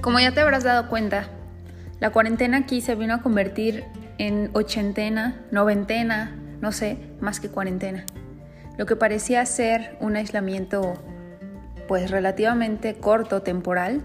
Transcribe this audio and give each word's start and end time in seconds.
Como 0.00 0.18
ya 0.18 0.32
te 0.32 0.40
habrás 0.40 0.64
dado 0.64 0.88
cuenta, 0.88 1.28
la 2.00 2.08
cuarentena 2.10 2.56
aquí 2.58 2.80
se 2.80 2.94
vino 2.94 3.14
a 3.14 3.22
convertir 3.22 3.84
en 4.16 4.48
ochentena, 4.54 5.42
noventena, 5.50 6.34
no 6.62 6.72
sé, 6.72 6.96
más 7.20 7.38
que 7.38 7.50
cuarentena. 7.50 8.06
Lo 8.78 8.86
que 8.86 8.96
parecía 8.96 9.44
ser 9.44 9.98
un 10.00 10.16
aislamiento 10.16 10.94
pues 11.86 12.10
relativamente 12.10 12.94
corto, 12.94 13.42
temporal, 13.42 14.00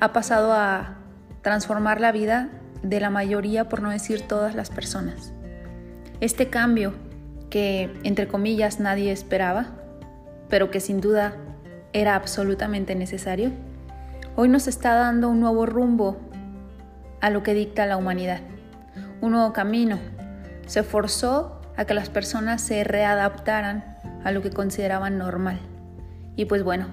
ha 0.00 0.12
pasado 0.12 0.52
a 0.52 0.98
transformar 1.40 2.00
la 2.00 2.12
vida 2.12 2.50
de 2.82 3.00
la 3.00 3.08
mayoría, 3.08 3.70
por 3.70 3.80
no 3.80 3.88
decir 3.88 4.22
todas 4.22 4.54
las 4.54 4.68
personas. 4.68 5.32
Este 6.20 6.50
cambio 6.50 6.92
que, 7.48 7.90
entre 8.02 8.28
comillas, 8.28 8.78
nadie 8.78 9.10
esperaba, 9.10 9.68
pero 10.50 10.70
que 10.70 10.80
sin 10.80 11.00
duda 11.00 11.34
era 11.94 12.14
absolutamente 12.14 12.94
necesario, 12.94 13.52
hoy 14.36 14.48
nos 14.48 14.66
está 14.66 14.94
dando 14.94 15.28
un 15.28 15.40
nuevo 15.40 15.66
rumbo 15.66 16.16
a 17.20 17.30
lo 17.30 17.42
que 17.42 17.54
dicta 17.54 17.86
la 17.86 17.96
humanidad, 17.96 18.40
un 19.20 19.32
nuevo 19.32 19.52
camino. 19.52 19.98
Se 20.66 20.82
forzó 20.82 21.60
a 21.76 21.84
que 21.84 21.94
las 21.94 22.08
personas 22.08 22.62
se 22.62 22.84
readaptaran 22.84 23.96
a 24.24 24.32
lo 24.32 24.42
que 24.42 24.50
consideraban 24.50 25.18
normal. 25.18 25.60
Y 26.36 26.46
pues 26.46 26.62
bueno, 26.62 26.86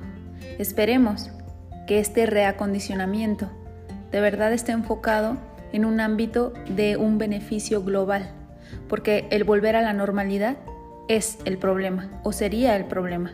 esperemos 0.57 1.31
que 1.87 1.99
este 1.99 2.25
reacondicionamiento 2.25 3.49
de 4.11 4.21
verdad 4.21 4.53
esté 4.53 4.71
enfocado 4.71 5.37
en 5.71 5.85
un 5.85 5.99
ámbito 5.99 6.53
de 6.75 6.97
un 6.97 7.17
beneficio 7.17 7.83
global, 7.83 8.31
porque 8.87 9.27
el 9.31 9.43
volver 9.43 9.75
a 9.75 9.81
la 9.81 9.93
normalidad 9.93 10.57
es 11.07 11.39
el 11.45 11.57
problema 11.57 12.09
o 12.23 12.31
sería 12.31 12.75
el 12.75 12.85
problema, 12.85 13.31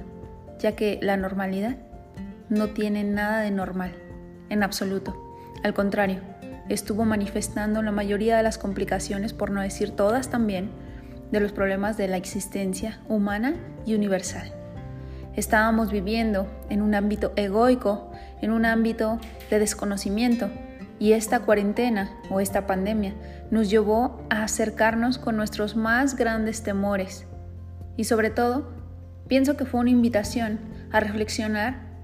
ya 0.59 0.73
que 0.75 0.99
la 1.01 1.17
normalidad 1.17 1.77
no 2.49 2.69
tiene 2.69 3.03
nada 3.03 3.41
de 3.41 3.51
normal, 3.51 3.93
en 4.49 4.63
absoluto. 4.63 5.15
Al 5.63 5.73
contrario, 5.73 6.21
estuvo 6.69 7.05
manifestando 7.05 7.81
la 7.81 7.91
mayoría 7.91 8.37
de 8.37 8.43
las 8.43 8.57
complicaciones, 8.57 9.33
por 9.33 9.51
no 9.51 9.61
decir 9.61 9.91
todas 9.91 10.29
también, 10.29 10.69
de 11.31 11.39
los 11.39 11.51
problemas 11.51 11.97
de 11.97 12.07
la 12.07 12.17
existencia 12.17 12.99
humana 13.07 13.55
y 13.85 13.95
universal. 13.95 14.51
Estábamos 15.35 15.91
viviendo 15.91 16.47
en 16.69 16.81
un 16.81 16.95
ámbito 16.95 17.33
egoico, 17.35 18.11
en 18.41 18.51
un 18.51 18.65
ámbito 18.65 19.19
de 19.49 19.59
desconocimiento, 19.59 20.49
y 20.97 21.11
esta 21.11 21.41
cuarentena 21.41 22.11
o 22.29 22.39
esta 22.39 22.67
pandemia 22.67 23.15
nos 23.51 23.69
llevó 23.69 24.21
a 24.29 24.43
acercarnos 24.43 25.17
con 25.17 25.35
nuestros 25.35 25.75
más 25.75 26.15
grandes 26.15 26.63
temores. 26.63 27.27
Y 27.97 28.05
sobre 28.05 28.29
todo, 28.29 28.71
pienso 29.27 29.57
que 29.57 29.65
fue 29.65 29.81
una 29.81 29.89
invitación 29.89 30.59
a 30.91 31.01
reflexionar 31.01 31.94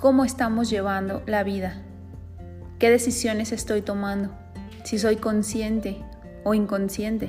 cómo 0.00 0.24
estamos 0.24 0.70
llevando 0.70 1.22
la 1.26 1.44
vida, 1.44 1.74
qué 2.78 2.88
decisiones 2.88 3.52
estoy 3.52 3.82
tomando, 3.82 4.30
si 4.82 4.98
soy 4.98 5.16
consciente 5.16 5.98
o 6.42 6.54
inconsciente, 6.54 7.28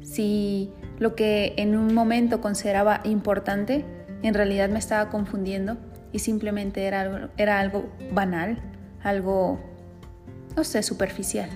si 0.00 0.72
lo 0.98 1.14
que 1.14 1.52
en 1.58 1.76
un 1.76 1.92
momento 1.92 2.40
consideraba 2.40 3.02
importante 3.04 3.84
en 4.22 4.32
realidad 4.32 4.70
me 4.70 4.78
estaba 4.78 5.10
confundiendo 5.10 5.76
y 6.12 6.20
simplemente 6.20 6.86
era 6.86 7.02
algo, 7.02 7.28
era 7.36 7.60
algo 7.60 7.90
banal, 8.10 8.62
algo 9.02 9.60
no 10.56 10.64
sé, 10.64 10.82
superficial. 10.82 11.50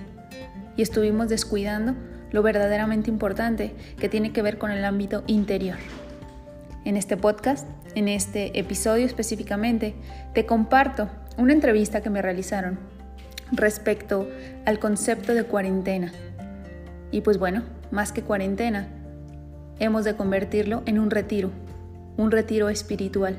Y 0.77 0.83
estuvimos 0.83 1.29
descuidando 1.29 1.95
lo 2.31 2.43
verdaderamente 2.43 3.09
importante 3.09 3.73
que 3.97 4.07
tiene 4.07 4.33
que 4.33 4.43
ver 4.43 4.59
con 4.59 4.69
el 4.69 4.85
ámbito 4.85 5.23
interior. 5.25 5.77
En 6.85 6.95
este 6.95 7.17
podcast, 7.17 7.67
en 7.95 8.07
este 8.07 8.57
episodio 8.59 9.05
específicamente, 9.05 9.95
te 10.33 10.45
comparto 10.45 11.09
una 11.37 11.53
entrevista 11.53 12.01
que 12.01 12.09
me 12.09 12.21
realizaron 12.21 12.79
respecto 13.51 14.27
al 14.65 14.79
concepto 14.79 15.33
de 15.33 15.43
cuarentena. 15.43 16.11
Y 17.11 17.21
pues 17.21 17.37
bueno, 17.37 17.63
más 17.91 18.11
que 18.11 18.21
cuarentena, 18.21 18.87
hemos 19.79 20.05
de 20.05 20.15
convertirlo 20.15 20.83
en 20.85 20.99
un 20.99 21.09
retiro, 21.09 21.51
un 22.17 22.31
retiro 22.31 22.69
espiritual. 22.69 23.35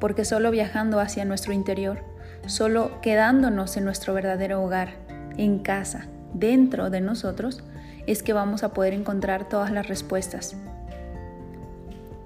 Porque 0.00 0.24
solo 0.24 0.50
viajando 0.50 0.98
hacia 0.98 1.24
nuestro 1.24 1.52
interior 1.52 2.10
Solo 2.46 3.00
quedándonos 3.00 3.76
en 3.76 3.84
nuestro 3.84 4.14
verdadero 4.14 4.62
hogar, 4.62 4.94
en 5.36 5.58
casa, 5.58 6.06
dentro 6.34 6.90
de 6.90 7.00
nosotros, 7.00 7.62
es 8.06 8.22
que 8.22 8.32
vamos 8.32 8.62
a 8.62 8.72
poder 8.72 8.94
encontrar 8.94 9.48
todas 9.48 9.70
las 9.70 9.88
respuestas. 9.88 10.56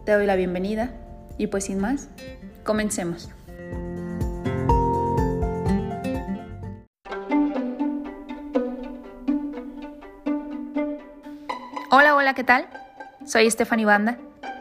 Te 0.05 0.13
doy 0.13 0.27
la 0.27 0.37
bienvenida 0.37 0.91
y 1.39 1.47
pues 1.47 1.65
sin 1.65 1.81
más, 1.81 2.09
comencemos. 2.63 3.31
Hola, 11.91 12.17
hola, 12.17 12.35
¿qué 12.35 12.45
tal? 12.45 12.67
Soy 13.25 13.51
Stephanie 13.51 13.87
Banda 13.87 14.19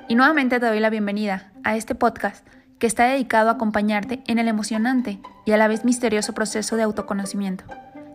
y 0.07 0.15
nuevamente 0.15 0.61
te 0.61 0.65
doy 0.65 0.79
la 0.79 0.89
bienvenida 0.89 1.51
a 1.65 1.75
este 1.75 1.93
podcast 1.93 2.47
que 2.79 2.87
está 2.87 3.03
dedicado 3.03 3.49
a 3.49 3.53
acompañarte 3.53 4.23
en 4.27 4.39
el 4.39 4.47
emocionante 4.47 5.19
y 5.45 5.51
a 5.51 5.57
la 5.57 5.67
vez 5.67 5.83
misterioso 5.83 6.31
proceso 6.33 6.77
de 6.77 6.83
autoconocimiento. 6.83 7.65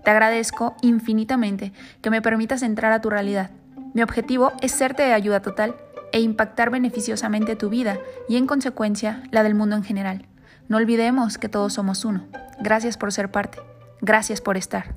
Te 0.03 0.11
agradezco 0.11 0.77
infinitamente 0.81 1.73
que 2.01 2.09
me 2.09 2.23
permitas 2.23 2.63
entrar 2.63 2.93
a 2.93 3.03
tu 3.03 3.11
realidad. 3.11 3.51
Mi 3.93 4.01
objetivo 4.03 4.53
es 4.63 4.73
serte 4.73 5.03
de 5.03 5.13
ayuda 5.13 5.43
total 5.43 5.75
e 6.13 6.21
impactar 6.21 6.71
beneficiosamente 6.71 7.57
tu 7.57 7.69
vida 7.69 7.99
y 8.29 8.37
en 8.37 8.47
consecuencia 8.47 9.23
la 9.31 9.43
del 9.43 9.55
mundo 9.55 9.77
en 9.77 9.85
general. 9.85 10.27
No 10.69 10.77
olvidemos 10.77 11.39
que 11.39 11.49
todos 11.49 11.73
somos 11.73 12.05
uno. 12.05 12.25
Gracias 12.61 12.97
por 12.97 13.13
ser 13.13 13.31
parte. 13.31 13.59
Gracias 14.01 14.41
por 14.41 14.57
estar. 14.57 14.97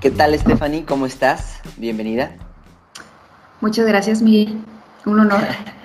¿Qué 0.00 0.10
tal, 0.12 0.38
Stephanie? 0.38 0.84
¿Cómo 0.84 1.06
estás? 1.06 1.60
Bienvenida. 1.76 2.30
Muchas 3.60 3.86
gracias, 3.86 4.22
Miguel. 4.22 4.58
Un 5.04 5.20
honor. 5.20 5.42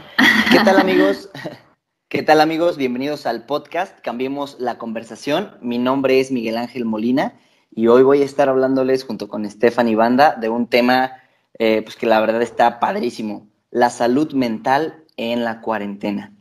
¿Qué 0.51 0.59
tal, 0.63 0.79
amigos? 0.79 1.29
¿Qué 2.09 2.23
tal, 2.23 2.41
amigos? 2.41 2.77
Bienvenidos 2.77 3.25
al 3.25 3.45
podcast 3.45 3.99
Cambiemos 3.99 4.57
la 4.59 4.77
conversación. 4.77 5.57
Mi 5.61 5.77
nombre 5.77 6.19
es 6.19 6.31
Miguel 6.31 6.57
Ángel 6.57 6.85
Molina 6.85 7.33
y 7.71 7.87
hoy 7.87 8.03
voy 8.03 8.21
a 8.21 8.25
estar 8.25 8.49
hablándoles 8.49 9.03
junto 9.03 9.27
con 9.27 9.49
Stephanie 9.49 9.95
Banda 9.95 10.35
de 10.39 10.49
un 10.49 10.67
tema 10.67 11.13
eh, 11.59 11.81
pues 11.83 11.95
que 11.95 12.05
la 12.05 12.19
verdad 12.19 12.41
está 12.41 12.79
padrísimo, 12.79 13.47
la 13.69 13.89
salud 13.89 14.33
mental 14.33 15.03
en 15.17 15.43
la 15.43 15.61
cuarentena. 15.61 16.33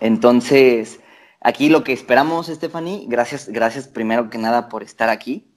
Entonces, 0.00 1.00
aquí 1.40 1.68
lo 1.68 1.82
que 1.84 1.92
esperamos, 1.92 2.46
Stephanie, 2.46 3.06
gracias, 3.08 3.48
gracias 3.48 3.88
primero 3.88 4.30
que 4.30 4.38
nada 4.38 4.68
por 4.68 4.82
estar 4.82 5.08
aquí. 5.08 5.48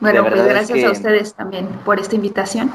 Bueno, 0.00 0.24
pues 0.26 0.44
gracias 0.44 0.84
a 0.84 0.90
ustedes 0.92 1.34
también 1.34 1.66
por 1.84 1.98
esta 1.98 2.14
invitación. 2.14 2.72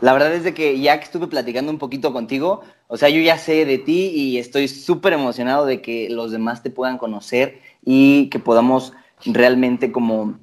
La 0.00 0.12
verdad 0.12 0.34
es 0.34 0.44
de 0.44 0.54
que 0.54 0.78
ya 0.80 0.98
que 0.98 1.04
estuve 1.04 1.26
platicando 1.26 1.72
un 1.72 1.78
poquito 1.78 2.12
contigo, 2.12 2.62
o 2.88 2.96
sea, 2.96 3.08
yo 3.08 3.20
ya 3.20 3.38
sé 3.38 3.64
de 3.64 3.78
ti 3.78 4.10
y 4.14 4.38
estoy 4.38 4.68
súper 4.68 5.12
emocionado 5.12 5.66
de 5.66 5.80
que 5.80 6.08
los 6.10 6.30
demás 6.30 6.62
te 6.62 6.70
puedan 6.70 6.98
conocer 6.98 7.60
y 7.84 8.28
que 8.28 8.38
podamos 8.38 8.92
realmente 9.24 9.90
como 9.90 10.38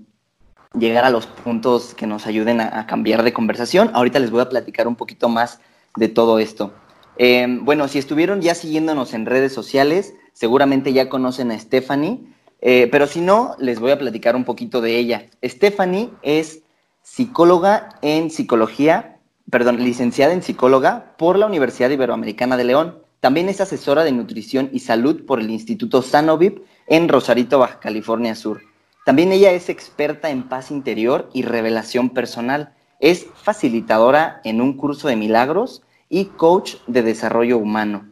llegar 0.77 1.05
a 1.05 1.09
los 1.09 1.27
puntos 1.27 1.93
que 1.93 2.07
nos 2.07 2.27
ayuden 2.27 2.61
a, 2.61 2.87
cambiar 2.87 3.23
de 3.23 3.33
conversación. 3.33 3.91
Ahorita 3.93 4.19
les 4.19 4.31
voy 4.31 4.41
a 4.41 4.49
platicar 4.49 4.87
un 4.87 4.95
poquito 4.95 5.29
más 5.29 5.59
de 5.95 6.07
todo 6.07 6.39
esto. 6.39 6.73
Em, 7.17 7.63
bueno, 7.65 7.87
si 7.87 7.99
estuvieron 7.99 8.41
ya 8.41 8.55
siguiéndonos 8.55 9.13
en 9.13 9.25
redes 9.25 9.53
sociales, 9.53 10.13
seguramente 10.33 10.93
ya 10.93 11.09
conocen 11.09 11.51
a 11.51 11.59
Stephanie. 11.59 12.19
Eh, 12.61 12.87
pero 12.91 13.07
si 13.07 13.21
no, 13.21 13.55
les 13.59 13.79
voy 13.79 13.91
a 13.91 13.99
platicar 13.99 14.35
un 14.35 14.45
poquito 14.45 14.81
de 14.81 14.97
ella. 14.97 15.25
Stephanie 15.43 16.09
es 16.21 16.61
psicóloga 17.01 17.97
en 18.01 18.29
psicología, 18.29 19.10
perdón, 19.51 19.83
licenciada 19.83 20.33
en 20.33 20.41
psicóloga 20.41 21.13
por 21.17 21.37
la 21.37 21.45
Universidad 21.45 21.89
Iberoamericana 21.89 22.57
de 22.57 22.63
León. 22.63 22.97
También 23.19 23.49
es 23.49 23.61
asesora 23.61 24.03
de 24.03 24.13
nutrición 24.13 24.69
y 24.71 24.79
salud 24.79 25.25
por 25.25 25.39
el 25.39 25.51
Instituto 25.51 26.01
Sanovip 26.01 26.63
en 26.87 27.09
Rosarito, 27.09 27.59
Baja 27.59 27.79
California 27.79 28.33
Sur. 28.33 28.61
También 29.05 29.31
ella 29.31 29.51
es 29.51 29.69
experta 29.69 30.29
en 30.29 30.43
paz 30.43 30.71
interior 30.71 31.29
y 31.33 31.43
revelación 31.43 32.09
personal. 32.09 32.73
Es 32.99 33.27
facilitadora 33.35 34.41
en 34.43 34.61
un 34.61 34.77
curso 34.77 35.07
de 35.09 35.17
milagros 35.17 35.83
y 36.09 36.25
coach 36.25 36.75
de 36.87 37.03
desarrollo 37.03 37.57
humano. 37.57 38.07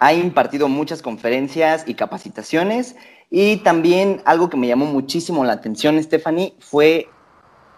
Ha 0.00 0.12
impartido 0.12 0.68
muchas 0.68 1.02
conferencias 1.02 1.84
y 1.86 1.94
capacitaciones 1.94 2.94
y 3.30 3.58
también 3.58 4.22
algo 4.24 4.50
que 4.50 4.56
me 4.56 4.68
llamó 4.68 4.86
muchísimo 4.86 5.44
la 5.44 5.54
atención, 5.54 6.02
Stephanie, 6.02 6.54
fue 6.60 7.08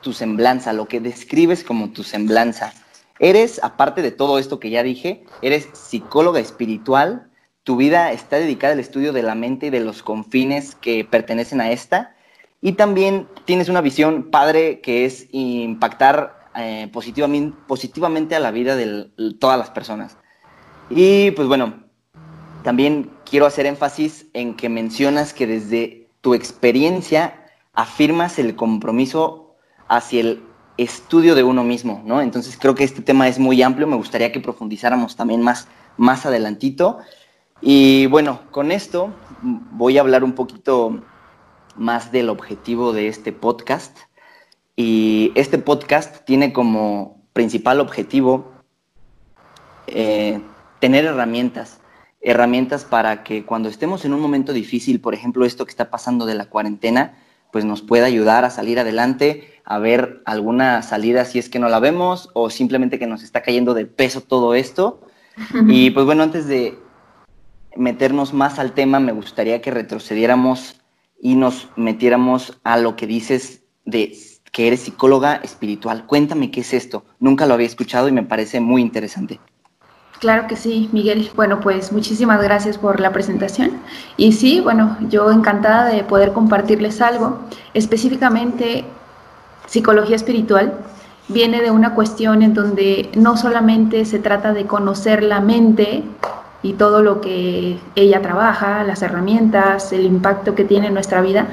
tu 0.00 0.12
semblanza, 0.12 0.73
lo 0.73 0.87
que 0.87 1.00
describes 1.00 1.64
como 1.64 1.91
tu 1.91 2.02
semblanza. 2.02 2.73
Eres, 3.19 3.61
aparte 3.62 4.02
de 4.02 4.12
todo 4.12 4.38
esto 4.38 4.61
que 4.61 4.70
ya 4.70 4.82
dije, 4.82 5.25
eres 5.43 5.69
psicóloga 5.73 6.41
espiritual, 6.41 7.31
tu 7.64 7.76
vida 7.76 8.12
está 8.12 8.37
dedicada 8.37 8.73
al 8.73 8.81
estudio 8.81 9.12
de 9.12 9.23
la 9.23 9.35
mente 9.35 9.67
y 9.67 9.70
de 9.70 9.81
los 9.81 10.02
confines 10.02 10.75
que 10.75 11.05
pertenecen 11.05 11.61
a 11.61 11.70
esta, 11.70 12.17
Y 12.62 12.73
también 12.73 13.26
tienes 13.47 13.70
una 13.70 13.81
visión 13.81 14.31
padre 14.31 14.81
que 14.82 15.06
es 15.06 15.29
impactar 15.31 16.50
eh, 16.56 16.91
positivamente, 16.93 17.56
positivamente 17.67 18.35
a 18.35 18.41
la 18.41 18.50
vida 18.50 18.76
de 18.76 19.11
todas 19.38 19.58
las 19.58 19.70
personas. 19.70 20.19
Y 20.91 21.31
pues 21.31 21.49
bueno, 21.49 21.85
también 22.62 23.11
quiero 23.25 23.47
hacer 23.47 23.64
énfasis 23.64 24.26
en 24.35 24.55
que 24.56 24.69
mencionas 24.69 25.32
que 25.32 25.47
desde 25.47 26.08
tu 26.20 26.35
experiencia 26.35 27.47
afirmas 27.73 28.38
el 28.38 28.56
compromiso 28.56 29.50
hacia 29.91 30.21
el 30.21 30.43
estudio 30.77 31.35
de 31.35 31.43
uno 31.43 31.65
mismo, 31.65 32.01
¿no? 32.07 32.23
Entonces 32.23 32.57
creo 32.57 32.77
que 32.77 32.85
este 32.85 33.03
tema 33.03 33.27
es 33.27 33.41
muy 33.41 33.61
amplio, 33.61 33.89
me 33.89 33.97
gustaría 33.97 34.31
que 34.31 34.39
profundizáramos 34.39 35.17
también 35.17 35.43
más, 35.43 35.67
más 35.97 36.25
adelantito. 36.25 36.99
Y 37.61 38.07
bueno, 38.07 38.41
con 38.53 38.71
esto 38.71 39.13
voy 39.43 39.99
a 39.99 40.03
hablar 40.03 40.23
un 40.23 40.33
poquito 40.33 41.03
más 41.77 42.13
del 42.13 42.31
objetivo 42.31 42.93
de 42.93 43.09
este 43.09 43.33
podcast. 43.33 43.99
Y 44.77 45.33
este 45.35 45.59
podcast 45.59 46.25
tiene 46.25 46.53
como 46.53 47.21
principal 47.33 47.81
objetivo 47.81 48.53
eh, 49.89 50.41
tener 50.79 51.05
herramientas, 51.05 51.81
herramientas 52.21 52.85
para 52.85 53.25
que 53.25 53.45
cuando 53.45 53.69
estemos 53.69 54.05
en 54.05 54.15
un 54.15 54.21
momento 54.21 54.53
difícil, 54.53 55.01
por 55.01 55.15
ejemplo, 55.15 55.45
esto 55.45 55.65
que 55.65 55.71
está 55.71 55.91
pasando 55.91 56.27
de 56.27 56.37
la 56.37 56.47
cuarentena, 56.47 57.17
pues 57.52 57.64
nos 57.64 57.82
pueda 57.82 58.06
ayudar 58.06 58.44
a 58.44 58.50
salir 58.50 58.79
adelante, 58.79 59.61
a 59.64 59.79
ver 59.79 60.23
alguna 60.25 60.82
salida 60.82 61.25
si 61.25 61.38
es 61.38 61.49
que 61.49 61.58
no 61.58 61.69
la 61.69 61.81
vemos 61.81 62.31
o 62.35 62.50
simplemente 62.50 62.99
que 62.99 63.06
nos 63.06 63.23
está 63.23 63.43
cayendo 63.43 63.75
de 63.75 63.87
peso 63.87 64.20
todo 64.20 64.55
esto. 64.55 65.00
Y 65.69 65.91
pues 65.91 66.05
bueno, 66.06 66.23
antes 66.23 66.47
de 66.47 66.79
meternos 67.76 68.35
más 68.35 68.58
al 68.58 68.73
tema, 68.73 69.00
me 69.00 69.12
gustaría 69.12 69.61
que 69.61 69.70
retrocediéramos 69.70 70.81
y 71.20 71.35
nos 71.35 71.69
metiéramos 71.76 72.61
a 72.64 72.76
lo 72.76 72.97
que 72.97 73.06
dices 73.06 73.62
de 73.85 74.17
que 74.52 74.67
eres 74.67 74.81
psicóloga 74.81 75.37
espiritual. 75.37 76.06
Cuéntame 76.06 76.50
qué 76.50 76.61
es 76.61 76.75
esto. 76.75 77.05
Nunca 77.19 77.47
lo 77.47 77.55
había 77.55 77.67
escuchado 77.67 78.08
y 78.08 78.12
me 78.12 78.23
parece 78.23 78.61
muy 78.61 78.82
interesante. 78.82 79.41
Claro 80.21 80.47
que 80.47 80.57
sí, 80.57 80.91
Miguel. 80.93 81.31
Bueno, 81.35 81.61
pues 81.61 81.93
muchísimas 81.93 82.43
gracias 82.43 82.77
por 82.77 83.01
la 83.01 83.11
presentación. 83.11 83.81
Y 84.19 84.33
sí, 84.33 84.61
bueno, 84.61 84.99
yo 85.09 85.31
encantada 85.33 85.87
de 85.87 86.05
poder 86.05 86.33
compartirles 86.33 87.01
algo. 87.01 87.39
Específicamente, 87.73 88.85
psicología 89.67 90.17
espiritual 90.17 90.75
viene 91.29 91.63
de 91.63 91.71
una 91.71 91.95
cuestión 91.95 92.43
en 92.43 92.53
donde 92.53 93.09
no 93.17 93.39
solamente 93.39 94.05
se 94.05 94.19
trata 94.19 94.53
de 94.53 94.67
conocer 94.67 95.23
la 95.23 95.41
mente 95.41 96.03
y 96.63 96.75
todo 96.75 97.03
lo 97.03 97.23
que 97.23 97.79
ella 97.95 98.21
trabaja, 98.21 98.85
las 98.85 99.01
herramientas, 99.01 99.91
el 99.95 100.05
impacto 100.05 100.55
que 100.55 100.65
tiene 100.65 100.89
en 100.89 100.95
nuestra 100.95 101.23
vida, 101.23 101.47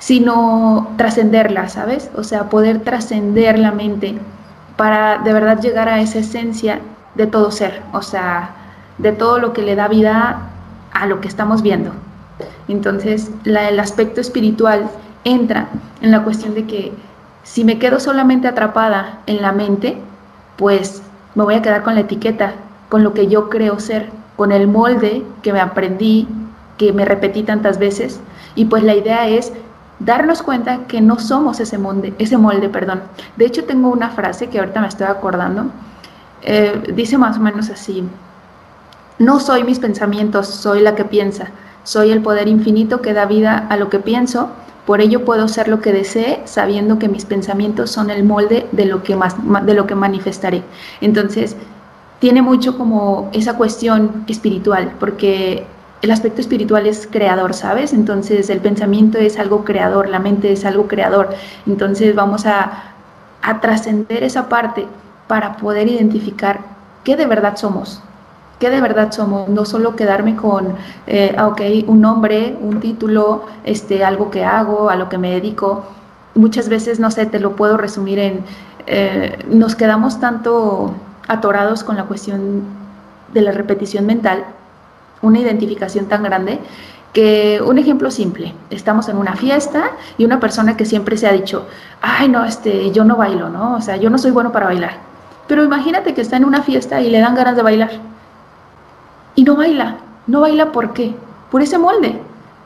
sino 0.00 0.94
trascenderla, 0.96 1.68
¿sabes? 1.68 2.10
O 2.16 2.24
sea, 2.24 2.48
poder 2.48 2.80
trascender 2.80 3.56
la 3.56 3.70
mente 3.70 4.18
para 4.76 5.18
de 5.18 5.32
verdad 5.32 5.60
llegar 5.60 5.88
a 5.88 6.00
esa 6.00 6.18
esencia 6.18 6.80
de 7.14 7.26
todo 7.26 7.50
ser, 7.50 7.82
o 7.92 8.02
sea, 8.02 8.50
de 8.98 9.12
todo 9.12 9.38
lo 9.38 9.52
que 9.52 9.62
le 9.62 9.74
da 9.74 9.88
vida 9.88 10.50
a 10.92 11.06
lo 11.06 11.20
que 11.20 11.28
estamos 11.28 11.62
viendo. 11.62 11.92
Entonces, 12.68 13.30
el 13.44 13.80
aspecto 13.80 14.20
espiritual 14.20 14.88
entra 15.24 15.68
en 16.00 16.10
la 16.10 16.22
cuestión 16.22 16.54
de 16.54 16.66
que 16.66 16.92
si 17.42 17.64
me 17.64 17.78
quedo 17.78 18.00
solamente 18.00 18.48
atrapada 18.48 19.20
en 19.26 19.42
la 19.42 19.52
mente, 19.52 19.98
pues 20.56 21.02
me 21.34 21.44
voy 21.44 21.54
a 21.54 21.62
quedar 21.62 21.82
con 21.82 21.94
la 21.94 22.00
etiqueta, 22.00 22.52
con 22.88 23.02
lo 23.02 23.14
que 23.14 23.26
yo 23.28 23.48
creo 23.48 23.80
ser, 23.80 24.10
con 24.36 24.52
el 24.52 24.68
molde 24.68 25.24
que 25.42 25.52
me 25.52 25.60
aprendí, 25.60 26.28
que 26.76 26.92
me 26.92 27.04
repetí 27.04 27.42
tantas 27.42 27.78
veces. 27.78 28.20
Y 28.54 28.66
pues 28.66 28.82
la 28.82 28.94
idea 28.94 29.28
es 29.28 29.52
darnos 29.98 30.42
cuenta 30.42 30.86
que 30.86 31.00
no 31.00 31.18
somos 31.18 31.60
ese 31.60 31.78
molde, 31.78 32.14
ese 32.18 32.38
molde, 32.38 32.68
perdón. 32.68 33.02
De 33.36 33.46
hecho, 33.46 33.64
tengo 33.64 33.88
una 33.90 34.10
frase 34.10 34.48
que 34.48 34.58
ahorita 34.58 34.80
me 34.80 34.88
estoy 34.88 35.06
acordando, 35.06 35.66
eh, 36.42 36.92
dice 36.94 37.18
más 37.18 37.36
o 37.36 37.40
menos 37.40 37.70
así, 37.70 38.04
no 39.18 39.40
soy 39.40 39.64
mis 39.64 39.78
pensamientos, 39.78 40.48
soy 40.48 40.80
la 40.80 40.94
que 40.94 41.04
piensa, 41.04 41.50
soy 41.84 42.10
el 42.10 42.22
poder 42.22 42.48
infinito 42.48 43.02
que 43.02 43.12
da 43.12 43.26
vida 43.26 43.66
a 43.68 43.76
lo 43.76 43.90
que 43.90 43.98
pienso, 43.98 44.50
por 44.86 45.00
ello 45.00 45.24
puedo 45.24 45.46
ser 45.46 45.68
lo 45.68 45.80
que 45.80 45.92
desee 45.92 46.40
sabiendo 46.46 46.98
que 46.98 47.08
mis 47.08 47.24
pensamientos 47.24 47.90
son 47.90 48.10
el 48.10 48.24
molde 48.24 48.66
de 48.72 48.86
lo 48.86 49.02
que, 49.02 49.14
más, 49.14 49.36
de 49.66 49.74
lo 49.74 49.86
que 49.86 49.94
manifestaré. 49.94 50.62
Entonces, 51.00 51.56
tiene 52.18 52.42
mucho 52.42 52.76
como 52.76 53.30
esa 53.32 53.56
cuestión 53.56 54.24
espiritual, 54.26 54.92
porque 54.98 55.66
el 56.02 56.10
aspecto 56.10 56.40
espiritual 56.40 56.86
es 56.86 57.06
creador, 57.10 57.54
¿sabes? 57.54 57.92
Entonces 57.92 58.48
el 58.48 58.60
pensamiento 58.60 59.18
es 59.18 59.38
algo 59.38 59.64
creador, 59.64 60.08
la 60.08 60.18
mente 60.18 60.52
es 60.52 60.64
algo 60.64 60.88
creador. 60.88 61.30
Entonces 61.66 62.14
vamos 62.14 62.46
a, 62.46 62.94
a 63.42 63.60
trascender 63.60 64.22
esa 64.22 64.48
parte 64.48 64.86
para 65.30 65.56
poder 65.58 65.86
identificar 65.86 66.58
qué 67.04 67.14
de 67.14 67.24
verdad 67.24 67.56
somos, 67.56 68.02
qué 68.58 68.68
de 68.68 68.80
verdad 68.80 69.12
somos, 69.12 69.48
no 69.48 69.64
solo 69.64 69.94
quedarme 69.94 70.34
con, 70.34 70.74
eh, 71.06 71.32
ah, 71.38 71.46
ok, 71.46 71.60
un 71.86 72.00
nombre, 72.00 72.58
un 72.60 72.80
título, 72.80 73.44
este, 73.62 74.04
algo 74.04 74.32
que 74.32 74.44
hago, 74.44 74.90
a 74.90 74.96
lo 74.96 75.08
que 75.08 75.18
me 75.18 75.30
dedico. 75.30 75.84
Muchas 76.34 76.68
veces, 76.68 76.98
no 76.98 77.12
sé, 77.12 77.26
te 77.26 77.38
lo 77.38 77.54
puedo 77.54 77.76
resumir 77.76 78.18
en, 78.18 78.40
eh, 78.88 79.38
nos 79.48 79.76
quedamos 79.76 80.18
tanto 80.18 80.94
atorados 81.28 81.84
con 81.84 81.96
la 81.96 82.06
cuestión 82.06 82.64
de 83.32 83.42
la 83.42 83.52
repetición 83.52 84.06
mental, 84.06 84.44
una 85.22 85.38
identificación 85.38 86.06
tan 86.06 86.24
grande, 86.24 86.58
que 87.12 87.62
un 87.64 87.78
ejemplo 87.78 88.10
simple, 88.10 88.52
estamos 88.70 89.08
en 89.08 89.16
una 89.16 89.36
fiesta 89.36 89.92
y 90.18 90.24
una 90.24 90.40
persona 90.40 90.76
que 90.76 90.86
siempre 90.86 91.16
se 91.16 91.28
ha 91.28 91.32
dicho, 91.32 91.68
ay 92.02 92.28
no, 92.28 92.44
este, 92.44 92.90
yo 92.90 93.04
no 93.04 93.14
bailo, 93.14 93.48
¿no? 93.48 93.76
O 93.76 93.80
sea, 93.80 93.96
yo 93.96 94.10
no 94.10 94.18
soy 94.18 94.32
bueno 94.32 94.50
para 94.50 94.66
bailar. 94.66 95.09
Pero 95.50 95.64
imagínate 95.64 96.14
que 96.14 96.20
está 96.20 96.36
en 96.36 96.44
una 96.44 96.62
fiesta 96.62 97.00
y 97.00 97.10
le 97.10 97.18
dan 97.18 97.34
ganas 97.34 97.56
de 97.56 97.62
bailar. 97.64 97.90
Y 99.34 99.42
no 99.42 99.56
baila. 99.56 99.96
No 100.28 100.42
baila 100.42 100.70
¿por 100.70 100.92
qué? 100.92 101.12
Por 101.50 101.60
ese 101.60 101.76
molde. 101.76 102.20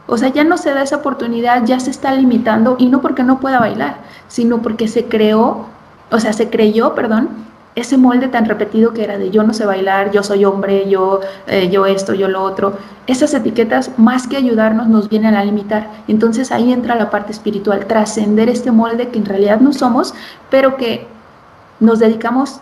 O 0.06 0.18
sea, 0.18 0.28
ya 0.28 0.44
no 0.44 0.58
se 0.58 0.74
da 0.74 0.82
esa 0.82 0.96
oportunidad, 0.96 1.64
ya 1.64 1.80
se 1.80 1.90
está 1.90 2.12
limitando 2.12 2.76
y 2.78 2.90
no 2.90 3.00
porque 3.00 3.22
no 3.22 3.40
pueda 3.40 3.58
bailar, 3.58 4.00
sino 4.28 4.60
porque 4.60 4.86
se 4.86 5.06
creó, 5.06 5.64
o 6.10 6.20
sea, 6.20 6.34
se 6.34 6.50
creyó, 6.50 6.94
perdón, 6.94 7.30
ese 7.74 7.96
molde 7.96 8.28
tan 8.28 8.44
repetido 8.44 8.92
que 8.92 9.02
era 9.02 9.16
de 9.16 9.30
yo 9.30 9.44
no 9.44 9.54
sé 9.54 9.64
bailar, 9.64 10.10
yo 10.10 10.22
soy 10.22 10.44
hombre, 10.44 10.86
yo, 10.86 11.20
eh, 11.46 11.70
yo 11.70 11.86
esto, 11.86 12.12
yo 12.12 12.28
lo 12.28 12.42
otro. 12.42 12.74
Esas 13.06 13.32
etiquetas, 13.32 13.98
más 13.98 14.26
que 14.26 14.36
ayudarnos, 14.36 14.88
nos 14.88 15.08
vienen 15.08 15.36
a 15.36 15.42
limitar. 15.42 15.88
Entonces 16.06 16.52
ahí 16.52 16.70
entra 16.70 16.96
la 16.96 17.08
parte 17.08 17.32
espiritual, 17.32 17.86
trascender 17.86 18.50
este 18.50 18.72
molde 18.72 19.08
que 19.08 19.18
en 19.18 19.24
realidad 19.24 19.60
no 19.60 19.72
somos, 19.72 20.14
pero 20.50 20.76
que 20.76 21.06
nos 21.80 21.98
dedicamos 21.98 22.60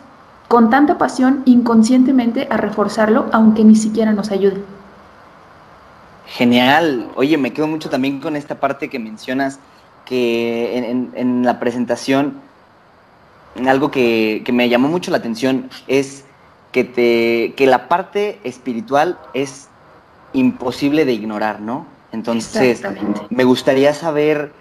con 0.53 0.69
tanta 0.69 0.99
pasión 0.99 1.41
inconscientemente 1.47 2.47
a 2.51 2.59
reforzarlo, 2.59 3.25
aunque 3.33 3.65
ni 3.65 3.75
siquiera 3.75 4.13
nos 4.13 4.31
ayude. 4.31 4.63
Genial. 6.27 7.09
Oye, 7.15 7.39
me 7.39 7.55
quedo 7.55 7.67
mucho 7.67 7.89
también 7.89 8.21
con 8.21 8.37
esta 8.37 8.61
parte 8.61 8.91
que 8.91 8.99
mencionas, 8.99 9.61
que 10.05 10.77
en, 11.15 11.43
la 11.43 11.59
presentación, 11.59 12.35
algo 13.67 13.91
que, 13.91 14.45
me 14.53 14.69
llamó 14.69 14.89
mucho 14.89 15.11
la 15.11 15.17
atención 15.17 15.71
es 15.87 16.27
que, 16.71 16.85
te, 16.85 17.55
que 17.57 17.67
la 17.67 17.89
parte 17.89 18.39
espiritual 18.45 19.19
es 19.33 19.71
imposible 20.35 21.07
de 21.07 21.15
ignorar, 21.15 21.63
¿no? 21.63 21.87
Entonces, 22.13 22.83
me 23.31 23.45
gustaría 23.45 23.95
saber 23.95 24.53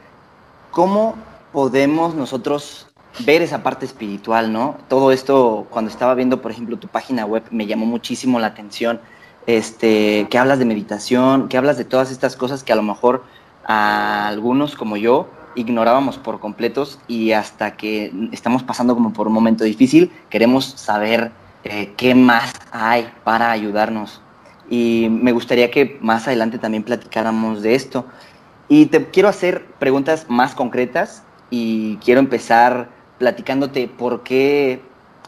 cómo 0.71 1.15
podemos 1.51 2.15
nosotros 2.15 2.87
ver 3.19 3.41
esa 3.41 3.63
parte 3.63 3.85
espiritual, 3.85 4.51
¿no? 4.51 4.77
Todo 4.87 5.11
esto, 5.11 5.67
cuando 5.69 5.91
estaba 5.91 6.15
viendo, 6.15 6.41
por 6.41 6.51
ejemplo, 6.51 6.77
tu 6.77 6.87
página 6.87 7.25
web, 7.25 7.43
me 7.51 7.65
llamó 7.67 7.85
muchísimo 7.85 8.39
la 8.39 8.47
atención, 8.47 8.99
este, 9.47 10.27
que 10.29 10.37
hablas 10.37 10.59
de 10.59 10.65
meditación, 10.65 11.49
que 11.49 11.57
hablas 11.57 11.77
de 11.77 11.85
todas 11.85 12.11
estas 12.11 12.35
cosas 12.35 12.63
que 12.63 12.73
a 12.73 12.75
lo 12.75 12.83
mejor 12.83 13.23
a 13.65 14.27
algunos 14.27 14.75
como 14.75 14.97
yo 14.97 15.27
ignorábamos 15.55 16.17
por 16.17 16.39
completos 16.39 16.99
y 17.07 17.33
hasta 17.33 17.75
que 17.75 18.11
estamos 18.31 18.63
pasando 18.63 18.93
como 18.95 19.13
por 19.13 19.27
un 19.27 19.33
momento 19.33 19.63
difícil, 19.63 20.11
queremos 20.29 20.65
saber 20.65 21.31
eh, 21.63 21.93
qué 21.97 22.15
más 22.15 22.53
hay 22.71 23.09
para 23.23 23.51
ayudarnos. 23.51 24.21
Y 24.69 25.07
me 25.09 25.33
gustaría 25.33 25.69
que 25.69 25.97
más 26.01 26.27
adelante 26.27 26.57
también 26.57 26.83
platicáramos 26.83 27.61
de 27.61 27.75
esto. 27.75 28.05
Y 28.69 28.85
te 28.85 29.05
quiero 29.07 29.27
hacer 29.27 29.65
preguntas 29.79 30.25
más 30.29 30.55
concretas 30.55 31.23
y 31.49 31.97
quiero 31.97 32.21
empezar 32.21 32.87
platicándote 33.21 33.87
por 33.87 34.23
qué 34.23 34.81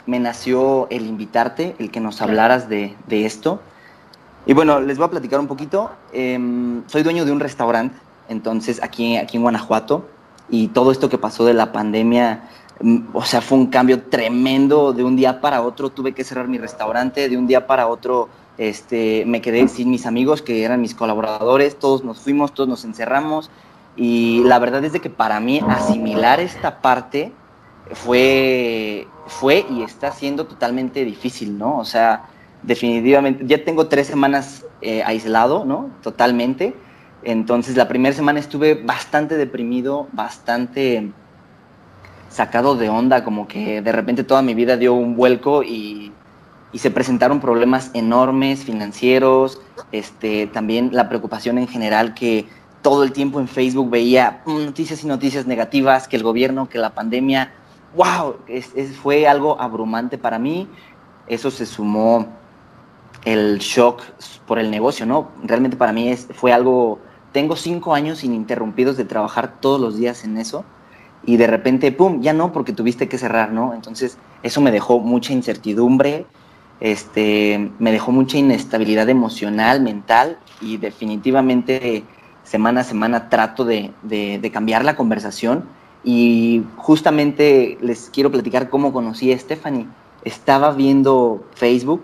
me 0.08 0.20
nació 0.20 0.88
el 0.90 1.06
invitarte, 1.06 1.76
el 1.78 1.92
que 1.92 2.00
nos 2.00 2.24
hablaras 2.24 2.68
de, 2.68 2.96
esto. 3.08 3.62
Y 4.48 4.54
bueno, 4.54 4.82
les 4.82 4.98
voy 4.98 5.06
a 5.06 5.12
platicar 5.12 5.40
un 5.40 5.46
poquito. 5.46 5.92
Em, 6.12 6.82
soy 6.88 7.04
dueño 7.04 7.24
de 7.24 7.32
un 7.32 7.40
restaurante, 7.40 7.96
entonces 8.30 8.82
aquí, 8.82 9.16
aquí 9.18 9.38
en 9.38 9.44
Guanajuato, 9.44 10.08
y 10.50 10.70
todo 10.70 10.92
esto 10.92 11.08
que 11.08 11.20
pasó 11.20 11.46
de 11.46 11.54
la 11.54 11.72
pandemia, 11.72 12.50
mm, 12.82 12.98
o 13.14 13.24
sea, 13.24 13.42
fue 13.42 13.60
un 13.60 13.68
cambio 13.68 14.02
tremendo. 14.02 14.92
De 14.92 15.04
un 15.04 15.16
día 15.16 15.40
para 15.40 15.62
otro 15.62 15.92
tuve 15.92 16.14
que 16.14 16.24
cerrar 16.24 16.48
mi 16.48 16.58
restaurante, 16.58 17.30
de 17.30 17.38
un 17.38 17.46
día 17.46 17.68
para 17.68 17.88
otro 17.88 18.28
este, 18.58 19.24
me 19.28 19.40
quedé 19.40 19.68
sin 19.68 19.92
mis 19.92 20.08
amigos 20.08 20.42
que 20.42 20.64
eran 20.64 20.82
mis 20.82 20.96
colaboradores, 20.96 21.78
todos 21.78 22.04
nos 22.04 22.20
fuimos, 22.20 22.54
todos 22.54 22.70
nos 22.70 22.86
encerramos 22.86 23.50
Y 23.96 24.44
la 24.46 24.60
verdad 24.60 24.84
es 24.84 24.94
de 24.94 25.00
que 25.00 25.10
para 25.10 25.40
mí 25.40 25.60
asimilar 25.68 26.40
esta 26.40 26.82
parte 26.82 27.32
fue, 27.94 29.08
fue 29.28 29.66
y 29.70 29.84
está 29.84 30.12
siendo 30.12 30.46
totalmente 30.46 31.06
difícil, 31.06 31.58
¿no? 31.58 31.78
O 31.78 31.86
sea, 31.86 32.26
definitivamente, 32.62 33.44
ya 33.46 33.64
tengo 33.64 33.88
tres 33.88 34.08
semanas 34.08 34.66
eh, 34.82 35.04
aislado, 35.04 35.66
¿no? 35.66 35.90
Totalmente. 36.02 36.76
Entonces 37.24 37.78
la 37.78 37.88
primera 37.88 38.14
semana 38.14 38.40
estuve 38.40 38.76
bastante 38.76 39.38
deprimido, 39.38 40.08
bastante 40.12 41.12
sacado 42.30 42.76
de 42.76 42.90
onda, 42.90 43.24
como 43.24 43.48
que 43.48 43.82
de 43.82 43.92
repente 43.92 44.24
toda 44.24 44.42
mi 44.42 44.54
vida 44.56 44.76
dio 44.76 44.94
un 44.94 45.16
vuelco 45.16 45.64
y, 45.64 46.12
se 46.74 46.90
presentaron 46.90 47.40
problemas 47.40 47.92
enormes 47.94 48.64
financieros, 48.64 49.62
este, 49.92 50.48
también 50.48 50.90
la 50.92 51.08
preocupación 51.08 51.60
en 51.60 51.68
general 51.68 52.16
que 52.16 52.48
todo 52.82 53.04
el 53.04 53.12
tiempo 53.12 53.40
en 53.40 53.48
Facebook 53.48 53.92
veía 53.92 54.42
noticias 54.48 55.04
y 55.04 55.08
noticias 55.08 55.46
negativas, 55.46 56.08
que 56.08 56.16
el 56.16 56.24
gobierno, 56.24 56.70
que 56.70 56.80
la 56.80 56.90
pandemia, 56.90 57.54
wow, 57.96 58.38
fue 59.02 59.28
algo 59.28 59.60
abrumante 59.60 60.18
para 60.18 60.40
mí. 60.40 60.68
Eso 61.28 61.52
se 61.52 61.66
sumó 61.66 62.28
el 63.26 63.60
shock 63.60 64.02
por 64.46 64.60
el 64.60 64.70
negocio, 64.70 65.06
¿no? 65.06 65.30
Realmente 65.44 65.78
para 65.78 65.94
mí 65.94 66.10
es, 66.10 66.28
fue 66.34 66.52
algo, 66.52 67.00
tengo 67.32 67.56
cinco 67.56 67.94
años 67.94 68.24
ininterrumpidos 68.24 68.98
de 68.98 69.06
trabajar 69.06 69.60
todos 69.62 69.80
los 69.80 69.98
días 69.98 70.24
en 70.26 70.38
eso 70.38 70.66
y 71.26 71.38
de 71.38 71.48
repente, 71.48 71.92
¡pum!, 71.92 72.22
ya 72.22 72.34
no, 72.34 72.52
porque 72.52 72.74
tuviste 72.74 73.08
que 73.08 73.18
cerrar, 73.18 73.52
¿no? 73.52 73.74
Entonces, 73.74 74.18
eso 74.44 74.60
me 74.62 74.72
dejó 74.72 75.00
mucha 75.00 75.32
incertidumbre, 75.32 76.26
este, 76.80 77.72
me 77.80 77.92
dejó 77.92 78.12
mucha 78.12 78.38
inestabilidad 78.38 79.08
emocional, 79.10 79.82
mental, 79.82 80.38
y 80.60 80.78
definitivamente 80.78 82.04
semana 82.44 82.82
a 82.82 82.84
semana 82.84 83.30
trato 83.30 83.64
de, 83.64 83.92
de, 84.02 84.52
cambiar 84.52 84.84
la 84.84 84.98
conversación. 84.98 85.64
Y 86.04 86.64
justamente 86.78 87.78
les 87.82 88.10
quiero 88.10 88.32
platicar 88.32 88.70
cómo 88.70 88.92
conocí 88.92 89.32
a 89.32 89.40
Stephanie. 89.40 89.88
Estaba 90.24 90.72
viendo 90.72 91.44
Facebook 91.56 92.04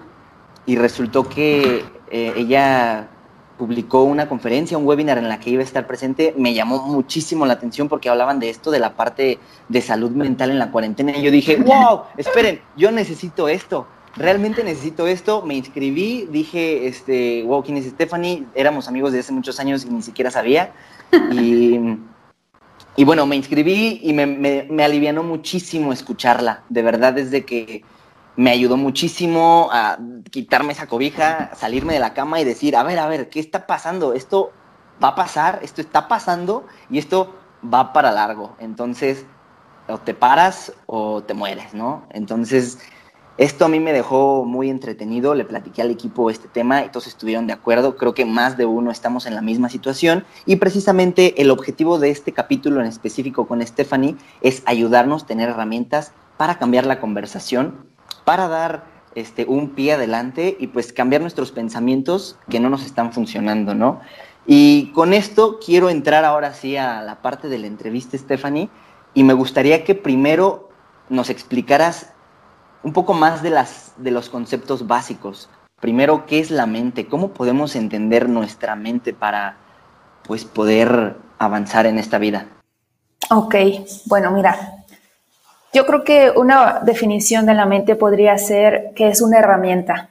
y 0.66 0.76
resultó 0.76 1.28
que 1.28 1.84
eh, 2.12 2.34
ella 2.36 3.10
publicó 3.58 4.04
una 4.04 4.30
conferencia, 4.30 4.78
un 4.78 4.88
webinar 4.88 5.18
en 5.18 5.28
la 5.28 5.40
que 5.42 5.50
iba 5.50 5.62
a 5.62 5.66
estar 5.66 5.86
presente, 5.86 6.34
me 6.38 6.54
llamó 6.54 6.88
muchísimo 6.88 7.46
la 7.46 7.54
atención 7.54 7.90
porque 7.90 8.08
hablaban 8.08 8.40
de 8.40 8.50
esto, 8.50 8.72
de 8.72 8.80
la 8.80 8.96
parte 8.96 9.38
de 9.68 9.82
salud 9.82 10.12
mental 10.12 10.50
en 10.50 10.60
la 10.60 10.72
cuarentena. 10.72 11.16
Y 11.18 11.22
yo 11.22 11.30
dije, 11.30 11.58
wow, 11.58 12.04
esperen, 12.16 12.62
yo 12.78 12.90
necesito 12.92 13.50
esto, 13.50 13.86
realmente 14.16 14.64
necesito 14.64 15.08
esto. 15.08 15.42
Me 15.42 15.56
inscribí, 15.56 16.28
dije, 16.32 16.88
este, 16.88 17.44
wow, 17.44 17.62
¿quién 17.62 17.78
es 17.78 17.86
Stephanie? 17.86 18.46
Éramos 18.56 18.88
amigos 18.88 19.12
de 19.12 19.20
hace 19.20 19.34
muchos 19.34 19.60
años 19.60 19.86
y 19.86 19.90
ni 19.90 20.02
siquiera 20.02 20.32
sabía. 20.32 20.72
Y, 21.32 21.80
y 23.00 23.06
bueno, 23.06 23.26
me 23.26 23.38
inscribí 23.38 24.02
y 24.04 24.12
me, 24.12 24.26
me, 24.28 24.84
alivianó 24.84 25.24
muchísimo 25.24 25.94
escucharla. 25.94 26.64
De 26.68 26.82
verdad, 26.82 27.14
desde 27.14 27.46
que 27.46 27.82
me 28.36 28.52
ayudó 28.52 28.76
muchísimo 28.76 29.70
a 29.72 29.98
quitarme 30.30 30.74
esa 30.74 30.88
cobija, 30.88 31.56
salirme 31.56 31.94
de 31.94 32.02
la 32.02 32.14
cama 32.14 32.42
y 32.42 32.44
decir, 32.44 32.76
a 32.76 32.84
ver, 32.84 33.00
a 33.00 33.08
ver, 33.08 33.30
¿qué 33.30 33.40
está 33.40 33.68
pasando? 33.68 34.12
Esto 34.12 34.52
va 35.02 35.08
a 35.08 35.16
pasar, 35.16 35.62
esto 35.62 35.80
está 35.80 36.10
pasando 36.10 36.68
y 36.90 36.98
esto 36.98 37.34
va 37.64 37.94
para 37.94 38.12
largo. 38.12 38.58
Entonces, 38.60 39.26
o 39.88 39.98
te 40.00 40.14
paras 40.14 40.74
o 40.86 41.24
te 41.24 41.34
mueres, 41.34 41.74
¿no? 41.74 42.06
Entonces, 42.10 42.80
esto 43.40 43.64
a 43.64 43.70
mí 43.70 43.80
me 43.80 43.94
dejó 43.94 44.44
muy 44.44 44.70
entretenido, 44.70 45.34
le 45.34 45.46
platiqué 45.46 45.82
al 45.82 45.92
equipo 45.92 46.30
este 46.30 46.50
tema 46.50 46.84
y 46.84 46.90
todos 46.90 47.08
estuvieron 47.08 47.48
de 47.48 47.54
acuerdo, 47.54 47.96
creo 47.96 48.14
que 48.14 48.26
más 48.26 48.58
de 48.58 48.66
uno 48.66 48.92
estamos 48.92 49.26
en 49.26 49.34
la 49.34 49.42
misma 49.42 49.70
situación 49.70 50.26
y 50.46 50.58
precisamente 50.58 51.42
el 51.42 51.50
objetivo 51.50 52.00
de 52.00 52.10
este 52.10 52.34
capítulo 52.34 52.82
en 52.82 52.88
específico 52.88 53.48
con 53.48 53.66
Stephanie 53.66 54.18
es 54.42 54.62
ayudarnos 54.66 55.24
a 55.24 55.28
tener 55.28 55.48
herramientas 55.48 56.12
para 56.36 56.60
cambiar 56.60 56.86
la 56.86 57.00
conversación 57.00 57.88
para 58.26 58.50
dar 58.50 58.84
este, 59.16 59.46
un 59.46 59.70
pie 59.70 59.94
adelante 59.94 60.58
y 60.60 60.68
pues 60.68 60.92
cambiar 60.92 61.22
nuestros 61.22 61.54
pensamientos 61.54 62.38
que 62.50 62.60
no 62.60 62.70
nos 62.70 62.86
están 62.86 63.14
funcionando, 63.14 63.74
¿no? 63.74 64.02
Y 64.48 64.92
con 64.92 65.14
esto 65.14 65.60
quiero 65.66 65.90
entrar 65.90 66.26
ahora 66.26 66.54
sí 66.54 66.76
a 66.76 67.02
la 67.04 67.22
parte 67.22 67.48
de 67.48 67.58
la 67.58 67.68
entrevista, 67.68 68.18
Stephanie, 68.18 68.70
y 69.14 69.24
me 69.24 69.34
gustaría 69.34 69.86
que 69.86 69.96
primero 69.96 70.70
nos 71.08 71.30
explicaras 71.30 72.14
un 72.84 72.94
poco 72.94 73.14
más 73.14 73.42
de, 73.42 73.50
las, 73.50 73.94
de 73.98 74.12
los 74.12 74.30
conceptos 74.30 74.88
básicos. 74.88 75.50
Primero, 75.80 76.26
¿qué 76.26 76.40
es 76.40 76.52
la 76.52 76.66
mente? 76.66 77.08
¿Cómo 77.08 77.30
podemos 77.30 77.76
entender 77.76 78.28
nuestra 78.30 78.76
mente 78.76 79.14
para 79.14 79.58
pues, 80.24 80.46
poder 80.46 81.18
avanzar 81.38 81.86
en 81.86 81.98
esta 81.98 82.18
vida? 82.18 82.48
Ok, 83.32 83.56
bueno, 84.06 84.32
mira, 84.32 84.86
yo 85.72 85.86
creo 85.86 86.04
que 86.04 86.32
una 86.36 86.80
definición 86.80 87.46
de 87.46 87.54
la 87.54 87.66
mente 87.66 87.96
podría 87.96 88.38
ser 88.38 88.92
que 88.96 89.08
es 89.10 89.22
una 89.22 89.40
herramienta. 89.40 90.10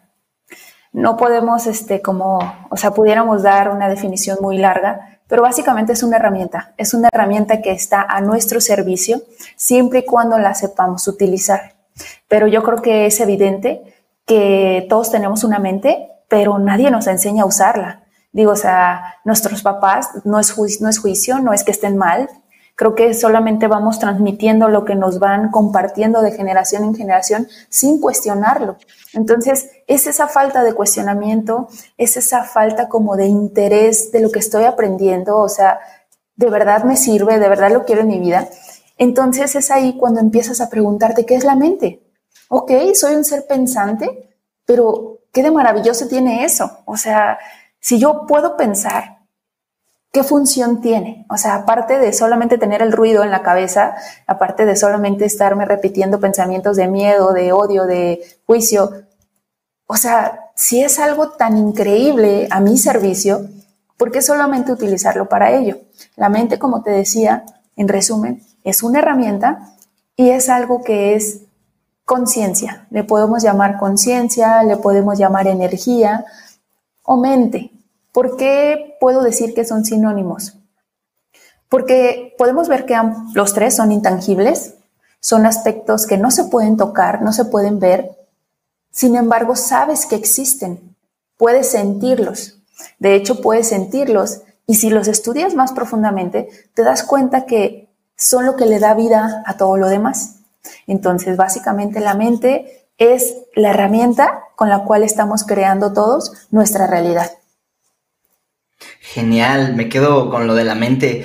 No 0.93 1.17
podemos, 1.17 1.67
este, 1.67 2.01
como, 2.01 2.39
o 2.71 2.77
sea, 2.77 2.93
pudiéramos 2.93 3.43
dar 3.43 3.71
una 3.71 3.89
definición 3.89 4.39
muy 4.41 4.57
larga, 4.57 5.21
pero 5.27 5.43
básicamente 5.43 5.93
es 5.93 6.03
una 6.03 6.17
herramienta. 6.17 6.73
Es 6.77 6.95
una 6.95 7.09
herramienta 7.13 7.61
que 7.61 7.73
está 7.73 8.03
a 8.03 8.21
nuestro 8.21 8.61
servicio 8.61 9.23
siempre 9.57 10.01
y 10.01 10.05
cuando 10.05 10.39
la 10.39 10.55
sepamos 10.55 11.07
utilizar. 11.09 11.78
Pero 12.29 12.47
yo 12.47 12.63
creo 12.63 12.83
que 12.83 13.07
es 13.07 13.21
evidente 13.21 13.83
que 14.27 14.87
todos 14.89 15.11
tenemos 15.11 15.45
una 15.45 15.59
mente, 15.59 16.11
pero 16.29 16.59
nadie 16.59 16.91
nos 16.91 17.07
enseña 17.07 17.45
a 17.45 17.47
usarla. 17.47 18.05
Digo, 18.33 18.53
o 18.53 18.57
sea, 18.57 19.17
nuestros 19.25 19.63
papás 19.63 20.11
no 20.25 20.39
es, 20.39 20.55
no 20.81 20.89
es 20.89 20.99
juicio, 20.99 21.39
no 21.39 21.53
es 21.53 21.65
que 21.65 21.71
estén 21.71 21.97
mal, 21.97 22.29
Creo 22.79 22.95
que 22.95 23.13
solamente 23.13 23.67
vamos 23.67 23.99
transmitiendo 23.99 24.69
lo 24.69 24.85
que 24.85 24.95
nos 24.95 25.19
van 25.19 25.51
compartiendo 25.51 26.23
de 26.23 26.31
generación 26.31 26.85
en 26.85 26.95
generación 26.95 27.49
sin 27.69 28.01
cuestionarlo. 28.01 28.77
Entonces, 29.15 29.69
es 29.89 30.07
esa 30.07 30.29
falta 30.29 30.63
de 30.63 30.75
cuestionamiento, 30.75 31.67
es 31.97 32.17
esa 32.17 32.45
falta 32.45 32.89
como 32.89 33.17
de 33.17 33.27
interés 33.27 34.13
de 34.13 34.21
lo 34.21 34.31
que 34.31 34.39
estoy 34.39 34.63
aprendiendo, 34.63 35.39
o 35.39 35.49
sea, 35.49 35.81
de 36.37 36.51
verdad 36.51 36.85
me 36.85 36.97
sirve, 36.97 37.41
de 37.41 37.49
verdad 37.49 37.73
lo 37.73 37.85
quiero 37.85 38.03
en 38.03 38.09
mi 38.09 38.21
vida. 38.21 38.49
Entonces 38.99 39.55
es 39.55 39.71
ahí 39.71 39.97
cuando 39.97 40.21
empiezas 40.21 40.61
a 40.61 40.69
preguntarte 40.69 41.25
qué 41.25 41.37
es 41.37 41.45
la 41.45 41.55
mente. 41.55 42.03
Ok, 42.49 42.73
soy 42.95 43.15
un 43.15 43.25
ser 43.25 43.47
pensante, 43.47 44.37
pero 44.67 45.21
¿qué 45.33 45.43
de 45.43 45.51
maravilloso 45.51 46.09
tiene 46.09 46.45
eso? 46.45 46.79
O 46.85 46.97
sea, 46.97 47.39
si 47.81 47.99
yo 47.99 48.27
puedo 48.27 48.57
pensar, 48.57 49.21
¿qué 50.13 50.25
función 50.25 50.81
tiene? 50.81 51.27
O 51.31 51.37
sea, 51.37 51.55
aparte 51.55 51.99
de 51.99 52.13
solamente 52.13 52.59
tener 52.59 52.83
el 52.83 52.93
ruido 52.93 53.23
en 53.23 53.31
la 53.31 53.43
cabeza, 53.43 53.95
aparte 54.27 54.67
de 54.67 54.77
solamente 54.77 55.25
estarme 55.25 55.65
repitiendo 55.65 56.19
pensamientos 56.19 56.77
de 56.77 56.89
miedo, 56.89 57.33
de 57.33 57.53
odio, 57.53 57.87
de 57.87 58.21
juicio, 58.47 58.91
o 59.87 59.97
sea, 59.97 60.51
si 60.55 60.83
es 60.83 60.99
algo 60.99 61.31
tan 61.31 61.57
increíble 61.57 62.47
a 62.51 62.61
mi 62.61 62.77
servicio, 62.77 63.49
¿por 63.97 64.11
qué 64.11 64.21
solamente 64.21 64.73
utilizarlo 64.73 65.29
para 65.29 65.53
ello? 65.53 65.79
La 66.17 66.29
mente, 66.29 66.59
como 66.59 66.83
te 66.83 66.91
decía, 66.91 67.45
en 67.75 67.89
resumen, 67.89 68.43
es 68.69 68.83
una 68.83 69.01
herramienta 69.01 69.75
y 70.17 70.31
es 70.31 70.49
algo 70.49 70.83
que 70.83 71.15
es 71.15 71.43
conciencia. 72.05 72.87
Le 72.91 73.05
podemos 73.05 73.43
llamar 73.43 73.79
conciencia, 73.79 74.63
le 74.63 74.77
podemos 74.77 75.19
llamar 75.19 75.47
energía 75.47 76.25
o 77.03 77.17
mente, 77.17 77.73
¿Por 78.19 78.37
qué 78.37 78.97
puedo 78.99 79.23
decir 79.23 79.55
que 79.55 79.65
son 79.65 79.85
sinónimos? 79.85 80.55
Porque 81.69 82.35
podemos 82.37 82.67
ver 82.67 82.85
que 82.85 83.01
los 83.33 83.55
tres 83.55 83.77
son 83.77 83.93
intangibles, 83.93 84.75
son 85.21 85.47
aspectos 85.47 86.05
que 86.05 86.19
no 86.19 86.33
se 86.33 86.43
pueden 86.43 86.77
tocar, 86.77 87.23
no 87.23 87.33
se 87.33 87.45
pueden 87.45 87.79
ver, 87.79 88.11
sin 88.91 89.15
embargo 89.15 89.55
sabes 89.55 90.05
que 90.05 90.17
existen, 90.17 90.97
puedes 91.37 91.71
sentirlos, 91.71 92.59
de 92.99 93.15
hecho 93.15 93.41
puedes 93.41 93.69
sentirlos 93.69 94.41
y 94.67 94.75
si 94.75 94.91
los 94.91 95.07
estudias 95.07 95.55
más 95.55 95.71
profundamente 95.71 96.49
te 96.75 96.83
das 96.83 97.05
cuenta 97.05 97.47
que 97.47 97.78
son 98.19 98.45
lo 98.45 98.57
que 98.57 98.67
le 98.67 98.81
da 98.81 98.93
vida 98.95 99.43
a 99.47 99.57
todo 99.57 99.79
lo 99.79 99.89
demás. 99.89 100.41
Entonces 100.87 101.37
básicamente 101.37 102.01
la 102.01 102.15
mente 102.15 102.89
es 102.99 103.37
la 103.55 103.71
herramienta 103.71 104.41
con 104.57 104.69
la 104.69 104.85
cual 104.85 105.05
estamos 105.05 105.45
creando 105.45 105.93
todos 105.93 106.49
nuestra 106.51 106.87
realidad. 106.87 107.31
Genial, 109.01 109.75
me 109.75 109.89
quedo 109.89 110.31
con 110.31 110.47
lo 110.47 110.55
de 110.55 110.65
la 110.65 110.75
mente. 110.75 111.25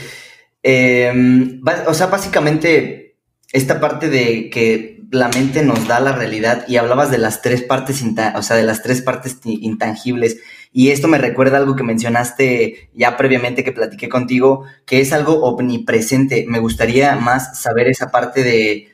Em, 0.61 1.61
o 1.87 1.93
sea, 1.93 2.07
básicamente, 2.07 3.17
esta 3.51 3.79
parte 3.79 4.09
de 4.09 4.49
que 4.49 4.92
la 5.11 5.29
mente 5.29 5.63
nos 5.63 5.87
da 5.87 5.99
la 5.99 6.11
realidad 6.11 6.65
y 6.67 6.77
hablabas 6.77 7.11
de 7.11 7.17
las 7.17 7.41
tres 7.41 7.63
partes, 7.63 8.03
o 8.35 8.41
sea, 8.41 8.55
de 8.55 8.63
las 8.63 8.81
tres 8.81 9.01
partes 9.01 9.37
intangibles. 9.43 10.37
Y 10.71 10.89
esto 10.91 11.07
me 11.07 11.17
recuerda 11.17 11.57
algo 11.57 11.75
que 11.75 11.83
mencionaste 11.83 12.89
ya 12.93 13.15
previamente 13.17 13.63
que 13.63 13.71
platiqué 13.71 14.09
contigo, 14.09 14.65
que 14.85 15.01
es 15.01 15.13
algo 15.13 15.43
omnipresente. 15.43 16.45
Me 16.47 16.59
gustaría 16.59 17.15
más 17.15 17.59
saber 17.59 17.87
esa 17.87 18.11
parte 18.11 18.43
de 18.43 18.89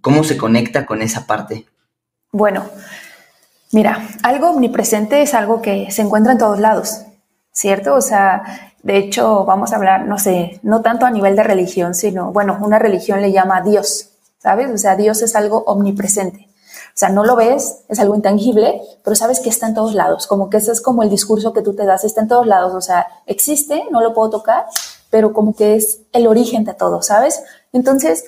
cómo 0.00 0.24
se 0.24 0.36
conecta 0.36 0.86
con 0.86 1.02
esa 1.02 1.26
parte. 1.26 1.66
Bueno, 2.30 2.70
mira, 3.72 4.08
algo 4.22 4.50
omnipresente 4.50 5.22
es 5.22 5.34
algo 5.34 5.60
que 5.60 5.90
se 5.90 6.02
encuentra 6.02 6.32
en 6.32 6.38
todos 6.38 6.60
lados. 6.60 7.02
¿cierto? 7.58 7.94
O 7.94 8.00
sea, 8.00 8.42
De 8.80 8.96
hecho, 8.96 9.44
vamos 9.44 9.72
a 9.72 9.76
hablar, 9.76 10.06
no 10.06 10.18
sé, 10.18 10.60
no 10.62 10.80
tanto 10.82 11.04
a 11.04 11.10
nivel 11.10 11.34
de 11.34 11.42
religión, 11.42 11.94
sino, 11.94 12.32
bueno, 12.32 12.56
una 12.60 12.78
religión 12.78 13.20
le 13.20 13.32
llama 13.32 13.56
a 13.56 13.62
Dios, 13.62 14.12
¿sabes? 14.38 14.70
O 14.70 14.78
sea, 14.78 14.96
Dios 14.96 15.22
es 15.22 15.36
algo 15.36 15.64
omnipresente. 15.66 16.48
O 16.98 16.98
sea, 16.98 17.08
no 17.10 17.24
lo 17.24 17.36
ves, 17.36 17.84
es 17.88 17.98
algo 18.00 18.14
intangible, 18.14 18.80
pero 19.04 19.14
sabes 19.14 19.40
que 19.40 19.48
está 19.48 19.68
en 19.68 19.74
todos 19.74 19.94
lados, 19.94 20.26
como 20.26 20.50
que 20.50 20.56
ese 20.56 20.72
es 20.72 20.80
como 20.80 21.02
el 21.02 21.10
discurso 21.10 21.52
que 21.52 21.62
tú 21.62 21.74
te 21.74 21.84
das, 21.84 22.04
está 22.04 22.22
en 22.22 22.28
todos 22.28 22.46
lados, 22.46 22.74
o 22.74 22.80
sea, 22.80 23.06
existe, 23.26 23.84
no 23.90 24.00
lo 24.00 24.14
puedo 24.14 24.30
tocar, 24.30 24.66
pero 25.10 25.32
como 25.32 25.54
que 25.54 25.76
es 25.76 26.00
el 26.12 26.26
origen 26.26 26.64
de 26.64 26.74
todo, 26.74 27.02
¿sabes? 27.02 27.42
Entonces, 27.72 28.24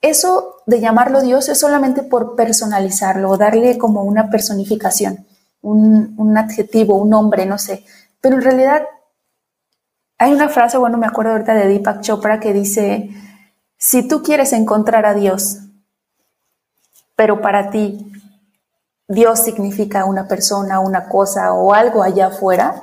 eso 0.00 0.56
de 0.66 0.80
llamarlo 0.80 1.20
Dios 1.20 1.48
es 1.48 1.58
solamente 1.58 2.02
por 2.02 2.34
personalizarlo, 2.34 3.36
darle 3.36 3.78
como 3.78 4.02
una 4.02 4.30
personificación, 4.30 5.26
un, 5.60 6.36
adjetivo, 6.36 6.96
un 6.96 7.10
nombre, 7.10 7.46
no 7.46 7.58
sé, 7.58 7.84
pero 8.20 8.36
en 8.36 8.42
realidad 8.42 8.82
hay 10.18 10.32
una 10.32 10.48
frase, 10.48 10.78
bueno, 10.78 10.98
me 10.98 11.06
acuerdo 11.06 11.32
ahorita 11.32 11.54
de 11.54 11.68
Deepak 11.68 12.00
Chopra 12.00 12.40
que 12.40 12.52
dice, 12.52 13.10
si 13.84 14.06
tú 14.06 14.22
quieres 14.22 14.52
encontrar 14.52 15.06
a 15.06 15.14
Dios, 15.14 15.56
pero 17.16 17.40
para 17.40 17.70
ti 17.70 18.12
Dios 19.08 19.40
significa 19.40 20.04
una 20.04 20.28
persona, 20.28 20.78
una 20.78 21.08
cosa 21.08 21.52
o 21.52 21.74
algo 21.74 22.04
allá 22.04 22.28
afuera, 22.28 22.80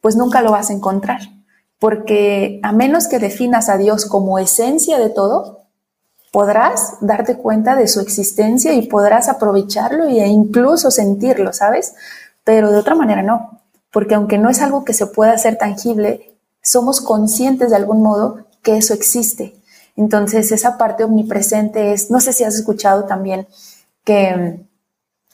pues 0.00 0.16
nunca 0.16 0.42
lo 0.42 0.50
vas 0.50 0.70
a 0.70 0.72
encontrar. 0.72 1.20
Porque 1.78 2.58
a 2.64 2.72
menos 2.72 3.06
que 3.06 3.20
definas 3.20 3.68
a 3.68 3.76
Dios 3.76 4.06
como 4.06 4.40
esencia 4.40 4.98
de 4.98 5.10
todo, 5.10 5.66
podrás 6.32 6.96
darte 7.00 7.36
cuenta 7.38 7.76
de 7.76 7.86
su 7.86 8.00
existencia 8.00 8.74
y 8.74 8.88
podrás 8.88 9.28
aprovecharlo 9.28 10.06
e 10.06 10.26
incluso 10.26 10.90
sentirlo, 10.90 11.52
¿sabes? 11.52 11.94
Pero 12.42 12.72
de 12.72 12.78
otra 12.78 12.96
manera 12.96 13.22
no, 13.22 13.60
porque 13.92 14.16
aunque 14.16 14.36
no 14.36 14.50
es 14.50 14.60
algo 14.60 14.84
que 14.84 14.94
se 14.94 15.06
pueda 15.06 15.30
hacer 15.30 15.58
tangible, 15.58 16.36
somos 16.60 17.00
conscientes 17.00 17.70
de 17.70 17.76
algún 17.76 18.02
modo 18.02 18.46
que 18.62 18.76
eso 18.76 18.94
existe. 18.94 19.59
Entonces 19.96 20.52
esa 20.52 20.78
parte 20.78 21.04
omnipresente 21.04 21.92
es, 21.92 22.10
no 22.10 22.20
sé 22.20 22.32
si 22.32 22.44
has 22.44 22.54
escuchado 22.54 23.04
también 23.04 23.46
que 24.04 24.34
mm, 24.34 24.68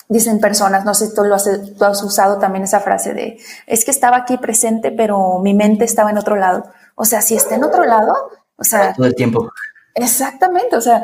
dicen 0.09 0.41
personas, 0.41 0.85
no 0.85 0.95
sé 0.95 1.09
si 1.09 1.15
tú, 1.15 1.25
lo 1.25 1.35
has, 1.35 1.49
tú 1.77 1.85
has 1.85 2.03
usado 2.03 2.39
también 2.39 2.65
esa 2.65 2.81
frase 2.81 3.15
de, 3.15 3.39
es 3.67 3.85
que 3.85 3.91
estaba 3.91 4.17
aquí 4.19 4.39
presente, 4.39 4.93
pero 4.93 5.39
mi 5.41 5.55
mente 5.55 5.85
estaba 5.85 6.11
en 6.11 6.19
otro 6.19 6.37
lado. 6.37 6.65
O 6.95 7.05
sea, 7.05 7.23
si 7.23 7.35
está 7.35 7.57
en 7.57 7.65
otro 7.65 7.85
lado, 7.85 8.15
o 8.57 8.65
sea... 8.65 8.95
Todo 8.95 9.07
el 9.07 9.15
tiempo. 9.15 9.51
Exactamente, 9.95 10.77
o 10.77 10.81
sea, 10.81 11.03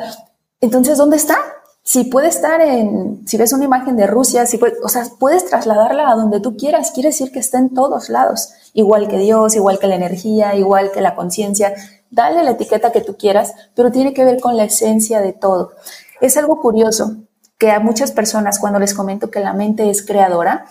entonces, 0.61 0.97
¿dónde 0.97 1.17
está? 1.17 1.37
Si 1.83 2.05
puede 2.05 2.29
estar 2.29 2.61
en, 2.61 3.27
si 3.27 3.35
ves 3.35 3.51
una 3.51 3.65
imagen 3.65 3.97
de 3.97 4.07
Rusia, 4.07 4.45
si 4.45 4.59
o 4.83 4.87
sea, 4.87 5.05
puedes 5.19 5.45
trasladarla 5.45 6.09
a 6.09 6.15
donde 6.15 6.39
tú 6.39 6.55
quieras, 6.55 6.91
quiere 6.91 7.09
decir 7.09 7.31
que 7.31 7.39
está 7.39 7.59
en 7.59 7.73
todos 7.73 8.07
lados, 8.09 8.53
igual 8.73 9.09
que 9.09 9.17
Dios, 9.17 9.55
igual 9.55 9.79
que 9.79 9.87
la 9.87 9.95
energía, 9.95 10.55
igual 10.55 10.91
que 10.91 11.01
la 11.01 11.13
conciencia, 11.13 11.73
dale 12.09 12.41
la 12.43 12.51
etiqueta 12.51 12.93
que 12.93 13.01
tú 13.01 13.17
quieras, 13.17 13.53
pero 13.75 13.91
tiene 13.91 14.13
que 14.13 14.23
ver 14.23 14.39
con 14.39 14.55
la 14.55 14.63
esencia 14.63 15.19
de 15.19 15.33
todo. 15.33 15.73
Es 16.21 16.37
algo 16.37 16.61
curioso 16.61 17.17
que 17.57 17.71
a 17.71 17.81
muchas 17.81 18.11
personas 18.11 18.59
cuando 18.59 18.79
les 18.79 18.93
comento 18.93 19.29
que 19.29 19.41
la 19.41 19.53
mente 19.53 19.89
es 19.89 20.05
creadora, 20.05 20.65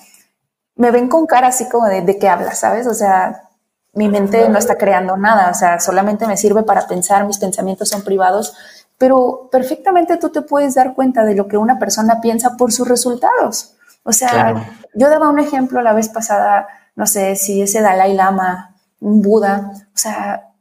me 0.76 0.90
ven 0.90 1.09
con 1.09 1.26
cara 1.26 1.49
así 1.49 1.69
como 1.69 1.87
de, 1.88 2.00
de 2.00 2.19
qué 2.19 2.28
hablas, 2.28 2.59
¿sabes? 2.61 2.87
O 2.87 2.95
sea, 2.95 3.50
mi 3.95 4.09
mente 4.09 4.49
no 4.49 4.59
está 4.59 4.78
creando 4.78 5.16
nada, 5.19 5.50
o 5.50 5.54
sea, 5.54 5.78
solamente 5.78 6.26
me 6.26 6.38
sirve 6.38 6.62
para 6.62 6.87
pensar, 6.87 7.26
mis 7.26 7.38
pensamientos 7.38 7.90
son 7.90 8.02
privados, 8.02 8.54
pero 9.02 9.49
perfectamente 9.50 10.16
tú 10.16 10.28
te 10.28 10.42
puedes 10.42 10.76
dar 10.76 10.94
cuenta 10.94 11.25
de 11.25 11.35
lo 11.35 11.49
que 11.49 11.56
una 11.56 11.76
persona 11.76 12.21
piensa 12.21 12.56
por 12.56 12.71
sus 12.71 12.87
resultados. 12.87 13.75
O 14.04 14.12
sea, 14.12 14.78
yo 14.94 15.11
daba 15.11 15.28
un 15.28 15.40
ejemplo 15.40 15.82
la 15.82 15.92
vez 15.92 16.09
pasada, 16.09 16.68
no 16.94 17.04
sé 17.09 17.35
si 17.35 17.62
ese 17.62 17.80
Dalai 17.80 18.14
Lama, 18.14 18.76
un 19.00 19.21
Buda, 19.21 19.73
o 19.92 19.99
sea, 19.99 20.52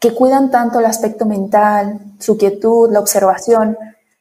que 0.00 0.14
cuidan 0.14 0.50
tanto 0.50 0.80
el 0.80 0.86
aspecto 0.86 1.26
mental, 1.26 2.00
su 2.18 2.38
quietud, 2.38 2.90
la 2.90 3.00
observación. 3.00 3.76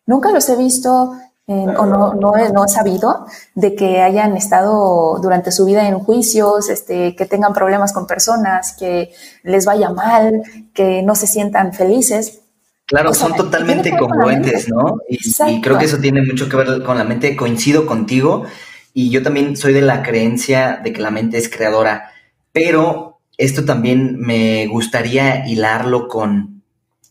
Nunca 0.06 0.32
los 0.32 0.50
he 0.50 0.58
visto 0.58 1.14
o 1.48 1.86
no, 1.86 2.16
no, 2.16 2.36
he, 2.36 2.52
no 2.52 2.66
he 2.66 2.68
sabido 2.68 3.28
de 3.56 3.76
que 3.76 4.02
hayan 4.02 4.36
estado 4.36 5.20
durante 5.20 5.54
su 5.54 5.64
vida 5.64 5.88
en 5.88 6.00
juicios, 6.00 6.68
este, 6.68 7.16
que 7.16 7.26
tengan 7.26 7.54
problemas 7.54 7.94
con 7.94 8.08
personas, 8.08 8.74
que 8.74 9.14
les 9.44 9.66
vaya 9.66 9.90
mal, 9.90 10.44
que 10.74 11.02
no 11.02 11.16
se 11.16 11.28
sientan 11.28 11.72
felices. 11.72 12.42
Claro, 12.88 13.14
son 13.14 13.36
totalmente 13.36 13.96
congruentes, 13.96 14.70
¿no? 14.70 14.98
Y, 15.08 15.20
y, 15.20 15.62
creo 15.62 15.78
que 15.78 15.86
eso 15.86 16.00
tiene 16.00 16.24
mucho 16.24 16.50
que 16.50 16.58
ver 16.58 16.84
con 16.84 16.98
la 16.98 17.04
mente. 17.04 17.36
Coincido 17.36 17.86
contigo 17.86 18.46
y 18.94 19.12
yo 19.12 19.22
también 19.22 19.56
soy 19.56 19.74
de 19.74 19.82
la 19.82 20.02
creencia 20.02 20.82
de 20.84 20.92
que 20.92 21.02
la 21.02 21.12
mente 21.12 21.38
es 21.38 21.50
creadora, 21.50 22.12
pero 22.52 23.20
esto 23.38 23.66
también 23.66 24.18
me 24.20 24.66
gustaría 24.68 25.48
hilarlo 25.48 26.08
con 26.08 26.64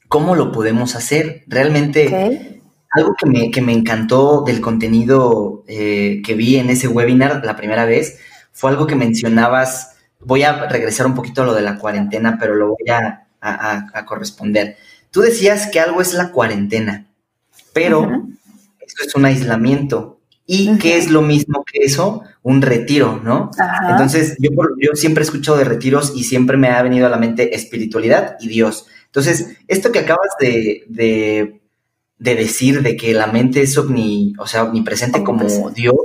cómo 0.08 0.34
lo 0.34 0.50
podemos 0.50 0.96
hacer. 0.96 1.44
Realmente 1.46 2.60
algo 2.90 3.14
que 3.14 3.26
me, 3.26 3.50
que 3.50 3.60
me 3.60 3.72
encantó 3.72 4.42
del 4.42 4.60
contenido 4.60 5.62
eh, 5.68 6.22
que 6.24 6.34
vi 6.34 6.56
en 6.56 6.70
ese 6.70 6.88
webinar 6.88 7.44
la 7.44 7.56
primera 7.56 7.84
vez 7.84 8.18
fue 8.52 8.70
algo 8.70 8.86
que 8.86 8.96
mencionabas. 8.96 9.96
Voy 10.20 10.42
a 10.42 10.66
regresar 10.66 11.06
un 11.06 11.14
poquito 11.14 11.42
a 11.42 11.46
lo 11.46 11.54
de 11.54 11.62
la 11.62 11.78
cuarentena, 11.78 12.38
pero 12.40 12.54
lo 12.54 12.68
voy 12.68 12.90
a, 12.90 13.22
corresponder. 14.06 14.76
Tú 15.10 15.20
decías 15.20 15.68
que 15.68 15.80
algo 15.80 16.00
es 16.00 16.14
la 16.14 16.32
cuarentena, 16.32 17.06
pero 17.72 18.26
eso 18.80 18.96
es 19.06 19.14
un 19.14 19.24
aislamiento. 19.24 20.20
¿Y 20.46 20.78
qué 20.78 20.96
es 20.96 21.10
lo 21.10 21.22
mismo 21.22 21.64
que 21.64 21.84
eso? 21.84 22.22
Un 22.42 22.62
retiro, 22.62 23.20
¿no? 23.24 23.50
Entonces, 23.90 24.36
yo, 24.38 24.50
yo 24.80 24.94
siempre 24.94 25.22
he 25.22 25.26
escuchado 25.26 25.58
de 25.58 25.64
retiros 25.64 26.12
y 26.14 26.24
siempre 26.24 26.56
me 26.56 26.68
ha 26.68 26.82
venido 26.82 27.06
a 27.06 27.10
la 27.10 27.16
mente 27.16 27.56
espiritualidad 27.56 28.36
y 28.38 28.48
Dios. 28.48 28.86
Entonces, 29.06 29.56
esto 29.66 29.90
que 29.90 29.98
acabas 30.00 30.30
de 30.38 31.60
de 32.18 32.34
decir 32.34 32.82
de 32.82 32.96
que 32.96 33.12
la 33.12 33.26
mente 33.26 33.62
es 33.62 33.76
omni, 33.76 34.34
o 34.38 34.46
sea, 34.46 34.64
omnipresente 34.64 35.22
como 35.22 35.70
Dios, 35.70 35.96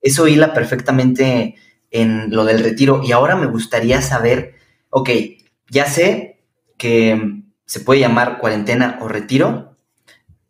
eso 0.00 0.28
hila 0.28 0.52
perfectamente 0.52 1.56
en 1.90 2.30
lo 2.30 2.44
del 2.44 2.62
retiro. 2.62 3.02
Y 3.02 3.12
ahora 3.12 3.36
me 3.36 3.46
gustaría 3.46 4.02
saber, 4.02 4.54
ok, 4.90 5.10
ya 5.70 5.86
sé 5.86 6.42
que 6.76 7.43
se 7.66 7.80
puede 7.80 8.00
llamar 8.00 8.38
cuarentena 8.38 8.98
o 9.00 9.08
retiro, 9.08 9.76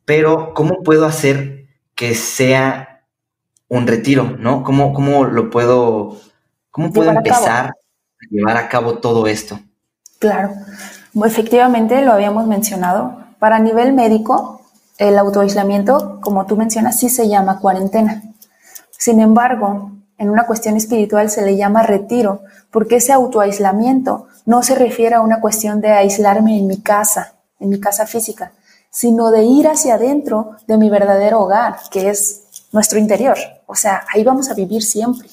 pero 0.05 0.53
¿cómo 0.55 0.83
puedo 0.83 1.07
hacer 1.07 1.66
que 1.94 2.14
sea 2.14 3.05
un 3.68 3.87
retiro, 3.87 4.37
no? 4.38 4.62
¿Cómo, 4.62 4.92
cómo 4.92 5.24
lo 5.24 5.50
puedo, 5.50 6.20
cómo 6.70 6.92
puedo 6.92 7.11
empezar 7.11 7.66
a, 7.66 7.68
a 7.68 7.72
llevar 8.31 8.57
a 8.57 8.68
cabo 8.68 8.98
todo 8.98 9.27
esto? 9.27 9.59
Claro, 10.18 10.53
efectivamente 11.24 12.03
lo 12.03 12.12
habíamos 12.12 12.46
mencionado. 12.46 13.18
Para 13.38 13.59
nivel 13.59 13.92
médico, 13.92 14.62
el 14.98 15.18
autoaislamiento, 15.18 16.20
como 16.20 16.46
tú 16.46 16.57
mencionas, 16.57 16.98
sí 16.98 17.09
se 17.09 17.29
llama 17.29 17.61
cuarentena. 17.61 18.22
Sin 18.90 19.20
embargo, 19.20 19.90
en 20.18 20.31
una 20.31 20.46
cuestión 20.46 20.77
espiritual 20.77 21.31
se 21.31 21.42
le 21.42 21.57
llama 21.57 21.83
retiro, 21.83 22.42
porque 22.70 22.96
ese 22.96 23.12
autoaislamiento 23.12 24.29
no 24.47 24.63
se 24.63 24.75
refiere 24.75 25.15
a 25.15 25.21
una 25.21 25.41
cuestión 25.41 25.81
de 25.81 25.91
aislarme 25.91 26.59
en 26.59 26.67
mi 26.67 26.81
casa, 26.81 27.35
en 27.61 27.71
mi 27.71 27.81
casa 27.81 28.07
física, 28.07 28.53
sino 28.91 29.31
de 29.31 29.45
ir 29.45 29.69
hacia 29.69 29.95
adentro 29.95 30.57
de 30.67 30.77
mi 30.77 30.91
verdadero 30.91 31.41
hogar, 31.41 31.77
que 31.91 32.11
es 32.11 32.45
nuestro 32.73 32.99
interior. 32.99 33.37
O 33.67 33.75
sea, 33.75 34.05
ahí 34.13 34.23
vamos 34.23 34.51
a 34.51 34.55
vivir 34.55 34.83
siempre. 34.83 35.29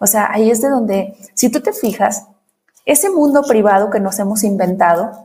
O 0.00 0.06
sea, 0.06 0.28
ahí 0.30 0.50
es 0.50 0.60
de 0.60 0.68
donde, 0.68 1.16
si 1.34 1.48
tú 1.48 1.60
te 1.60 1.72
fijas, 1.72 2.24
ese 2.84 3.10
mundo 3.10 3.42
privado 3.42 3.90
que 3.90 4.00
nos 4.00 4.18
hemos 4.18 4.42
inventado, 4.44 5.24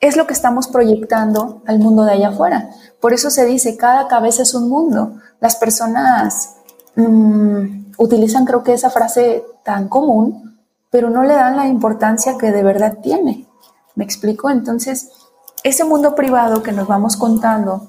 es 0.00 0.16
lo 0.16 0.26
que 0.26 0.32
estamos 0.32 0.66
proyectando 0.66 1.62
al 1.66 1.78
mundo 1.78 2.04
de 2.04 2.12
allá 2.12 2.28
afuera. 2.30 2.70
Por 3.00 3.12
eso 3.12 3.30
se 3.30 3.44
dice, 3.44 3.76
cada 3.76 4.08
cabeza 4.08 4.42
es 4.42 4.54
un 4.54 4.68
mundo. 4.68 5.16
Las 5.40 5.56
personas 5.56 6.56
mm, 6.96 7.92
utilizan 7.98 8.44
creo 8.44 8.62
que 8.64 8.72
esa 8.72 8.90
frase 8.90 9.44
tan 9.62 9.88
común, 9.88 10.49
pero 10.90 11.08
no 11.10 11.22
le 11.22 11.34
dan 11.34 11.56
la 11.56 11.66
importancia 11.66 12.36
que 12.38 12.50
de 12.50 12.62
verdad 12.62 12.98
tiene. 13.02 13.46
¿Me 13.94 14.04
explico? 14.04 14.50
Entonces, 14.50 15.10
ese 15.62 15.84
mundo 15.84 16.14
privado 16.14 16.62
que 16.62 16.72
nos 16.72 16.88
vamos 16.88 17.16
contando 17.16 17.86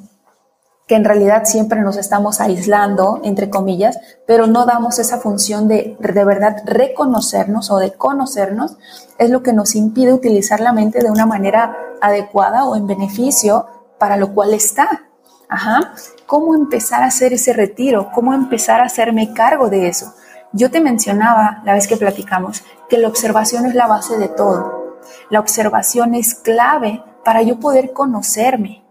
que 0.88 0.96
en 0.96 1.06
realidad 1.06 1.44
siempre 1.46 1.80
nos 1.82 1.96
estamos 1.96 2.42
aislando, 2.42 3.22
entre 3.24 3.50
comillas, 3.50 3.98
pero 4.28 4.46
no 4.46 4.66
damos 4.66 5.00
esa 5.00 5.20
función 5.20 5.70
de 5.70 5.96
de 5.98 6.26
verdad 6.26 6.64
reconocernos 6.66 7.72
o 7.72 7.78
de 7.78 7.94
conocernos, 7.94 8.76
es 9.18 9.30
lo 9.30 9.42
que 9.42 9.54
nos 9.54 9.76
impide 9.76 10.12
utilizar 10.12 10.60
la 10.60 10.74
mente 10.74 11.00
de 11.00 11.10
una 11.10 11.26
manera 11.26 11.78
adecuada 12.02 12.66
o 12.66 12.76
en 12.76 12.88
beneficio 12.88 13.68
para 13.98 14.18
lo 14.18 14.34
cual 14.34 14.54
está. 14.54 15.06
Ajá. 15.48 15.94
¿Cómo 16.26 16.56
empezar 16.56 17.04
a 17.04 17.08
hacer 17.08 17.32
ese 17.32 17.54
retiro? 17.54 18.10
¿Cómo 18.14 18.34
empezar 18.34 18.82
a 18.82 18.86
hacerme 18.86 19.34
cargo 19.34 19.70
de 19.70 19.88
eso? 19.88 20.14
Yo 20.54 20.70
te 20.70 20.82
mencionaba 20.82 21.62
la 21.64 21.74
vez 21.76 21.88
que 21.88 21.96
platicamos 21.96 22.64
que 22.90 22.98
la 22.98 23.08
observación 23.08 23.66
es 23.66 23.74
la 23.74 23.88
base 23.88 24.18
de 24.18 24.28
todo. 24.28 24.98
La 25.30 25.40
observación 25.40 26.14
es 26.14 26.36
clave 26.36 27.02
para 27.24 27.42
yo 27.42 27.58
poder 27.58 27.94
conocerme. 27.94 28.84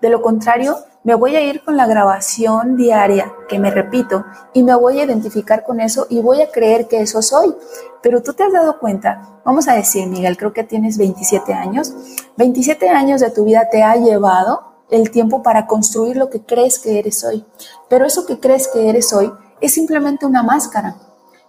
De 0.00 0.08
lo 0.08 0.22
contrario, 0.22 0.78
me 1.04 1.14
voy 1.14 1.36
a 1.36 1.42
ir 1.42 1.62
con 1.64 1.76
la 1.76 1.86
grabación 1.86 2.76
diaria 2.76 3.30
que 3.46 3.58
me 3.58 3.70
repito 3.70 4.24
y 4.54 4.62
me 4.62 4.74
voy 4.74 5.00
a 5.00 5.04
identificar 5.04 5.64
con 5.64 5.80
eso 5.80 6.06
y 6.08 6.20
voy 6.20 6.40
a 6.40 6.50
creer 6.50 6.88
que 6.88 7.02
eso 7.02 7.20
soy. 7.20 7.54
Pero 8.02 8.22
tú 8.22 8.32
te 8.32 8.44
has 8.44 8.52
dado 8.52 8.78
cuenta, 8.78 9.40
vamos 9.44 9.68
a 9.68 9.74
decir, 9.74 10.06
Miguel, 10.06 10.38
creo 10.38 10.54
que 10.54 10.64
tienes 10.64 10.96
27 10.96 11.52
años, 11.52 11.92
27 12.36 12.88
años 12.88 13.20
de 13.20 13.30
tu 13.30 13.44
vida 13.44 13.68
te 13.70 13.82
ha 13.82 13.96
llevado 13.96 14.72
el 14.90 15.10
tiempo 15.10 15.42
para 15.42 15.66
construir 15.66 16.16
lo 16.16 16.30
que 16.30 16.42
crees 16.42 16.78
que 16.78 16.98
eres 16.98 17.22
hoy. 17.22 17.44
Pero 17.88 18.06
eso 18.06 18.24
que 18.24 18.40
crees 18.40 18.68
que 18.68 18.88
eres 18.88 19.12
hoy 19.12 19.30
es 19.62 19.72
simplemente 19.72 20.26
una 20.26 20.42
máscara. 20.42 20.96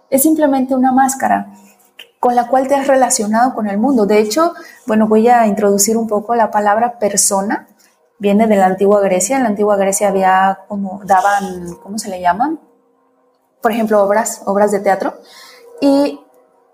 Es 0.08 0.22
simplemente 0.22 0.74
una 0.74 0.92
máscara 0.92 1.52
con 2.20 2.34
la 2.34 2.48
cual 2.48 2.68
te 2.68 2.74
has 2.74 2.86
relacionado 2.86 3.54
con 3.54 3.66
el 3.66 3.76
mundo. 3.76 4.06
De 4.06 4.18
hecho, 4.18 4.54
bueno, 4.86 5.06
voy 5.08 5.28
a 5.28 5.46
introducir 5.46 5.98
un 5.98 6.06
poco 6.06 6.34
la 6.34 6.50
palabra 6.50 6.98
persona. 6.98 7.68
Viene 8.18 8.46
de 8.46 8.56
la 8.56 8.66
antigua 8.66 9.00
Grecia. 9.00 9.36
En 9.36 9.42
la 9.42 9.50
antigua 9.50 9.76
Grecia 9.76 10.08
había 10.08 10.60
como 10.68 11.02
daban, 11.04 11.74
¿cómo 11.82 11.98
se 11.98 12.08
le 12.08 12.20
llaman? 12.20 12.60
Por 13.60 13.72
ejemplo, 13.72 14.02
obras, 14.02 14.42
obras 14.46 14.70
de 14.70 14.80
teatro. 14.80 15.14
Y 15.80 16.20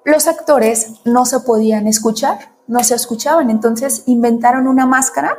los 0.05 0.29
actores 0.29 1.01
no 1.05 1.25
se 1.25 1.41
podían 1.41 1.87
escuchar, 1.87 2.53
no 2.67 2.85
se 2.85 2.95
escuchaban. 2.95 3.51
Entonces 3.51 4.03
inventaron 4.07 4.69
una 4.69 4.87
máscara 4.87 5.37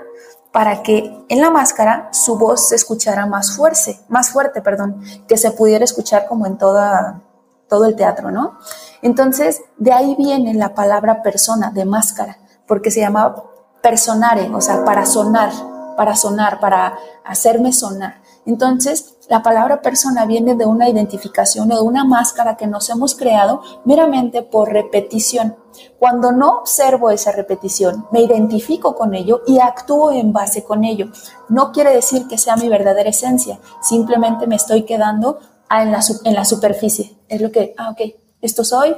para 0.52 0.84
que 0.84 1.26
en 1.30 1.42
la 1.42 1.50
máscara 1.50 2.10
su 2.12 2.38
voz 2.38 2.70
se 2.70 2.76
escuchara 2.76 3.26
más 3.26 3.56
fuerte, 3.56 4.00
más 4.10 4.30
fuerte, 4.30 4.62
perdón, 4.62 5.02
que 5.28 5.38
se 5.38 5.52
pudiera 5.52 5.86
escuchar 5.86 6.28
como 6.28 6.46
en 6.46 6.58
toda, 6.58 7.22
todo 7.70 7.86
el 7.86 7.96
teatro, 7.96 8.32
¿no? 8.32 8.60
Entonces, 9.02 9.62
de 9.78 9.94
ahí 9.94 10.16
viene 10.16 10.54
la 10.54 10.76
palabra 10.76 11.24
persona, 11.24 11.72
de 11.72 11.86
máscara, 11.86 12.38
porque 12.68 12.92
se 12.92 13.00
llamaba 13.00 13.44
personare, 13.82 14.50
o 14.54 14.62
sea, 14.62 14.84
para 14.84 15.06
sonar, 15.06 15.52
para 15.96 16.16
sonar, 16.16 16.60
para 16.60 16.98
hacerme 17.24 17.72
sonar. 17.72 18.22
Entonces, 18.46 19.11
la 19.30 19.42
palabra 19.42 19.82
persona 19.82 20.26
viene 20.26 20.56
de 20.56 20.66
una 20.66 20.90
identificación 20.90 21.72
o 21.72 21.76
de 21.76 21.82
una 21.82 22.04
máscara 22.04 22.58
que 22.58 22.68
nos 22.68 22.90
hemos 22.90 23.16
creado 23.16 23.62
meramente 23.86 24.42
por 24.42 24.72
repetición. 24.72 25.56
Cuando 26.00 26.32
no 26.32 26.60
observo 26.60 27.12
esa 27.12 27.32
repetición, 27.32 28.08
me 28.12 28.22
identifico 28.22 28.96
con 28.96 29.14
ello 29.14 29.42
y 29.48 29.60
actúo 29.60 30.12
en 30.12 30.34
base 30.34 30.64
con 30.64 30.84
ello. 30.84 31.12
No 31.50 31.72
quiere 31.72 31.94
decir 31.94 32.28
que 32.28 32.38
sea 32.38 32.56
mi 32.56 32.68
verdadera 32.68 33.10
esencia, 33.10 33.60
simplemente 33.82 34.48
me 34.48 34.56
estoy 34.56 34.84
quedando 34.84 35.40
en 35.70 35.92
la, 35.92 36.46
superficie. 36.46 37.16
Es 37.30 37.40
lo 37.40 37.52
que, 37.52 37.74
ah, 37.78 37.92
ok, 37.92 38.02
esto 38.42 38.64
soy. 38.64 38.96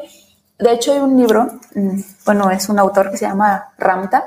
De 0.58 0.72
hecho, 0.72 0.94
hay 0.94 1.00
un 1.00 1.18
libro, 1.18 1.46
mm, 1.76 2.00
bueno, 2.26 2.50
es 2.50 2.70
un 2.70 2.80
autor 2.80 3.12
que 3.12 3.18
se 3.18 3.28
llama 3.28 3.74
Ramta, 3.78 4.26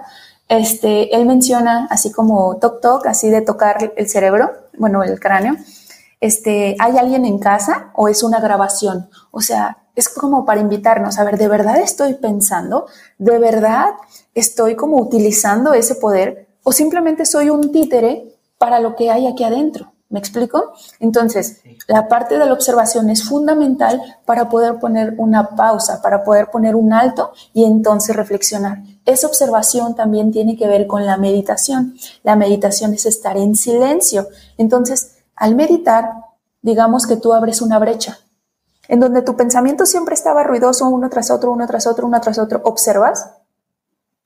este, 0.48 1.16
él 1.16 1.26
menciona 1.26 1.88
así 1.90 2.12
como 2.12 2.56
toc 2.58 2.80
toc, 2.80 3.06
así 3.06 3.30
de 3.30 3.40
tocar 3.42 3.92
el 3.96 4.08
cerebro, 4.08 4.52
bueno, 4.78 5.02
el 5.02 5.18
cráneo. 5.18 5.56
Este, 6.26 6.74
¿hay 6.80 6.98
alguien 6.98 7.24
en 7.24 7.38
casa 7.38 7.92
o 7.94 8.08
es 8.08 8.24
una 8.24 8.40
grabación? 8.40 9.08
O 9.30 9.40
sea, 9.40 9.84
es 9.94 10.08
como 10.08 10.44
para 10.44 10.60
invitarnos 10.60 11.20
a 11.20 11.24
ver, 11.24 11.38
¿de 11.38 11.46
verdad 11.46 11.76
estoy 11.76 12.14
pensando? 12.14 12.86
¿De 13.16 13.38
verdad 13.38 13.90
estoy 14.34 14.74
como 14.74 14.96
utilizando 14.96 15.72
ese 15.72 15.94
poder? 15.94 16.48
¿O 16.64 16.72
simplemente 16.72 17.26
soy 17.26 17.48
un 17.48 17.70
títere 17.70 18.40
para 18.58 18.80
lo 18.80 18.96
que 18.96 19.08
hay 19.08 19.28
aquí 19.28 19.44
adentro? 19.44 19.92
¿Me 20.08 20.18
explico? 20.18 20.72
Entonces, 20.98 21.60
la 21.86 22.08
parte 22.08 22.38
de 22.38 22.46
la 22.46 22.52
observación 22.52 23.08
es 23.08 23.22
fundamental 23.22 24.02
para 24.24 24.48
poder 24.48 24.80
poner 24.80 25.14
una 25.18 25.50
pausa, 25.50 26.02
para 26.02 26.24
poder 26.24 26.50
poner 26.50 26.74
un 26.74 26.92
alto 26.92 27.32
y 27.52 27.64
entonces 27.64 28.16
reflexionar. 28.16 28.82
Esa 29.04 29.28
observación 29.28 29.94
también 29.94 30.32
tiene 30.32 30.56
que 30.56 30.66
ver 30.66 30.88
con 30.88 31.06
la 31.06 31.18
meditación. 31.18 31.94
La 32.24 32.34
meditación 32.34 32.94
es 32.94 33.06
estar 33.06 33.36
en 33.36 33.54
silencio. 33.54 34.26
Entonces, 34.58 35.15
al 35.36 35.54
meditar, 35.54 36.10
digamos 36.62 37.06
que 37.06 37.16
tú 37.16 37.32
abres 37.32 37.62
una 37.62 37.78
brecha 37.78 38.18
en 38.88 39.00
donde 39.00 39.22
tu 39.22 39.36
pensamiento 39.36 39.86
siempre 39.86 40.14
estaba 40.14 40.44
ruidoso 40.44 40.88
uno 40.88 41.08
tras 41.08 41.30
otro, 41.30 41.52
uno 41.52 41.66
tras 41.66 41.86
otro, 41.86 42.06
uno 42.06 42.20
tras 42.20 42.38
otro. 42.38 42.60
Observas 42.64 43.30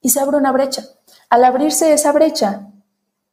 y 0.00 0.10
se 0.10 0.20
abre 0.20 0.36
una 0.36 0.52
brecha. 0.52 0.84
Al 1.28 1.44
abrirse 1.44 1.92
esa 1.92 2.12
brecha, 2.12 2.68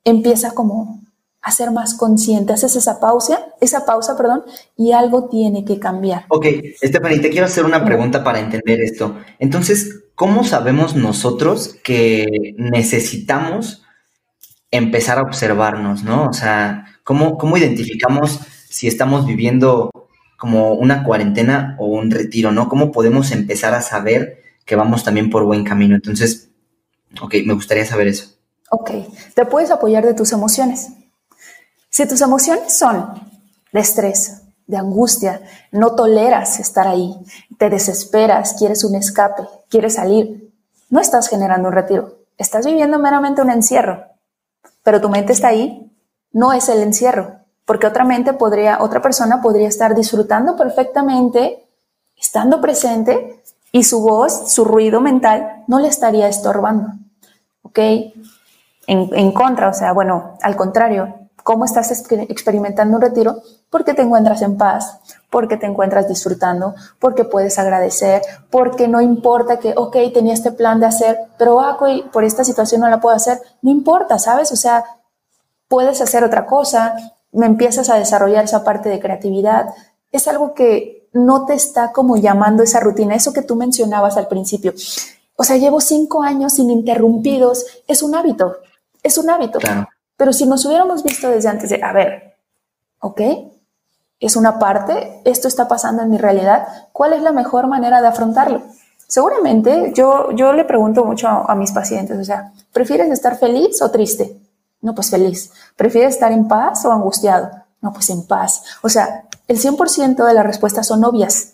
empieza 0.03 0.51
como 0.51 1.01
a 1.41 1.51
ser 1.51 1.71
más 1.71 1.93
consciente, 1.93 2.53
haces 2.53 2.75
esa 2.75 2.99
pausa, 2.99 3.39
esa 3.61 3.85
pausa, 3.85 4.17
perdón, 4.17 4.43
y 4.75 4.91
algo 4.91 5.29
tiene 5.29 5.63
que 5.63 5.79
cambiar. 5.79 6.25
Ok, 6.29 6.45
Stephanie, 6.83 7.19
te 7.19 7.29
quiero 7.29 7.45
hacer 7.45 7.63
una 7.63 7.85
pregunta 7.85 8.23
para 8.23 8.39
entender 8.39 8.81
esto. 8.81 9.17
Entonces, 9.39 10.03
¿cómo 10.15 10.43
sabemos 10.43 10.95
nosotros 10.95 11.77
que 11.83 12.53
necesitamos 12.57 13.83
empezar 14.71 15.19
a 15.19 15.21
observarnos, 15.21 16.03
no? 16.03 16.27
O 16.27 16.33
sea, 16.33 16.85
¿cómo, 17.07 17.37
cómo 17.37 17.55
identificamos 17.55 18.41
si 18.69 18.85
estamos 18.85 19.25
viviendo 19.25 19.89
como 20.37 20.73
una 20.73 21.05
cuarentena 21.05 21.77
o 21.79 21.85
un 21.85 22.11
retiro, 22.11 22.51
no? 22.51 22.67
¿Cómo 22.67 22.91
podemos 22.91 23.31
empezar 23.31 23.73
a 23.73 23.81
saber 23.81 24.43
que 24.65 24.75
vamos 24.75 25.05
también 25.05 25.29
por 25.29 25.45
buen 25.45 25.63
camino? 25.63 25.95
Entonces, 25.95 26.49
ok, 27.21 27.35
me 27.45 27.53
gustaría 27.53 27.85
saber 27.85 28.09
eso. 28.09 28.35
Ok, 28.71 28.91
te 29.33 29.45
puedes 29.45 29.71
apoyar 29.71 30.05
de 30.05 30.15
tus 30.15 30.33
emociones. 30.33 30.89
Si 31.89 32.05
tus 32.05 32.19
emociones 32.19 32.77
son 32.77 33.13
de 33.71 33.79
estrés, 33.79 34.41
de 34.67 34.75
angustia, 34.75 35.41
no 35.71 35.95
toleras 35.95 36.59
estar 36.59 36.89
ahí, 36.89 37.15
te 37.57 37.69
desesperas, 37.69 38.55
quieres 38.59 38.83
un 38.83 38.95
escape, 38.95 39.43
quieres 39.69 39.93
salir, 39.93 40.53
no 40.89 40.99
estás 40.99 41.29
generando 41.29 41.69
un 41.69 41.73
retiro, 41.73 42.17
estás 42.37 42.65
viviendo 42.65 42.99
meramente 42.99 43.41
un 43.41 43.49
encierro, 43.49 44.03
pero 44.83 44.99
tu 44.99 45.07
mente 45.07 45.31
está 45.31 45.47
ahí, 45.47 45.89
no 46.37 46.53
es 46.53 46.69
el 46.69 46.83
encierro, 46.83 47.39
porque 47.65 47.87
otra 47.87 48.05
podría, 48.37 48.77
otra 48.83 49.01
persona 49.01 49.41
podría 49.41 49.67
estar 49.67 49.95
disfrutando 49.95 50.55
perfectamente, 50.55 51.67
estando 52.15 52.61
presente 52.61 53.41
y 53.71 53.83
su 53.83 54.01
voz, 54.01 54.51
su 54.51 54.63
ruido 54.63 55.01
mental 55.01 55.63
no 55.65 55.79
le 55.79 55.87
estaría 55.87 56.27
estorbando, 56.27 56.89
¿ok? 57.63 57.79
En, 57.79 59.09
en 59.13 59.31
contra, 59.31 59.69
o 59.69 59.73
sea, 59.73 59.93
bueno, 59.93 60.37
al 60.43 60.55
contrario, 60.55 61.27
cómo 61.41 61.65
estás 61.65 61.89
experimentando 62.11 62.97
un 62.97 63.01
retiro, 63.01 63.41
porque 63.71 63.95
te 63.95 64.03
encuentras 64.03 64.43
en 64.43 64.57
paz, 64.57 64.99
porque 65.31 65.57
te 65.57 65.65
encuentras 65.65 66.07
disfrutando, 66.07 66.75
porque 66.99 67.23
puedes 67.23 67.57
agradecer, 67.57 68.21
porque 68.51 68.87
no 68.87 69.01
importa 69.01 69.57
que, 69.57 69.73
ok, 69.75 69.95
tenía 70.13 70.35
este 70.35 70.51
plan 70.51 70.79
de 70.79 70.85
hacer, 70.85 71.17
pero 71.39 71.61
ah, 71.61 71.79
por 72.11 72.23
esta 72.23 72.43
situación 72.43 72.81
no 72.81 72.89
la 72.89 72.99
puedo 72.99 73.15
hacer, 73.15 73.39
no 73.63 73.71
importa, 73.71 74.19
¿sabes? 74.19 74.51
O 74.51 74.55
sea, 74.55 74.83
puedes 75.67 76.01
hacer 76.01 76.23
otra 76.23 76.45
cosa, 76.45 76.95
me 77.31 77.45
empiezas 77.45 77.89
a 77.89 77.97
desarrollar 77.97 78.45
esa 78.45 78.63
parte 78.63 78.89
de 78.89 78.99
creatividad. 78.99 79.73
Es 80.11 80.27
algo 80.27 80.53
que 80.53 81.07
no 81.13 81.45
te 81.45 81.53
está 81.53 81.91
como 81.91 82.17
llamando 82.17 82.63
esa 82.63 82.79
rutina, 82.79 83.15
eso 83.15 83.33
que 83.33 83.41
tú 83.41 83.55
mencionabas 83.55 84.17
al 84.17 84.27
principio. 84.27 84.73
O 85.35 85.43
sea, 85.43 85.57
llevo 85.57 85.81
cinco 85.81 86.23
años 86.23 86.57
ininterrumpidos, 86.59 87.65
es 87.87 88.01
un 88.01 88.15
hábito, 88.15 88.57
es 89.03 89.17
un 89.17 89.29
hábito. 89.29 89.59
Claro. 89.59 89.87
Pero 90.17 90.33
si 90.33 90.45
nos 90.45 90.65
hubiéramos 90.65 91.03
visto 91.03 91.29
desde 91.29 91.49
antes 91.49 91.69
de, 91.69 91.81
a 91.83 91.93
ver, 91.93 92.35
¿ok? 92.99 93.21
Es 94.19 94.35
una 94.35 94.57
parte, 94.57 95.21
esto 95.25 95.47
está 95.47 95.67
pasando 95.67 96.01
en 96.01 96.09
mi 96.09 96.17
realidad, 96.17 96.67
¿cuál 96.91 97.13
es 97.13 97.21
la 97.21 97.31
mejor 97.31 97.67
manera 97.67 98.01
de 98.01 98.07
afrontarlo? 98.07 98.63
Seguramente 99.07 99.93
yo, 99.95 100.31
yo 100.31 100.53
le 100.53 100.65
pregunto 100.65 101.05
mucho 101.05 101.27
a, 101.27 101.55
mis 101.55 101.71
pacientes, 101.71 102.17
o 102.17 102.23
sea, 102.23 102.51
¿prefieres 102.73 103.09
estar 103.11 103.37
feliz 103.37 103.81
o 103.81 103.91
triste? 103.91 104.35
No, 104.81 104.93
pues 104.93 105.09
feliz. 105.09 105.51
¿Prefieres 105.75 106.15
estar 106.15 106.31
en 106.31 106.47
paz 106.47 106.85
o 106.85 106.91
angustiado? 106.91 107.49
No, 107.81 107.93
pues 107.93 108.09
en 108.09 108.25
paz. 108.25 108.63
O 108.81 108.89
sea, 108.89 109.27
el 109.47 109.59
100% 109.59 110.25
de 110.25 110.33
las 110.33 110.45
respuestas 110.45 110.87
son 110.87 111.03
obvias, 111.03 111.53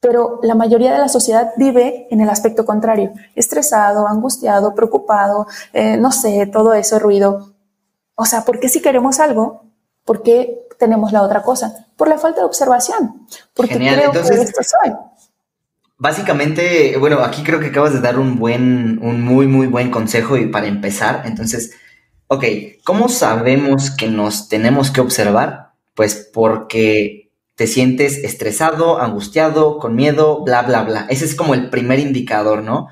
pero 0.00 0.40
la 0.42 0.54
mayoría 0.54 0.92
de 0.92 0.98
la 0.98 1.08
sociedad 1.08 1.52
vive 1.56 2.06
en 2.10 2.20
el 2.20 2.30
aspecto 2.30 2.64
contrario, 2.64 3.12
estresado, 3.34 4.06
angustiado, 4.06 4.74
preocupado, 4.74 5.46
eh, 5.72 5.96
no 5.96 6.12
sé, 6.12 6.46
todo 6.46 6.74
eso, 6.74 6.98
ruido. 6.98 7.52
O 8.14 8.24
sea, 8.24 8.44
¿por 8.44 8.60
qué 8.60 8.68
si 8.68 8.80
queremos 8.80 9.20
algo? 9.20 9.64
¿Por 10.04 10.22
qué 10.22 10.66
tenemos 10.78 11.12
la 11.12 11.22
otra 11.22 11.42
cosa? 11.42 11.86
Por 11.96 12.08
la 12.08 12.18
falta 12.18 12.40
de 12.40 12.46
observación. 12.46 13.26
Porque 13.54 13.74
Genial. 13.74 13.96
creo 13.96 14.06
Entonces, 14.06 14.36
que 14.36 14.42
esto 14.44 14.62
soy. 14.62 14.94
Básicamente, 15.98 16.96
bueno, 16.98 17.20
aquí 17.20 17.42
creo 17.42 17.58
que 17.58 17.68
acabas 17.68 17.94
de 17.94 18.00
dar 18.00 18.18
un 18.18 18.38
buen, 18.38 18.98
un 19.02 19.22
muy, 19.22 19.46
muy 19.46 19.66
buen 19.66 19.90
consejo 19.90 20.36
y 20.36 20.46
para 20.46 20.66
empezar. 20.66 21.22
Entonces, 21.24 21.72
ok, 22.28 22.44
¿cómo 22.84 23.08
sabemos 23.08 23.90
que 23.90 24.08
nos 24.08 24.48
tenemos 24.48 24.90
que 24.90 25.00
observar? 25.00 25.72
Pues 25.94 26.30
porque 26.32 27.30
te 27.54 27.66
sientes 27.66 28.18
estresado, 28.18 29.00
angustiado, 29.00 29.78
con 29.78 29.94
miedo, 29.94 30.42
bla, 30.42 30.62
bla, 30.62 30.82
bla. 30.82 31.06
Ese 31.08 31.24
es 31.24 31.34
como 31.34 31.54
el 31.54 31.70
primer 31.70 31.98
indicador, 31.98 32.62
¿no? 32.62 32.88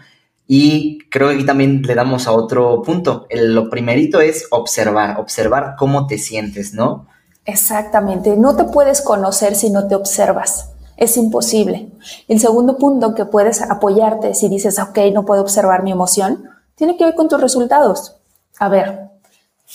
Y 0.46 0.98
creo 1.10 1.28
que 1.28 1.36
aquí 1.36 1.46
también 1.46 1.82
le 1.82 1.94
damos 1.94 2.26
a 2.26 2.32
otro 2.32 2.82
punto. 2.82 3.26
lo 3.30 3.70
primerito 3.70 4.20
es 4.20 4.46
observar, 4.50 5.18
observar 5.20 5.74
cómo 5.78 6.06
te 6.06 6.18
sientes, 6.18 6.74
¿no? 6.74 7.06
Exactamente. 7.44 8.36
No 8.36 8.56
te 8.56 8.64
puedes 8.64 9.02
conocer 9.02 9.54
si 9.54 9.70
no 9.70 9.86
te 9.86 9.94
observas. 9.94 10.70
Es 10.96 11.16
imposible. 11.16 11.90
El 12.28 12.40
segundo 12.40 12.78
punto 12.78 13.14
que 13.14 13.24
puedes 13.24 13.60
apoyarte 13.62 14.34
si 14.34 14.48
dices, 14.48 14.78
ok, 14.78 14.98
no 15.12 15.24
puedo 15.24 15.42
observar 15.42 15.82
mi 15.82 15.92
emoción, 15.92 16.44
tiene 16.74 16.96
que 16.96 17.04
ver 17.04 17.14
con 17.14 17.28
tus 17.28 17.40
resultados. 17.40 18.16
A 18.58 18.68
ver, 18.68 19.10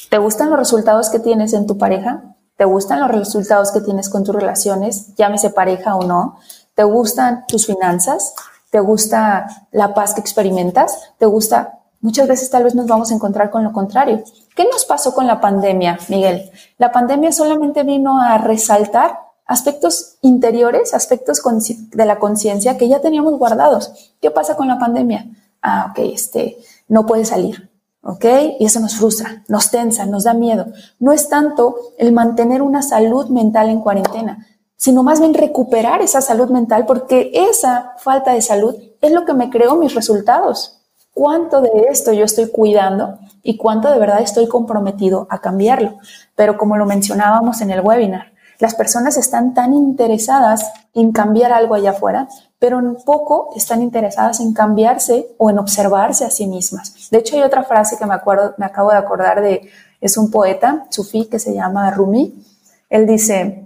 ¿Te 0.09 0.17
gustan 0.17 0.49
los 0.49 0.59
resultados 0.59 1.09
que 1.09 1.19
tienes 1.19 1.53
en 1.53 1.67
tu 1.67 1.77
pareja? 1.77 2.35
¿Te 2.57 2.65
gustan 2.65 2.99
los 2.99 3.09
resultados 3.09 3.71
que 3.71 3.81
tienes 3.81 4.09
con 4.09 4.23
tus 4.23 4.35
relaciones, 4.35 5.15
llámese 5.15 5.49
pareja 5.49 5.95
o 5.95 6.03
no? 6.03 6.37
¿Te 6.75 6.83
gustan 6.83 7.45
tus 7.47 7.65
finanzas? 7.65 8.33
¿Te 8.69 8.79
gusta 8.79 9.67
la 9.71 9.93
paz 9.93 10.13
que 10.13 10.21
experimentas? 10.21 11.11
¿Te 11.17 11.25
gusta? 11.25 11.79
Muchas 12.01 12.27
veces 12.27 12.49
tal 12.49 12.63
vez 12.63 12.75
nos 12.75 12.87
vamos 12.87 13.11
a 13.11 13.15
encontrar 13.15 13.49
con 13.49 13.63
lo 13.63 13.73
contrario. 13.73 14.23
¿Qué 14.55 14.65
nos 14.71 14.85
pasó 14.85 15.13
con 15.13 15.25
la 15.27 15.41
pandemia, 15.41 15.97
Miguel? 16.07 16.51
La 16.77 16.91
pandemia 16.91 17.31
solamente 17.31 17.83
vino 17.83 18.21
a 18.21 18.37
resaltar 18.37 19.19
aspectos 19.45 20.17
interiores, 20.21 20.93
aspectos 20.93 21.41
de 21.91 22.05
la 22.05 22.19
conciencia 22.19 22.77
que 22.77 22.87
ya 22.87 22.99
teníamos 22.99 23.37
guardados. 23.37 24.13
¿Qué 24.21 24.31
pasa 24.31 24.55
con 24.55 24.67
la 24.67 24.77
pandemia? 24.77 25.25
Ah, 25.61 25.87
ok, 25.91 25.99
este, 26.13 26.57
no 26.87 27.05
puede 27.05 27.25
salir, 27.25 27.68
¿ok? 28.03 28.25
Y 28.59 28.65
eso 28.65 28.79
nos 28.79 28.95
frustra, 28.95 29.43
nos 29.47 29.71
tensa, 29.71 30.05
nos 30.05 30.23
da 30.23 30.33
miedo. 30.33 30.67
No 30.99 31.11
es 31.11 31.29
tanto 31.29 31.75
el 31.97 32.11
mantener 32.11 32.61
una 32.61 32.81
salud 32.81 33.29
mental 33.29 33.69
en 33.69 33.81
cuarentena, 33.81 34.47
sino 34.75 35.03
más 35.03 35.19
bien 35.19 35.33
recuperar 35.33 36.01
esa 36.01 36.21
salud 36.21 36.49
mental 36.49 36.85
porque 36.85 37.31
esa 37.33 37.93
falta 37.97 38.33
de 38.33 38.41
salud 38.41 38.75
es 39.01 39.11
lo 39.11 39.25
que 39.25 39.33
me 39.33 39.49
creó 39.49 39.75
mis 39.75 39.93
resultados. 39.93 40.79
¿Cuánto 41.13 41.61
de 41.61 41.71
esto 41.89 42.13
yo 42.13 42.23
estoy 42.23 42.49
cuidando 42.49 43.19
y 43.43 43.57
cuánto 43.57 43.91
de 43.91 43.99
verdad 43.99 44.21
estoy 44.21 44.47
comprometido 44.47 45.27
a 45.29 45.41
cambiarlo? 45.41 45.97
Pero 46.35 46.57
como 46.57 46.77
lo 46.77 46.85
mencionábamos 46.85 47.59
en 47.61 47.71
el 47.71 47.81
webinar, 47.81 48.31
las 48.59 48.75
personas 48.75 49.17
están 49.17 49.53
tan 49.53 49.73
interesadas 49.73 50.71
en 50.93 51.11
cambiar 51.11 51.51
algo 51.51 51.75
allá 51.75 51.91
afuera, 51.91 52.27
pero 52.59 52.79
en 52.79 52.95
poco 53.05 53.49
están 53.55 53.81
interesadas 53.81 54.41
en 54.41 54.53
cambiarse 54.53 55.33
o 55.37 55.49
en 55.49 55.59
observarse 55.59 56.25
a 56.25 56.29
sí 56.29 56.45
mismas. 56.45 57.09
De 57.09 57.17
hecho, 57.17 57.37
hay 57.37 57.41
otra 57.41 57.63
frase 57.63 57.97
que 57.97 58.05
me 58.05 58.13
acuerdo, 58.13 58.53
me 58.57 58.65
acabo 58.65 58.91
de 58.91 58.97
acordar 58.97 59.41
de, 59.41 59.69
es 60.01 60.17
un 60.17 60.29
poeta 60.29 60.85
sufí 60.89 61.25
que 61.25 61.39
se 61.39 61.53
llama 61.53 61.89
Rumi. 61.91 62.45
Él 62.89 63.07
dice, 63.07 63.65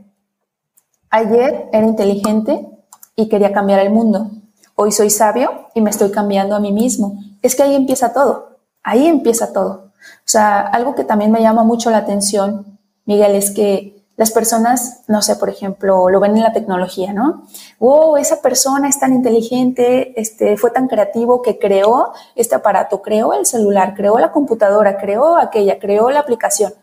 ayer 1.09 1.69
era 1.73 1.87
inteligente 1.87 2.69
y 3.15 3.29
quería 3.29 3.51
cambiar 3.51 3.79
el 3.79 3.89
mundo. 3.89 4.29
Hoy 4.75 4.91
soy 4.91 5.09
sabio 5.09 5.67
y 5.73 5.81
me 5.81 5.89
estoy 5.89 6.11
cambiando 6.11 6.55
a 6.55 6.59
mí 6.59 6.71
mismo. 6.71 7.19
Es 7.41 7.55
que 7.55 7.63
ahí 7.63 7.75
empieza 7.75 8.13
todo. 8.13 8.57
Ahí 8.83 9.07
empieza 9.07 9.53
todo. 9.53 9.91
O 9.93 10.25
sea, 10.25 10.61
algo 10.61 10.93
que 10.93 11.03
también 11.03 11.31
me 11.31 11.41
llama 11.41 11.63
mucho 11.63 11.89
la 11.89 11.97
atención, 11.97 12.77
Miguel, 13.05 13.35
es 13.35 13.51
que 13.51 14.02
las 14.15 14.31
personas, 14.31 15.01
no 15.07 15.21
sé, 15.23 15.35
por 15.37 15.49
ejemplo, 15.49 16.07
lo 16.09 16.19
ven 16.19 16.37
en 16.37 16.43
la 16.43 16.53
tecnología, 16.53 17.13
¿no? 17.13 17.43
Wow, 17.79 18.17
esa 18.17 18.41
persona 18.41 18.87
es 18.87 18.99
tan 18.99 19.11
inteligente, 19.13 20.19
este, 20.19 20.55
fue 20.55 20.69
tan 20.69 20.87
creativo 20.87 21.41
que 21.41 21.57
creó 21.57 22.13
este 22.35 22.53
aparato, 22.53 23.01
creó 23.01 23.33
el 23.33 23.47
celular, 23.47 23.95
creó 23.95 24.19
la 24.19 24.31
computadora, 24.31 24.97
creó 24.97 25.37
aquella, 25.37 25.79
creó 25.79 26.11
la 26.11 26.19
aplicación. 26.19 26.73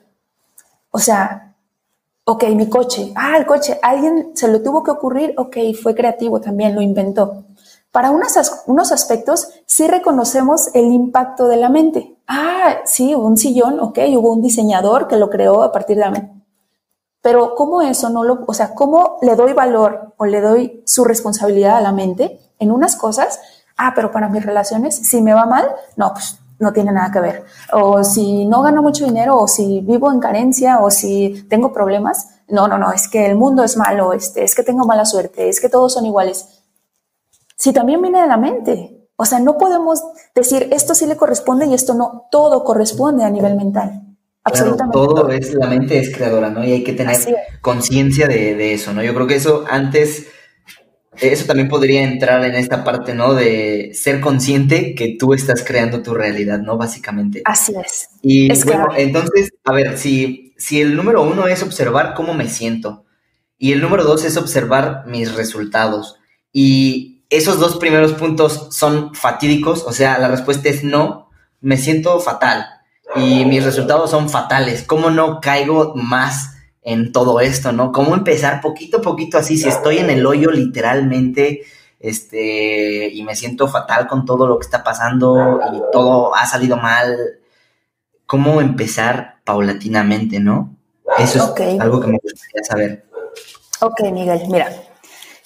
O 0.91 0.99
sea, 0.99 1.55
ok, 2.25 2.45
mi 2.49 2.69
coche, 2.69 3.13
ah, 3.15 3.37
el 3.37 3.47
coche, 3.47 3.79
alguien 3.81 4.33
se 4.35 4.49
lo 4.49 4.61
tuvo 4.61 4.83
que 4.83 4.91
ocurrir, 4.91 5.35
ok, 5.37 5.57
fue 5.81 5.95
creativo 5.95 6.41
también, 6.41 6.75
lo 6.75 6.81
inventó. 6.81 7.45
Para 7.93 8.11
unos, 8.11 8.35
unos 8.67 8.91
aspectos 8.91 9.49
sí 9.67 9.87
reconocemos 9.87 10.75
el 10.75 10.87
impacto 10.87 11.47
de 11.47 11.57
la 11.59 11.69
mente. 11.69 12.17
Ah, 12.27 12.79
sí, 12.85 13.15
hubo 13.15 13.27
un 13.27 13.37
sillón, 13.37 13.79
ok, 13.79 13.99
hubo 14.17 14.33
un 14.33 14.43
diseñador 14.43 15.07
que 15.07 15.17
lo 15.17 15.31
creó 15.31 15.63
a 15.63 15.71
partir 15.71 15.97
de 15.97 16.03
la 16.03 16.11
mente 16.11 16.40
pero 17.23 17.55
¿cómo 17.55 17.83
eso 17.83 18.09
no 18.11 18.25
lo, 18.25 18.45
o 18.47 18.55
sea, 18.55 18.75
cómo 18.75 19.19
le 19.23 19.37
doy 19.37 19.53
valor 19.53 20.15
o 20.17 20.25
le 20.25 20.41
doy 20.41 20.83
su 20.87 21.05
responsabilidad 21.05 21.77
a 21.77 21.81
la 21.81 21.93
mente 21.93 22.41
en 22.59 22.71
unas 22.71 22.97
cosas? 22.97 23.41
Ah, 23.77 23.93
pero 23.95 24.11
para 24.11 24.29
mis 24.29 24.45
relaciones, 24.45 24.97
si 24.97 25.21
me 25.21 25.35
va 25.35 25.47
mal, 25.47 25.69
no, 25.97 26.13
pues 26.13 26.39
no 26.59 26.73
tiene 26.73 26.93
nada 26.93 27.11
que 27.11 27.21
ver. 27.21 27.45
O 27.73 28.05
si 28.05 28.47
no 28.47 28.63
gano 28.63 28.83
mucho 28.83 29.05
dinero, 29.05 29.39
o 29.39 29.49
si 29.49 29.81
vivo 29.81 30.13
en 30.13 30.21
carencia, 30.21 30.81
o 30.81 30.91
si 30.91 31.47
tengo 31.49 31.73
problemas, 31.73 32.29
no, 32.49 32.69
no, 32.69 32.79
no, 32.79 32.93
es 32.93 33.09
que 33.09 33.27
el 33.27 33.37
mundo 33.37 33.65
es 33.65 33.77
malo, 33.77 34.13
este, 34.13 34.45
es 34.45 34.55
que 34.55 34.63
tengo 34.63 34.85
mala 34.85 35.05
suerte, 35.05 35.49
es 35.49 35.61
que 35.61 35.69
todos 35.69 35.95
son 35.95 36.07
iguales. 36.07 36.47
Si 37.57 37.73
también 37.73 38.01
viene 38.01 38.21
de 38.21 38.27
la 38.27 38.37
mente. 38.37 39.09
O 39.17 39.27
sea, 39.27 39.39
no 39.39 39.59
podemos 39.59 40.03
decir 40.35 40.69
esto 40.73 40.95
sí 40.95 41.05
le 41.05 41.17
corresponde 41.17 41.67
y 41.67 41.75
esto 41.75 41.93
no, 41.93 42.27
todo 42.31 42.65
corresponde 42.65 43.23
a 43.25 43.29
nivel 43.29 43.55
mental. 43.55 44.10
Absolutamente. 44.43 44.93
todo, 44.93 45.29
es, 45.31 45.55
la 45.55 45.67
mente 45.67 45.99
es 45.99 46.15
creadora, 46.15 46.51
¿no? 46.51 46.65
Y 46.65 46.73
hay 46.73 46.85
que 46.85 46.95
tener 46.95 47.17
conciencia 47.61 48.27
de, 48.27 48.73
eso, 48.73 48.93
¿no? 48.93 49.03
Yo 49.03 49.15
creo 49.15 49.27
que 49.27 49.35
eso 49.35 49.65
antes, 49.69 50.29
eso 51.19 51.45
también 51.45 51.69
podría 51.69 52.03
entrar 52.03 52.43
en 52.45 52.55
esta 52.55 52.83
parte, 52.83 53.15
¿no? 53.15 53.35
De 53.35 53.91
ser 53.93 54.21
consciente 54.21 54.95
que 54.95 55.17
tú 55.19 55.35
estás 55.35 55.63
creando 55.63 56.03
tu 56.03 56.15
realidad, 56.15 56.59
¿no? 56.59 56.79
Básicamente. 56.79 57.43
Así 57.45 57.75
es. 57.85 58.09
Y 58.23 58.49
bueno, 58.65 58.89
entonces, 58.97 59.51
a 59.65 59.73
ver, 59.73 59.99
si, 59.99 60.55
si 60.57 60.81
el 60.81 60.97
número 60.97 61.23
uno 61.23 61.47
es 61.47 61.63
observar 61.63 62.15
cómo 62.15 62.33
me 62.33 62.49
siento 62.49 63.05
y 63.59 63.73
el 63.73 63.83
número 63.83 64.05
dos 64.05 64.25
es 64.25 64.39
observar 64.39 65.05
mis 65.07 65.35
resultados 65.35 66.17
y 66.51 67.25
esos 67.29 67.61
dos 67.61 67.77
primeros 67.77 68.15
puntos 68.15 68.69
son 68.71 69.15
fatídicos, 69.15 69.85
o 69.87 69.93
sea, 69.93 70.19
la 70.19 70.29
respuesta 70.29 70.71
es 70.71 70.83
no, 70.83 71.29
me 71.61 71.77
siento 71.77 72.19
fatal 72.21 72.80
y 73.17 73.45
mis 73.45 73.65
resultados 73.65 74.11
son 74.11 74.29
fatales. 74.29 74.83
¿Cómo 74.85 75.11
no 75.11 75.41
caigo 75.41 75.93
más 75.95 76.57
en 76.83 77.13
todo 77.13 77.41
esto, 77.41 77.73
no? 77.73 77.93
¿Cómo 77.93 78.15
empezar 78.15 78.61
poquito 78.61 78.99
a 78.99 79.03
poquito 79.03 79.39
así? 79.39 79.57
Si 79.57 79.69
estoy 79.69 79.99
en 79.99 80.11
el 80.11 80.25
hoyo 80.25 80.51
literalmente, 80.51 81.63
este, 81.99 83.09
y 83.09 83.23
me 83.23 83.37
siento 83.37 83.69
fatal 83.69 84.07
con 84.07 84.25
todo 84.25 84.47
lo 84.47 84.59
que 84.59 84.65
está 84.65 84.83
pasando 84.83 85.61
y 85.75 85.83
todo 85.93 86.35
ha 86.35 86.47
salido 86.47 86.77
mal, 86.77 87.17
¿cómo 88.27 88.61
empezar 88.61 89.37
paulatinamente, 89.45 90.41
no? 90.41 90.75
Eso 91.19 91.55
es 91.57 91.81
algo 91.81 92.01
que 92.01 92.07
me 92.07 92.19
gustaría 92.23 92.65
saber. 92.65 93.05
Ok, 93.81 94.01
Miguel, 94.13 94.43
mira, 94.49 94.71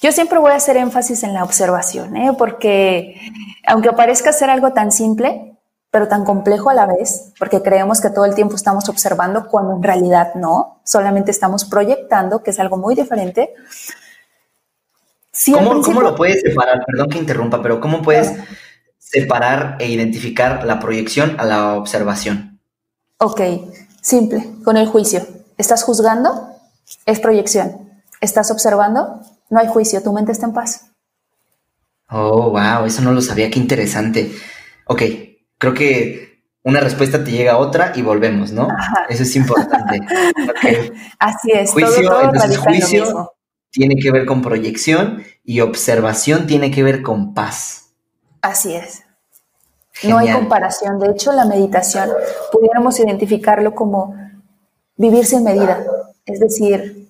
yo 0.00 0.12
siempre 0.12 0.38
voy 0.38 0.52
a 0.52 0.56
hacer 0.56 0.76
énfasis 0.76 1.22
en 1.22 1.32
la 1.32 1.44
observación, 1.44 2.16
¿eh? 2.16 2.32
porque 2.36 3.18
aunque 3.66 3.92
parezca 3.92 4.32
ser 4.32 4.50
algo 4.50 4.72
tan 4.72 4.92
simple, 4.92 5.53
pero 5.94 6.08
tan 6.08 6.24
complejo 6.24 6.70
a 6.70 6.74
la 6.74 6.86
vez, 6.86 7.32
porque 7.38 7.62
creemos 7.62 8.00
que 8.00 8.10
todo 8.10 8.24
el 8.24 8.34
tiempo 8.34 8.56
estamos 8.56 8.88
observando 8.88 9.46
cuando 9.46 9.76
en 9.76 9.82
realidad 9.84 10.34
no, 10.34 10.80
solamente 10.82 11.30
estamos 11.30 11.64
proyectando, 11.64 12.42
que 12.42 12.50
es 12.50 12.58
algo 12.58 12.76
muy 12.76 12.96
diferente. 12.96 13.54
¿Cómo, 15.52 16.02
lo 16.02 16.16
puedes 16.16 16.40
separar? 16.40 16.84
Perdón 16.84 17.10
que 17.10 17.18
interrumpa, 17.18 17.62
pero 17.62 17.80
¿cómo 17.80 18.02
puedes 18.02 18.32
separar 18.98 19.76
e 19.78 19.88
identificar 19.88 20.64
la 20.64 20.80
proyección 20.80 21.36
a 21.38 21.44
la 21.44 21.74
observación? 21.74 22.58
Ok, 23.18 23.42
simple, 24.00 24.50
con 24.64 24.76
el 24.76 24.88
juicio. 24.88 25.24
¿Estás 25.58 25.84
juzgando? 25.84 26.48
Es 27.06 27.20
proyección. 27.20 28.02
¿Estás 28.20 28.50
observando? 28.50 29.20
No 29.48 29.60
hay 29.60 29.68
juicio, 29.68 30.02
tu 30.02 30.12
mente 30.12 30.32
está 30.32 30.46
en 30.46 30.54
paz. 30.54 30.90
Oh, 32.10 32.50
wow, 32.50 32.84
eso 32.84 33.00
no 33.00 33.12
lo 33.12 33.22
sabía, 33.22 33.48
qué 33.48 33.60
interesante. 33.60 34.32
Ok, 34.86 35.02
creo 35.64 35.74
que 35.74 36.44
una 36.62 36.80
respuesta 36.80 37.24
te 37.24 37.30
llega 37.30 37.52
a 37.52 37.58
otra 37.58 37.92
y 37.94 38.02
volvemos, 38.02 38.52
¿no? 38.52 38.68
Eso 39.08 39.22
es 39.22 39.36
importante. 39.36 40.00
Así 41.18 41.52
es. 41.52 41.70
Juicio, 41.70 42.12
juicio 42.62 43.32
tiene 43.70 43.96
que 43.96 44.10
ver 44.12 44.26
con 44.26 44.42
proyección 44.42 45.24
y 45.42 45.60
observación 45.60 46.46
tiene 46.46 46.70
que 46.70 46.82
ver 46.82 47.02
con 47.02 47.34
paz. 47.34 47.92
Así 48.42 48.74
es. 48.74 49.04
No 50.02 50.18
hay 50.18 50.32
comparación. 50.32 50.98
De 50.98 51.10
hecho, 51.10 51.32
la 51.32 51.44
meditación 51.46 52.10
pudiéramos 52.52 52.98
identificarlo 53.00 53.74
como 53.74 54.14
vivir 54.96 55.24
sin 55.24 55.44
medida. 55.44 55.84
Es 56.26 56.40
decir, 56.40 57.08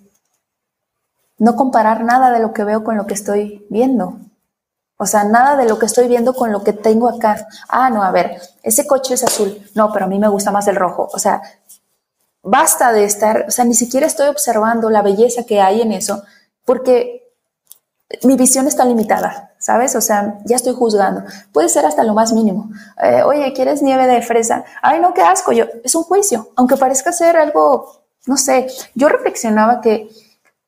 no 1.38 1.56
comparar 1.56 2.04
nada 2.04 2.30
de 2.30 2.40
lo 2.40 2.52
que 2.52 2.64
veo 2.64 2.84
con 2.84 2.96
lo 2.96 3.06
que 3.06 3.14
estoy 3.14 3.66
viendo. 3.68 4.18
O 4.96 5.06
sea, 5.06 5.24
nada 5.24 5.56
de 5.56 5.68
lo 5.68 5.78
que 5.78 5.86
estoy 5.86 6.08
viendo 6.08 6.34
con 6.34 6.52
lo 6.52 6.62
que 6.62 6.72
tengo 6.72 7.08
acá. 7.08 7.46
Ah, 7.68 7.90
no, 7.90 8.02
a 8.02 8.10
ver, 8.10 8.40
ese 8.62 8.86
coche 8.86 9.14
es 9.14 9.24
azul. 9.24 9.60
No, 9.74 9.92
pero 9.92 10.04
a 10.04 10.08
mí 10.08 10.18
me 10.18 10.28
gusta 10.28 10.50
más 10.50 10.68
el 10.68 10.76
rojo. 10.76 11.08
O 11.12 11.18
sea, 11.18 11.42
basta 12.42 12.92
de 12.92 13.04
estar, 13.04 13.46
o 13.48 13.50
sea, 13.50 13.64
ni 13.64 13.74
siquiera 13.74 14.06
estoy 14.06 14.28
observando 14.28 14.90
la 14.90 15.02
belleza 15.02 15.44
que 15.44 15.60
hay 15.60 15.80
en 15.80 15.92
eso, 15.92 16.22
porque 16.64 17.32
mi 18.22 18.36
visión 18.36 18.68
está 18.68 18.84
limitada, 18.84 19.54
¿sabes? 19.58 19.96
O 19.96 20.00
sea, 20.00 20.38
ya 20.44 20.56
estoy 20.56 20.74
juzgando. 20.74 21.24
Puede 21.52 21.68
ser 21.68 21.86
hasta 21.86 22.04
lo 22.04 22.14
más 22.14 22.32
mínimo. 22.32 22.70
Eh, 23.02 23.22
Oye, 23.24 23.52
¿quieres 23.54 23.82
nieve 23.82 24.06
de 24.06 24.22
fresa? 24.22 24.64
Ay, 24.82 25.00
no, 25.00 25.14
qué 25.14 25.22
asco. 25.22 25.52
Yo, 25.52 25.64
es 25.82 25.94
un 25.94 26.04
juicio, 26.04 26.50
aunque 26.54 26.76
parezca 26.76 27.12
ser 27.12 27.36
algo, 27.36 28.04
no 28.26 28.36
sé. 28.36 28.68
Yo 28.94 29.08
reflexionaba 29.08 29.80
que 29.80 30.08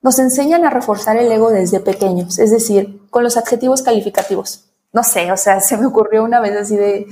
nos 0.07 0.21
enseñan 0.21 0.65
a 0.65 0.71
reforzar 0.71 1.17
el 1.17 1.33
ego 1.33 1.51
desde 1.51 1.81
pequeños, 1.81 2.39
es 2.39 2.53
decir, 2.53 3.01
con 3.11 3.25
los 3.25 3.37
adjetivos 3.37 3.83
calificativos. 3.83 4.67
No 4.93 5.03
sé, 5.03 5.33
o 5.33 5.37
sea, 5.37 5.59
se 5.69 5.77
me 5.77 5.87
ocurrió 5.87 6.23
una 6.23 6.39
vez 6.39 6.57
así 6.57 6.77
de, 6.77 7.09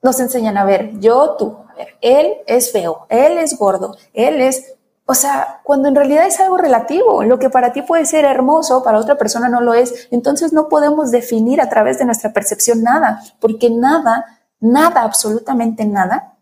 nos 0.00 0.20
enseñan 0.20 0.56
a 0.58 0.64
ver, 0.64 0.92
yo, 1.00 1.34
tú, 1.36 1.56
él 2.00 2.34
es 2.46 2.70
feo, 2.70 3.06
él 3.08 3.36
es 3.38 3.58
gordo, 3.58 3.96
él 4.12 4.40
es, 4.40 4.74
o 5.06 5.14
sea, 5.14 5.60
cuando 5.64 5.88
en 5.88 5.96
realidad 5.96 6.24
es 6.28 6.38
algo 6.38 6.56
relativo, 6.56 7.24
lo 7.24 7.40
que 7.40 7.50
para 7.50 7.72
ti 7.72 7.82
puede 7.82 8.06
ser 8.06 8.24
hermoso, 8.24 8.84
para 8.84 9.00
otra 9.00 9.18
persona 9.18 9.48
no 9.48 9.60
lo 9.60 9.74
es, 9.74 10.06
entonces 10.12 10.52
no 10.52 10.68
podemos 10.68 11.10
definir 11.10 11.60
a 11.60 11.68
través 11.68 11.98
de 11.98 12.04
nuestra 12.04 12.32
percepción 12.32 12.80
nada, 12.84 13.22
porque 13.40 13.70
nada, 13.70 14.24
nada, 14.60 15.02
absolutamente 15.02 15.84
nada, 15.84 16.37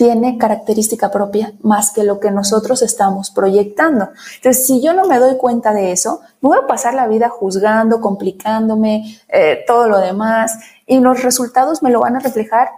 tiene 0.00 0.38
característica 0.38 1.10
propia 1.10 1.52
más 1.60 1.90
que 1.90 2.04
lo 2.04 2.20
que 2.20 2.30
nosotros 2.30 2.80
estamos 2.80 3.30
proyectando. 3.30 4.08
Entonces, 4.36 4.66
si 4.66 4.80
yo 4.80 4.94
no 4.94 5.04
me 5.04 5.18
doy 5.18 5.36
cuenta 5.36 5.74
de 5.74 5.92
eso, 5.92 6.22
voy 6.40 6.56
a 6.56 6.66
pasar 6.66 6.94
la 6.94 7.06
vida 7.06 7.28
juzgando, 7.28 8.00
complicándome, 8.00 9.20
eh, 9.28 9.62
todo 9.66 9.90
lo 9.90 9.98
demás, 9.98 10.58
y 10.86 11.00
los 11.00 11.22
resultados 11.22 11.82
me 11.82 11.90
lo 11.90 12.00
van 12.00 12.16
a 12.16 12.20
reflejar. 12.20 12.70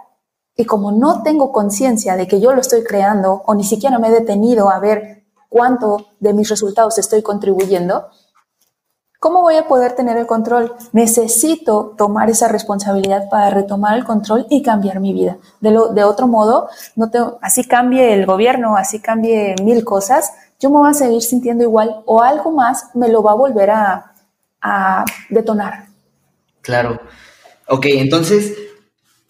Y 0.57 0.65
como 0.65 0.91
no 0.91 1.23
tengo 1.23 1.53
conciencia 1.53 2.17
de 2.17 2.27
que 2.27 2.41
yo 2.41 2.51
lo 2.51 2.59
estoy 2.59 2.83
creando, 2.83 3.41
o 3.45 3.55
ni 3.55 3.63
siquiera 3.63 3.99
me 3.99 4.09
he 4.09 4.11
detenido 4.11 4.69
a 4.69 4.79
ver 4.79 5.23
cuánto 5.47 6.07
de 6.19 6.33
mis 6.33 6.49
resultados 6.49 6.97
estoy 6.97 7.21
contribuyendo, 7.21 8.09
¿Cómo 9.23 9.41
voy 9.41 9.55
a 9.55 9.69
poder 9.69 9.93
tener 9.93 10.17
el 10.17 10.27
control? 10.27 10.73
Necesito 10.91 11.95
tomar 11.97 12.29
esa 12.29 12.49
responsabilidad 12.49 13.29
para 13.29 13.51
retomar 13.51 13.97
el 13.97 14.03
control 14.03 14.45
y 14.49 14.61
cambiar 14.61 14.99
mi 14.99 15.13
vida. 15.13 15.37
De, 15.61 15.71
lo, 15.71 15.93
de 15.93 16.03
otro 16.03 16.27
modo, 16.27 16.67
no 16.97 17.09
así 17.41 17.63
cambie 17.63 18.13
el 18.13 18.25
gobierno, 18.25 18.75
así 18.75 18.99
cambie 18.99 19.55
mil 19.63 19.85
cosas, 19.85 20.33
yo 20.59 20.69
me 20.69 20.75
voy 20.75 20.89
a 20.89 20.93
seguir 20.93 21.21
sintiendo 21.21 21.63
igual 21.63 22.01
o 22.05 22.21
algo 22.21 22.51
más 22.51 22.89
me 22.95 23.07
lo 23.07 23.23
va 23.23 23.31
a 23.31 23.35
volver 23.35 23.69
a, 23.71 25.05
detonar. 25.29 25.85
Claro. 26.59 26.99
Ok, 27.69 27.85
entonces, 27.91 28.57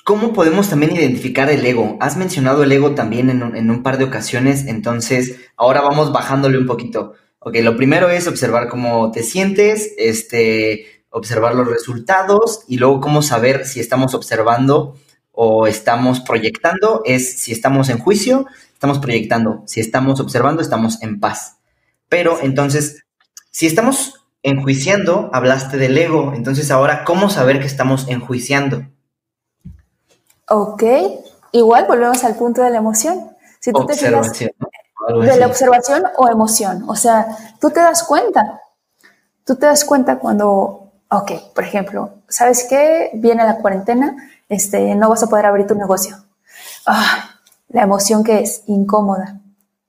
¿cómo 0.03 0.33
podemos 0.33 0.69
también 0.69 0.95
identificar 0.95 1.51
el 1.51 1.63
ego? 1.63 1.97
Has 1.99 2.17
mencionado 2.17 2.63
el 2.63 2.71
ego 2.71 2.95
también 2.95 3.29
en 3.29 3.55
en 3.55 3.69
un 3.69 3.83
par 3.83 3.99
de 3.99 4.05
ocasiones, 4.05 4.65
entonces 4.65 5.35
ahora 5.55 5.81
vamos 5.81 6.11
bajándole 6.11 6.57
un 6.57 6.65
poquito. 6.65 7.13
Ok, 7.45 7.55
lo 7.61 7.75
primero 7.75 8.09
es 8.09 8.27
observar 8.27 8.69
cómo 8.69 9.11
te 9.11 9.21
sientes, 9.21 9.91
este, 9.97 11.03
observar 11.09 11.55
los 11.55 11.67
resultados 11.67 12.61
y 12.67 12.77
luego 12.77 13.01
cómo 13.01 13.21
saber 13.21 13.65
si 13.65 13.81
estamos 13.81 14.13
observando 14.13 14.95
o 15.33 15.67
estamos 15.67 16.21
proyectando. 16.21 17.01
Es 17.03 17.41
si 17.41 17.51
estamos 17.51 17.89
en 17.89 17.99
juicio, 17.99 18.45
estamos 18.73 18.99
proyectando. 18.99 19.61
Si 19.65 19.81
estamos 19.81 20.21
observando, 20.21 20.61
estamos 20.61 21.01
en 21.01 21.19
paz. 21.19 21.57
Pero 22.07 22.39
entonces, 22.41 23.03
si 23.51 23.67
estamos 23.67 24.25
enjuiciando, 24.41 25.29
hablaste 25.33 25.75
del 25.77 25.97
ego. 25.97 26.33
Entonces 26.33 26.71
ahora, 26.71 27.03
¿cómo 27.03 27.29
saber 27.29 27.59
que 27.59 27.67
estamos 27.67 28.07
enjuiciando? 28.07 28.85
Ok, 30.47 30.83
igual 31.51 31.85
volvemos 31.87 32.23
al 32.23 32.35
punto 32.35 32.61
de 32.61 32.69
la 32.69 32.77
emoción. 32.77 33.31
Si 33.59 33.73
tú 33.73 33.85
te 33.85 33.95
de 35.21 35.37
la 35.37 35.47
observación 35.47 36.03
o 36.17 36.27
emoción. 36.27 36.83
O 36.87 36.95
sea, 36.95 37.27
tú 37.59 37.69
te 37.69 37.79
das 37.79 38.03
cuenta. 38.03 38.61
Tú 39.45 39.55
te 39.55 39.65
das 39.65 39.83
cuenta 39.83 40.19
cuando, 40.19 40.91
ok, 41.09 41.31
por 41.53 41.63
ejemplo, 41.63 42.09
¿sabes 42.27 42.65
qué? 42.69 43.11
Viene 43.13 43.43
la 43.43 43.57
cuarentena, 43.57 44.15
este, 44.47 44.95
no 44.95 45.09
vas 45.09 45.23
a 45.23 45.27
poder 45.27 45.45
abrir 45.45 45.67
tu 45.67 45.75
negocio. 45.75 46.17
Ah, 46.85 47.39
la 47.69 47.83
emoción 47.83 48.23
que 48.23 48.39
es 48.39 48.63
incómoda, 48.67 49.39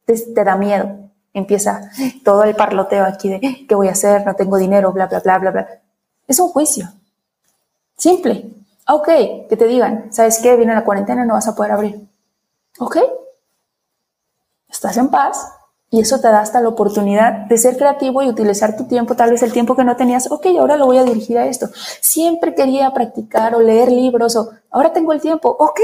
te, 0.05 0.19
te, 0.19 0.45
da 0.45 0.57
miedo. 0.57 0.99
Empieza 1.33 1.91
todo 2.25 2.45
el 2.45 2.55
parloteo 2.55 3.05
aquí 3.05 3.29
de 3.29 3.67
qué 3.69 3.75
voy 3.75 3.89
a 3.89 3.93
hacer, 3.93 4.25
no 4.25 4.35
tengo 4.35 4.57
dinero, 4.57 4.93
bla, 4.93 5.07
bla, 5.07 5.21
bla, 5.21 5.39
bla, 5.39 5.51
bla. 5.51 5.69
Es 6.27 6.41
un 6.41 6.49
juicio. 6.49 6.89
Simple. 7.97 8.51
Ok, 8.89 9.07
que 9.49 9.57
te 9.57 9.67
digan, 9.67 10.13
¿sabes 10.13 10.39
qué? 10.43 10.57
Viene 10.57 10.75
la 10.75 10.85
cuarentena, 10.85 11.25
no 11.25 11.35
vas 11.35 11.49
a 11.49 11.55
poder 11.55 11.73
abrir. 11.73 12.07
Ok, 12.79 12.99
estás 14.85 14.99
en 14.99 15.09
paz 15.09 15.49
y 15.91 16.01
eso 16.01 16.21
te 16.21 16.29
da 16.29 16.41
hasta 16.41 16.61
la 16.61 16.69
oportunidad 16.69 17.47
de 17.47 17.57
ser 17.57 17.77
creativo 17.79 18.23
y 18.23 18.29
utilizar 18.29 18.77
tu 18.77 18.85
tiempo, 18.85 19.17
tal 19.17 19.31
vez 19.31 19.43
el 19.43 19.53
tiempo 19.53 19.75
que 19.75 19.85
no 19.85 19.97
tenías, 19.97 20.31
ok, 20.31 20.47
ahora 20.59 20.77
lo 20.77 20.87
voy 20.87 20.99
a 20.99 21.05
dirigir 21.05 21.39
a 21.39 21.47
esto. 21.47 21.69
Siempre 22.01 22.55
quería 22.55 22.93
practicar 22.93 23.55
o 23.55 23.61
leer 23.61 23.91
libros 23.91 24.37
o 24.37 24.51
ahora 24.71 24.93
tengo 24.93 25.13
el 25.13 25.21
tiempo, 25.21 25.57
ok. 25.59 25.81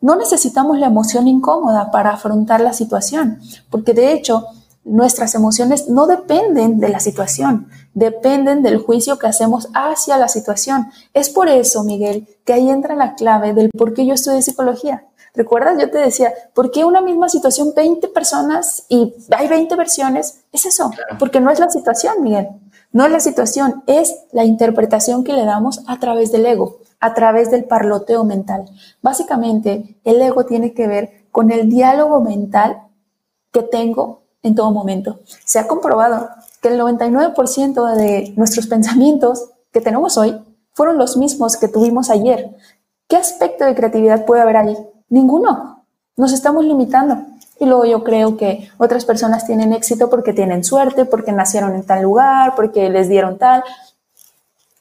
No 0.00 0.16
necesitamos 0.16 0.78
la 0.78 0.88
emoción 0.88 1.28
incómoda 1.28 1.90
para 1.90 2.10
afrontar 2.10 2.60
la 2.60 2.74
situación, 2.74 3.38
porque 3.70 3.94
de 3.94 4.12
hecho 4.12 4.44
nuestras 4.84 5.34
emociones 5.34 5.88
no 5.88 6.06
dependen 6.06 6.78
de 6.78 6.90
la 6.90 7.00
situación, 7.00 7.68
dependen 7.94 8.62
del 8.62 8.78
juicio 8.78 9.18
que 9.18 9.28
hacemos 9.28 9.68
hacia 9.72 10.18
la 10.18 10.28
situación. 10.28 10.88
Es 11.14 11.30
por 11.30 11.48
eso, 11.48 11.84
Miguel, 11.84 12.28
que 12.44 12.52
ahí 12.52 12.68
entra 12.68 12.96
la 12.96 13.14
clave 13.14 13.54
del 13.54 13.70
por 13.70 13.94
qué 13.94 14.04
yo 14.04 14.12
estudié 14.12 14.42
psicología 14.42 15.04
¿Recuerdas? 15.34 15.76
Yo 15.80 15.90
te 15.90 15.98
decía, 15.98 16.32
¿por 16.54 16.70
qué 16.70 16.84
una 16.84 17.00
misma 17.00 17.28
situación, 17.28 17.72
20 17.74 18.08
personas 18.08 18.86
y 18.88 19.14
hay 19.36 19.48
20 19.48 19.74
versiones? 19.74 20.44
Es 20.52 20.64
eso, 20.64 20.92
porque 21.18 21.40
no 21.40 21.50
es 21.50 21.58
la 21.58 21.68
situación, 21.70 22.22
Miguel. 22.22 22.48
No 22.92 23.04
es 23.04 23.10
la 23.10 23.18
situación, 23.18 23.82
es 23.88 24.14
la 24.30 24.44
interpretación 24.44 25.24
que 25.24 25.32
le 25.32 25.44
damos 25.44 25.82
a 25.88 25.98
través 25.98 26.30
del 26.30 26.46
ego, 26.46 26.78
a 27.00 27.14
través 27.14 27.50
del 27.50 27.64
parloteo 27.64 28.22
mental. 28.22 28.66
Básicamente, 29.02 29.96
el 30.04 30.22
ego 30.22 30.46
tiene 30.46 30.72
que 30.72 30.86
ver 30.86 31.24
con 31.32 31.50
el 31.50 31.68
diálogo 31.68 32.20
mental 32.20 32.84
que 33.50 33.62
tengo 33.62 34.22
en 34.44 34.54
todo 34.54 34.70
momento. 34.70 35.18
Se 35.44 35.58
ha 35.58 35.66
comprobado 35.66 36.28
que 36.62 36.68
el 36.68 36.80
99% 36.80 37.96
de 37.96 38.32
nuestros 38.36 38.68
pensamientos 38.68 39.50
que 39.72 39.80
tenemos 39.80 40.16
hoy 40.16 40.40
fueron 40.72 40.96
los 40.96 41.16
mismos 41.16 41.56
que 41.56 41.66
tuvimos 41.66 42.10
ayer. 42.10 42.54
¿Qué 43.08 43.16
aspecto 43.16 43.64
de 43.64 43.74
creatividad 43.74 44.24
puede 44.24 44.42
haber 44.42 44.56
ahí? 44.58 44.76
Ninguno. 45.14 45.84
Nos 46.16 46.32
estamos 46.32 46.64
limitando. 46.64 47.16
Y 47.60 47.66
luego 47.66 47.84
yo 47.84 48.02
creo 48.02 48.36
que 48.36 48.68
otras 48.78 49.04
personas 49.04 49.46
tienen 49.46 49.72
éxito 49.72 50.10
porque 50.10 50.32
tienen 50.32 50.64
suerte, 50.64 51.04
porque 51.04 51.30
nacieron 51.30 51.72
en 51.76 51.84
tal 51.84 52.02
lugar, 52.02 52.56
porque 52.56 52.90
les 52.90 53.08
dieron 53.08 53.38
tal. 53.38 53.62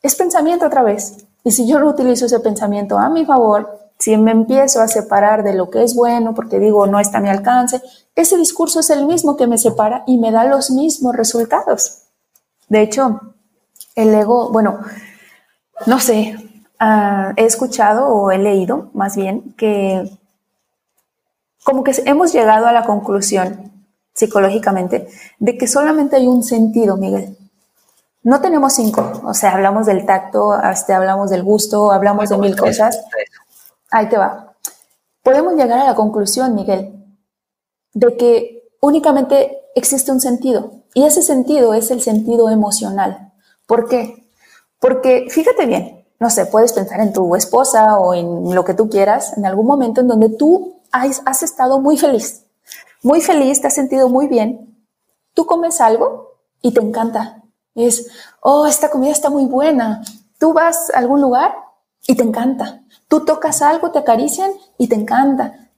Es 0.02 0.16
pensamiento 0.16 0.66
otra 0.66 0.82
vez. 0.82 1.18
Y 1.44 1.52
si 1.52 1.68
yo 1.68 1.80
no 1.80 1.88
utilizo 1.88 2.26
ese 2.26 2.40
pensamiento 2.40 2.98
a 2.98 3.10
mi 3.10 3.26
favor, 3.26 3.80
si 4.00 4.18
me 4.18 4.32
empiezo 4.32 4.82
a 4.82 4.88
separar 4.88 5.44
de 5.44 5.54
lo 5.54 5.70
que 5.70 5.84
es 5.84 5.94
bueno, 5.96 6.34
porque 6.34 6.60
digo 6.60 6.88
no 6.88 7.00
está 7.00 7.20
a 7.20 7.22
mi 7.22 7.30
alcance, 7.30 7.80
ese 8.16 8.36
discurso 8.36 8.80
es 8.80 8.90
el 8.90 9.06
mismo 9.06 9.38
que 9.38 9.46
me 9.46 9.60
separa 9.60 10.04
y 10.08 10.18
me 10.18 10.32
da 10.32 10.46
los 10.46 10.72
mismos 10.72 11.16
resultados. 11.16 12.00
De 12.70 12.82
hecho, 12.82 13.22
el 13.94 14.16
ego, 14.16 14.50
bueno, 14.50 14.80
no 15.86 16.00
sé, 16.00 16.36
ah, 16.80 17.34
he 17.36 17.46
escuchado 17.46 18.08
o 18.08 18.32
he 18.32 18.40
leído 18.40 18.90
más 18.94 19.16
bien 19.16 19.54
que 19.58 20.10
como 21.64 21.84
que 21.84 21.94
hemos 22.06 22.34
llegado 22.34 22.68
a 22.68 22.72
la 22.72 22.86
conclusión 22.86 23.72
psicológicamente 24.14 25.08
de 25.40 25.58
que 25.58 25.68
solamente 25.68 26.16
hay 26.16 26.28
un 26.28 26.44
sentido, 26.44 26.98
Miguel. 26.98 27.38
No 28.22 28.40
tenemos 28.40 28.74
cinco, 28.74 29.22
o 29.26 29.34
sea, 29.34 29.54
hablamos 29.54 29.86
del 29.86 30.06
tacto, 30.06 30.54
hasta 30.54 30.96
hablamos 30.96 31.30
del 31.30 31.44
gusto, 31.44 31.92
hablamos 31.92 32.30
de 32.30 32.38
mil 32.38 32.56
cosas. 32.56 33.04
Ahí 33.92 34.08
te 34.08 34.18
va. 34.18 34.54
Podemos 35.22 35.56
llegar 35.56 35.80
a 35.80 35.86
la 35.86 35.96
conclusión, 35.96 36.56
Miguel, 36.56 37.06
de 37.94 38.18
que 38.18 38.70
únicamente 38.82 39.58
existe 39.76 40.12
un 40.12 40.22
sentido 40.22 40.84
y 40.94 41.04
ese 41.04 41.22
sentido 41.22 41.74
es 41.74 41.92
el 41.92 42.02
sentido 42.02 42.50
emocional. 42.50 43.34
¿Por 43.68 43.88
qué? 43.88 44.26
Porque 44.80 45.28
fíjate 45.30 45.66
bien, 45.66 46.06
no 46.20 46.30
sé, 46.30 46.46
puedes 46.46 46.74
pensar 46.74 47.00
en 47.02 47.14
tu 47.14 47.36
esposa 47.36 47.98
o 47.98 48.14
en 48.14 48.54
lo 48.54 48.64
que 48.64 48.74
tú 48.74 48.90
quieras, 48.90 49.38
en 49.38 49.46
algún 49.46 49.66
momento 49.66 50.02
en 50.02 50.08
donde 50.08 50.30
tú 50.30 50.82
has, 50.94 51.44
estado 51.44 51.80
muy 51.80 51.98
feliz, 51.98 52.46
muy 53.02 53.20
feliz, 53.22 53.60
te 53.60 53.68
has 53.68 53.74
sentido 53.74 54.10
muy 54.10 54.28
bien. 54.28 54.78
Tú 55.34 55.46
comes 55.46 55.82
algo 55.82 56.38
y 56.62 56.74
te 56.74 56.82
encanta. 56.82 57.44
Es, 57.76 58.10
oh, 58.42 58.68
esta 58.68 58.90
comida 58.90 59.12
está 59.12 59.30
muy 59.30 59.46
buena. 59.46 60.04
Tú 60.38 60.54
vas 60.54 60.92
a 60.92 61.00
algún 61.00 61.22
lugar 61.22 61.56
y 62.08 62.16
te 62.16 62.24
encanta. 62.24 62.84
Tú 63.08 63.26
tocas 63.26 63.62
algo, 63.62 63.92
te 63.92 64.00
acarician 64.00 64.52
y 64.78 64.88
te 64.88 64.96
encanta. 64.96 65.70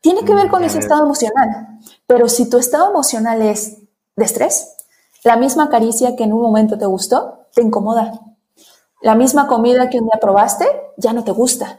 Tiene 0.00 0.24
que 0.24 0.34
ver 0.34 0.50
con 0.50 0.64
ese 0.64 0.80
estado 0.80 1.04
emocional. 1.04 1.78
Pero 2.06 2.28
si 2.28 2.50
tu 2.50 2.58
estado 2.58 2.90
emocional 2.90 3.40
es 3.42 3.78
de 4.16 4.24
estrés, 4.24 4.74
la 5.22 5.36
misma 5.36 5.70
caricia 5.70 6.16
que 6.16 6.24
en 6.24 6.32
un 6.32 6.42
momento 6.42 6.76
te 6.76 6.86
gustó, 6.86 7.46
te 7.54 7.62
incomoda. 7.62 8.12
La 9.00 9.14
misma 9.14 9.46
comida 9.46 9.88
que 9.88 9.98
un 9.98 10.06
día 10.06 10.18
probaste, 10.20 10.66
ya 10.96 11.12
no 11.12 11.24
te 11.24 11.30
gusta. 11.30 11.78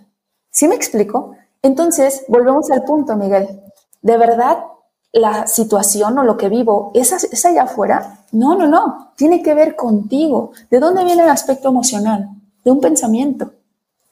¿Sí 0.50 0.68
me 0.68 0.76
explico? 0.76 1.36
Entonces, 1.66 2.26
volvemos 2.28 2.70
al 2.70 2.84
punto, 2.84 3.16
Miguel. 3.16 3.60
¿De 4.04 4.18
verdad 4.18 4.66
la 5.12 5.48
situación 5.48 6.16
o 6.20 6.24
lo 6.24 6.38
que 6.38 6.48
vivo 6.48 6.92
es, 6.94 7.12
allá 7.44 7.64
afuera? 7.64 8.20
No, 8.32 8.54
no, 8.54 8.68
no. 8.68 9.14
Tiene 9.16 9.42
que 9.42 9.56
ver 9.56 9.76
contigo. 9.76 10.52
¿De 10.70 10.80
dónde 10.80 11.04
viene 11.04 11.24
el 11.24 11.30
aspecto 11.30 11.70
emocional? 11.70 12.30
De 12.64 12.70
un 12.70 12.82
pensamiento. 12.82 13.54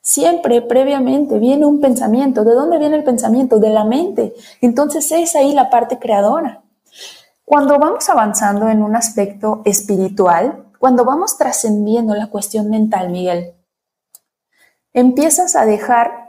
Siempre, 0.01 0.63
previamente, 0.63 1.37
viene 1.37 1.67
un 1.67 1.79
pensamiento. 1.79 2.43
¿De 2.43 2.55
dónde 2.55 2.79
viene 2.79 2.95
el 2.95 3.03
pensamiento? 3.03 3.59
De 3.59 3.69
la 3.69 3.83
mente. 3.83 4.33
Entonces 4.59 5.11
es 5.11 5.35
ahí 5.35 5.53
la 5.53 5.69
parte 5.69 5.99
creadora. 5.99 6.63
Cuando 7.45 7.77
vamos 7.77 8.09
avanzando 8.09 8.67
en 8.67 8.81
un 8.81 8.95
aspecto 8.95 9.61
espiritual, 9.63 10.71
cuando 10.79 11.05
vamos 11.05 11.37
trascendiendo 11.37 12.15
la 12.15 12.31
cuestión 12.31 12.71
mental, 12.71 13.11
Miguel, 13.11 13.53
empiezas 14.91 15.55
a 15.55 15.67
dejar 15.67 16.22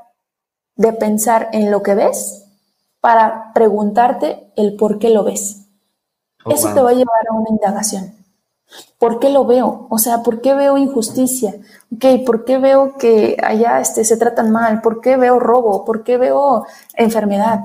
de 0.76 0.92
pensar 0.92 1.48
en 1.52 1.70
lo 1.70 1.82
que 1.82 1.94
ves 1.94 2.44
para 3.00 3.52
preguntarte 3.52 4.52
el 4.56 4.76
por 4.76 4.98
qué 4.98 5.10
lo 5.10 5.24
ves. 5.24 5.66
Oh, 6.44 6.50
Eso 6.50 6.72
te 6.74 6.82
va 6.82 6.90
a 6.90 6.94
llevar 6.94 7.20
a 7.30 7.34
una 7.34 7.50
indagación. 7.50 8.14
¿Por 8.98 9.20
qué 9.20 9.30
lo 9.30 9.44
veo? 9.44 9.86
O 9.90 9.98
sea, 9.98 10.22
¿por 10.22 10.40
qué 10.40 10.54
veo 10.54 10.78
injusticia? 10.78 11.54
Okay, 11.94 12.24
¿Por 12.24 12.44
qué 12.44 12.58
veo 12.58 12.96
que 12.96 13.36
allá 13.42 13.80
este, 13.80 14.04
se 14.04 14.16
tratan 14.16 14.50
mal? 14.50 14.80
¿Por 14.80 15.00
qué 15.00 15.16
veo 15.16 15.38
robo? 15.38 15.84
¿Por 15.84 16.02
qué 16.02 16.16
veo 16.16 16.66
enfermedad? 16.94 17.60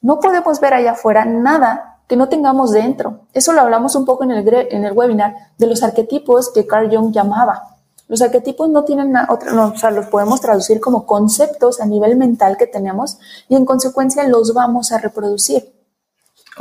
No 0.00 0.18
podemos 0.20 0.60
ver 0.60 0.74
allá 0.74 0.92
afuera 0.92 1.24
nada 1.24 2.00
que 2.08 2.16
no 2.16 2.28
tengamos 2.28 2.72
dentro. 2.72 3.26
Eso 3.32 3.52
lo 3.52 3.60
hablamos 3.60 3.94
un 3.94 4.04
poco 4.04 4.24
en 4.24 4.30
el, 4.30 4.48
en 4.48 4.84
el 4.84 4.92
webinar 4.92 5.34
de 5.58 5.66
los 5.66 5.82
arquetipos 5.82 6.50
que 6.52 6.66
Carl 6.66 6.94
Jung 6.94 7.12
llamaba. 7.12 7.75
Los 8.08 8.22
arquetipos 8.22 8.68
no 8.70 8.84
tienen 8.84 9.12
otra, 9.28 9.52
no, 9.52 9.68
o 9.68 9.76
sea, 9.76 9.90
los 9.90 10.06
podemos 10.06 10.40
traducir 10.40 10.80
como 10.80 11.06
conceptos 11.06 11.80
a 11.80 11.86
nivel 11.86 12.16
mental 12.16 12.56
que 12.56 12.66
tenemos 12.66 13.18
y 13.48 13.56
en 13.56 13.64
consecuencia 13.64 14.26
los 14.28 14.54
vamos 14.54 14.92
a 14.92 14.98
reproducir. 14.98 15.72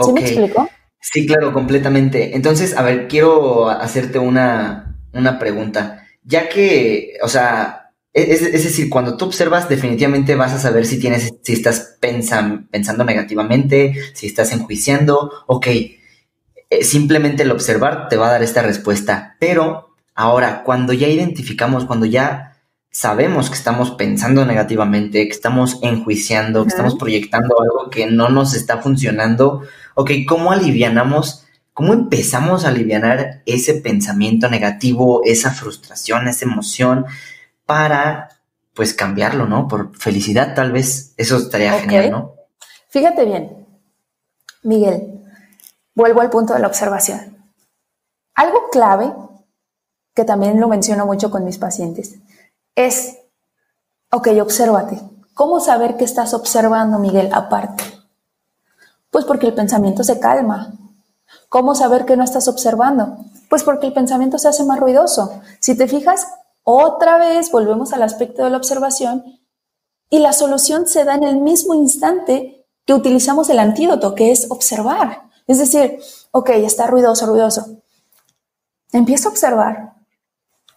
¿Sí 0.04 0.12
me 0.12 0.22
explico? 0.22 0.68
Sí, 1.00 1.28
claro, 1.28 1.54
completamente. 1.54 2.36
Entonces, 2.36 2.76
a 2.76 2.82
ver, 2.82 3.08
quiero 3.08 3.70
hacerte 3.70 4.18
una, 4.18 4.98
una 5.14 5.38
pregunta. 5.38 6.04
Ya 6.24 6.50
que, 6.50 7.14
o 7.22 7.28
sea, 7.28 7.92
es, 8.12 8.42
es, 8.42 8.64
decir, 8.64 8.90
cuando 8.90 9.16
tú 9.16 9.26
observas, 9.26 9.70
definitivamente 9.70 10.36
vas 10.36 10.54
a 10.54 10.60
saber 10.60 10.86
si 10.86 11.00
tienes, 11.00 11.36
si 11.44 11.54
estás 11.54 11.98
pensando 12.00 13.04
negativamente, 13.04 13.94
si 14.14 14.26
estás 14.28 14.52
enjuiciando, 14.52 15.32
ok. 15.48 15.68
Eh, 15.68 16.84
simplemente 16.84 17.44
el 17.44 17.52
observar 17.52 18.10
te 18.10 18.18
va 18.18 18.30
a 18.30 18.32
dar 18.32 18.44
esta 18.44 18.64
respuesta. 18.64 19.36
Pero 19.40 19.85
ahora, 20.16 20.64
cuando 20.64 20.94
ya 20.94 21.08
identificamos, 21.08 21.86
cuando 21.86 22.06
ya 22.06 22.58
sabemos 22.90 23.50
que 23.50 23.56
estamos 23.56 23.92
pensando 23.92 24.46
negativamente, 24.46 25.28
que 25.28 25.34
estamos 25.34 25.80
enjuiciando, 25.82 26.64
que 26.64 26.70
estamos 26.70 26.96
proyectando 26.96 27.62
algo 27.62 27.90
que 27.90 28.08
no 28.08 28.30
nos 28.30 28.56
está 28.56 28.78
funcionando, 28.78 29.64
ok, 29.96 30.12
¿cómo 30.28 30.54
alivianamos? 30.54 31.46
¿Cómo 31.74 31.92
empezamos 31.92 32.64
a 32.64 32.70
aliviar 32.70 33.44
ese 33.46 33.74
pensamiento 33.74 34.50
negativo, 34.50 35.22
esa 35.26 35.52
frustración, 35.52 36.30
esa 36.30 36.46
emoción 36.46 37.06
para, 37.66 38.30
pues, 38.74 38.94
cambiarlo, 38.94 39.46
¿no? 39.46 39.68
Por 39.68 39.94
felicidad, 39.98 40.56
tal 40.56 40.72
vez. 40.72 41.14
Eso 41.18 41.36
estaría 41.36 41.74
genial, 41.74 42.12
¿no? 42.12 42.36
Fíjate 42.88 43.26
bien, 43.26 43.68
Miguel, 44.64 45.20
vuelvo 45.94 46.22
al 46.22 46.30
punto 46.30 46.54
de 46.54 46.62
la 46.62 46.68
observación. 46.68 47.38
Algo 48.36 48.70
clave, 48.72 49.12
que 50.16 50.24
también 50.24 50.60
lo 50.60 50.68
menciono 50.68 51.06
mucho 51.06 51.30
con 51.30 51.44
mis 51.44 51.60
pacientes, 51.60 52.16
es, 52.74 53.18
ok, 54.12 54.30
obsérvate. 54.42 55.00
¿Cómo 55.34 55.60
saber 55.60 55.98
que 55.98 56.06
estás 56.06 56.34
observando, 56.34 56.98
Miguel, 56.98 57.30
aparte? 57.34 57.84
Pues 59.12 59.26
porque 59.26 59.48
el 59.48 59.54
pensamiento 59.54 60.04
se 60.04 60.20
calma. 60.20 60.74
¿Cómo 61.50 61.76
saber 61.76 62.06
que 62.06 62.16
no 62.16 62.24
estás 62.24 62.48
observando? 62.48 63.18
Pues 63.50 63.64
porque 63.64 63.88
el 63.88 63.94
pensamiento 63.94 64.38
se 64.38 64.48
hace 64.48 64.64
más 64.64 64.80
ruidoso. 64.80 65.42
Si 65.60 65.78
te 65.78 65.88
fijas, 65.88 66.26
otra 66.64 67.18
vez 67.18 67.52
volvemos 67.52 67.92
al 67.94 68.04
aspecto 68.04 68.44
de 68.44 68.50
la 68.50 68.58
observación 68.58 69.24
y 70.10 70.20
la 70.20 70.34
solución 70.34 70.88
se 70.88 71.04
da 71.04 71.16
en 71.16 71.24
el 71.24 71.38
mismo 71.38 71.74
instante 71.74 72.66
que 72.86 72.94
utilizamos 72.94 73.50
el 73.50 73.60
antídoto, 73.60 74.16
que 74.16 74.32
es 74.32 74.50
observar. 74.50 75.24
Es 75.48 75.60
decir, 75.60 76.00
ok, 76.32 76.50
está 76.52 76.88
ruidoso, 76.88 77.26
ruidoso. 77.26 77.66
Empiezo 78.92 79.28
a 79.28 79.32
observar. 79.32 79.95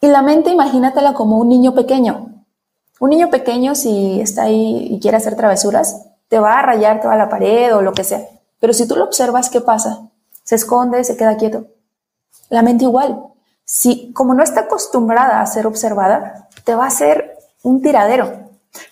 Y 0.01 0.07
la 0.07 0.23
mente, 0.23 0.51
imagínatela 0.51 1.15
como 1.15 1.39
un 1.39 1.49
niño 1.49 1.75
pequeño. 1.75 2.45
Un 3.01 3.11
niño 3.11 3.31
pequeño, 3.31 3.75
si 3.75 4.21
está 4.21 4.45
ahí 4.45 4.89
y 4.91 5.01
quiere 5.01 5.17
hacer 5.17 5.37
travesuras, 5.37 6.07
te 6.29 6.39
va 6.39 6.59
a 6.59 6.63
rayar, 6.63 7.01
te 7.01 7.09
va 7.09 7.15
a 7.15 7.19
la 7.19 7.29
pared 7.29 7.75
o 7.75 7.83
lo 7.83 7.93
que 7.93 8.05
sea. 8.05 8.27
Pero 8.61 8.73
si 8.73 8.87
tú 8.87 8.97
lo 8.97 9.05
observas, 9.05 9.51
¿qué 9.51 9.61
pasa? 9.61 10.09
Se 10.45 10.55
esconde, 10.55 11.05
se 11.05 11.17
queda 11.17 11.37
quieto. 11.37 11.67
La 12.49 12.63
mente 12.63 12.85
igual. 12.85 13.23
Si, 13.65 14.13
como 14.13 14.35
no 14.35 14.43
está 14.43 14.63
acostumbrada 14.63 15.41
a 15.41 15.47
ser 15.47 15.67
observada, 15.67 16.49
te 16.65 16.75
va 16.75 16.85
a 16.85 16.89
hacer 16.89 17.37
un 17.63 17.83
tiradero. 17.83 18.49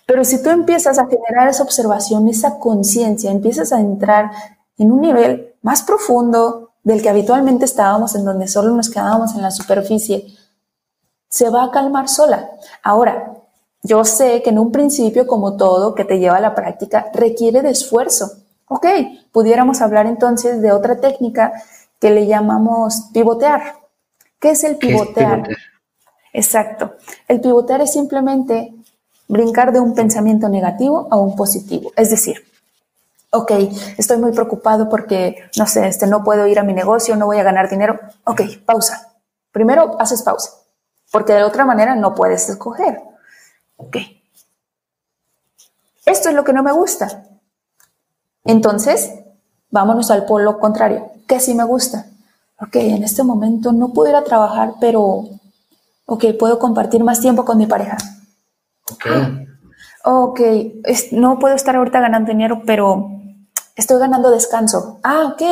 Pero 0.06 0.24
si 0.24 0.42
tú 0.42 0.50
empiezas 0.50 0.98
a 0.98 1.06
generar 1.06 1.48
esa 1.48 1.62
observación, 1.62 2.28
esa 2.28 2.58
conciencia, 2.58 3.30
empiezas 3.30 3.72
a 3.72 3.80
entrar 3.80 4.30
en 4.78 4.92
un 4.92 5.00
nivel 5.00 5.54
más 5.62 5.82
profundo 5.82 6.70
del 6.84 7.02
que 7.02 7.08
habitualmente 7.08 7.64
estábamos, 7.64 8.14
en 8.14 8.24
donde 8.24 8.48
solo 8.48 8.74
nos 8.74 8.90
quedábamos 8.90 9.34
en 9.34 9.42
la 9.42 9.50
superficie, 9.50 10.26
se 11.36 11.50
va 11.50 11.64
a 11.64 11.70
calmar 11.70 12.08
sola. 12.08 12.48
Ahora, 12.82 13.34
yo 13.82 14.06
sé 14.06 14.40
que 14.42 14.48
en 14.48 14.58
un 14.58 14.72
principio, 14.72 15.26
como 15.26 15.58
todo 15.58 15.94
que 15.94 16.06
te 16.06 16.18
lleva 16.18 16.38
a 16.38 16.40
la 16.40 16.54
práctica, 16.54 17.10
requiere 17.12 17.60
de 17.60 17.72
esfuerzo. 17.72 18.30
Ok, 18.68 18.86
pudiéramos 19.32 19.82
hablar 19.82 20.06
entonces 20.06 20.62
de 20.62 20.72
otra 20.72 20.98
técnica 20.98 21.52
que 22.00 22.08
le 22.08 22.26
llamamos 22.26 23.10
pivotear. 23.12 23.76
¿Qué 24.40 24.52
es 24.52 24.64
el 24.64 24.76
pivotear? 24.76 25.46
Exacto. 26.32 26.94
El 27.28 27.42
pivotear 27.42 27.82
es 27.82 27.92
simplemente 27.92 28.72
brincar 29.28 29.72
de 29.72 29.80
un 29.80 29.94
pensamiento 29.94 30.48
negativo 30.48 31.06
a 31.10 31.16
un 31.16 31.36
positivo. 31.36 31.92
Es 31.96 32.08
decir, 32.08 32.42
ok, 33.30 33.52
estoy 33.98 34.16
muy 34.16 34.32
preocupado 34.32 34.88
porque, 34.88 35.36
no 35.58 35.66
sé, 35.66 35.86
este, 35.86 36.06
no 36.06 36.24
puedo 36.24 36.46
ir 36.46 36.58
a 36.58 36.62
mi 36.62 36.72
negocio, 36.72 37.14
no 37.14 37.26
voy 37.26 37.36
a 37.36 37.42
ganar 37.42 37.68
dinero. 37.68 38.00
Ok, 38.24 38.40
pausa. 38.64 39.12
Primero 39.52 40.00
haces 40.00 40.22
pausa 40.22 40.65
porque 41.10 41.32
de 41.32 41.44
otra 41.44 41.64
manera 41.64 41.94
no 41.94 42.14
puedes 42.14 42.48
escoger. 42.48 43.00
Ok. 43.76 43.96
Esto 46.04 46.28
es 46.28 46.34
lo 46.34 46.44
que 46.44 46.52
no 46.52 46.62
me 46.62 46.72
gusta. 46.72 47.24
Entonces, 48.44 49.10
vámonos 49.70 50.10
al 50.10 50.24
polo 50.24 50.58
contrario. 50.58 51.10
¿Qué 51.26 51.40
sí 51.40 51.54
me 51.54 51.64
gusta? 51.64 52.06
Ok, 52.60 52.76
en 52.76 53.02
este 53.02 53.22
momento 53.22 53.72
no 53.72 53.92
puedo 53.92 54.10
ir 54.10 54.16
a 54.16 54.24
trabajar, 54.24 54.74
pero, 54.80 55.24
ok, 56.06 56.24
puedo 56.38 56.58
compartir 56.58 57.02
más 57.02 57.20
tiempo 57.20 57.44
con 57.44 57.58
mi 57.58 57.66
pareja. 57.66 57.98
Ok. 58.90 59.06
Ok, 60.04 60.40
no 61.10 61.38
puedo 61.40 61.56
estar 61.56 61.74
ahorita 61.74 62.00
ganando 62.00 62.30
dinero, 62.30 62.62
pero 62.64 63.10
estoy 63.74 63.98
ganando 63.98 64.30
descanso. 64.30 65.00
Ah, 65.02 65.32
ok, 65.32 65.42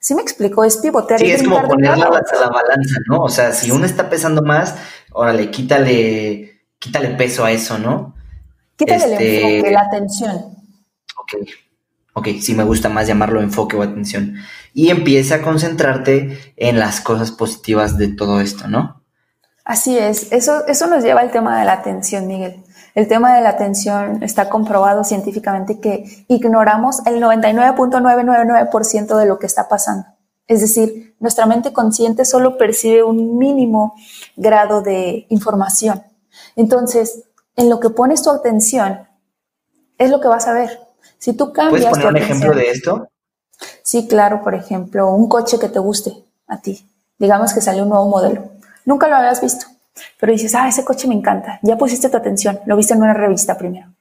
sí 0.00 0.16
me 0.16 0.22
explico, 0.22 0.64
es 0.64 0.78
pivotear. 0.78 1.20
Sí, 1.20 1.30
es 1.30 1.44
como 1.44 1.62
poner 1.62 1.96
la, 1.96 2.10
la 2.10 2.48
balanza, 2.48 2.96
¿no? 3.06 3.22
O 3.22 3.28
sea, 3.28 3.52
si 3.52 3.70
uno 3.70 3.86
está 3.86 4.10
pesando 4.10 4.42
más, 4.42 4.74
órale, 5.12 5.50
quítale, 5.50 6.62
quítale 6.78 7.10
peso 7.10 7.44
a 7.44 7.52
eso, 7.52 7.78
¿no? 7.78 8.14
Quítale 8.76 9.04
el 9.04 9.12
este, 9.12 9.56
enfoque, 9.56 9.70
la 9.72 9.80
atención. 9.80 10.36
Ok, 11.18 11.34
ok, 12.14 12.28
sí 12.40 12.54
me 12.54 12.64
gusta 12.64 12.88
más 12.88 13.06
llamarlo 13.06 13.40
enfoque 13.40 13.76
o 13.76 13.82
atención. 13.82 14.36
Y 14.72 14.90
empieza 14.90 15.36
a 15.36 15.42
concentrarte 15.42 16.54
en 16.56 16.78
las 16.78 17.00
cosas 17.00 17.30
positivas 17.32 17.98
de 17.98 18.08
todo 18.08 18.40
esto, 18.40 18.68
¿no? 18.68 19.02
Así 19.64 19.98
es, 19.98 20.32
eso, 20.32 20.66
eso 20.66 20.86
nos 20.86 21.04
lleva 21.04 21.20
al 21.20 21.30
tema 21.30 21.58
de 21.60 21.66
la 21.66 21.74
atención, 21.74 22.26
Miguel. 22.26 22.64
El 22.94 23.06
tema 23.06 23.36
de 23.36 23.42
la 23.42 23.50
atención 23.50 24.22
está 24.22 24.48
comprobado 24.48 25.04
científicamente 25.04 25.78
que 25.80 26.24
ignoramos 26.28 27.06
el 27.06 27.22
99.999% 27.22 29.16
de 29.16 29.26
lo 29.26 29.38
que 29.38 29.46
está 29.46 29.68
pasando. 29.68 30.06
Es 30.50 30.60
decir, 30.60 31.14
nuestra 31.20 31.46
mente 31.46 31.72
consciente 31.72 32.24
solo 32.24 32.58
percibe 32.58 33.04
un 33.04 33.38
mínimo 33.38 33.94
grado 34.34 34.82
de 34.82 35.26
información. 35.28 36.02
Entonces, 36.56 37.22
en 37.54 37.70
lo 37.70 37.78
que 37.78 37.90
pones 37.90 38.20
tu 38.20 38.30
atención, 38.30 39.06
es 39.96 40.10
lo 40.10 40.20
que 40.20 40.26
vas 40.26 40.48
a 40.48 40.52
ver. 40.52 40.80
Si 41.18 41.34
tú 41.34 41.52
cambias. 41.52 41.84
¿Puedes 41.86 42.04
poner 42.04 42.08
un 42.08 42.16
ejemplo 42.16 42.52
de 42.52 42.68
esto? 42.68 43.08
Sí, 43.84 44.08
claro, 44.08 44.42
por 44.42 44.56
ejemplo, 44.56 45.14
un 45.14 45.28
coche 45.28 45.56
que 45.60 45.68
te 45.68 45.78
guste 45.78 46.12
a 46.48 46.60
ti. 46.60 46.84
Digamos 47.16 47.52
que 47.52 47.60
sale 47.60 47.80
un 47.80 47.88
nuevo 47.88 48.08
modelo. 48.08 48.50
Nunca 48.84 49.06
lo 49.06 49.14
habías 49.14 49.40
visto, 49.40 49.66
pero 50.18 50.32
dices, 50.32 50.52
ah, 50.56 50.66
ese 50.66 50.84
coche 50.84 51.06
me 51.06 51.14
encanta. 51.14 51.60
Ya 51.62 51.78
pusiste 51.78 52.08
tu 52.08 52.16
atención, 52.16 52.58
lo 52.66 52.76
viste 52.76 52.94
en 52.94 53.02
una 53.02 53.14
revista 53.14 53.56
primero. 53.56 53.94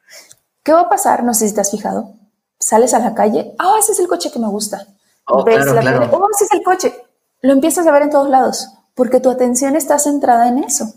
¿Qué 0.63 0.73
va 0.73 0.81
a 0.81 0.89
pasar? 0.89 1.23
No 1.23 1.35
sé 1.35 1.47
si 1.47 1.53
te 1.53 1.61
has 1.61 1.69
fijado. 1.69 2.15
Sales 2.57 2.95
a 2.95 2.99
la 2.99 3.13
calle, 3.13 3.53
ah, 3.59 3.75
ese 3.77 3.91
es 3.91 3.99
el 3.99 4.07
coche 4.07 4.31
que 4.31 4.39
me 4.39 4.47
gusta. 4.47 4.87
Oh, 5.29 5.45
claro, 5.45 5.79
claro. 5.79 6.09
oh, 6.11 6.27
ese 6.35 6.45
es 6.45 6.51
el 6.51 6.63
coche. 6.63 6.93
Lo 7.41 7.53
empiezas 7.53 7.87
a 7.87 7.91
ver 7.91 8.03
en 8.03 8.09
todos 8.09 8.29
lados, 8.29 8.67
porque 8.95 9.19
tu 9.19 9.29
atención 9.29 9.75
está 9.75 9.99
centrada 9.99 10.49
en 10.49 10.63
eso. 10.63 10.93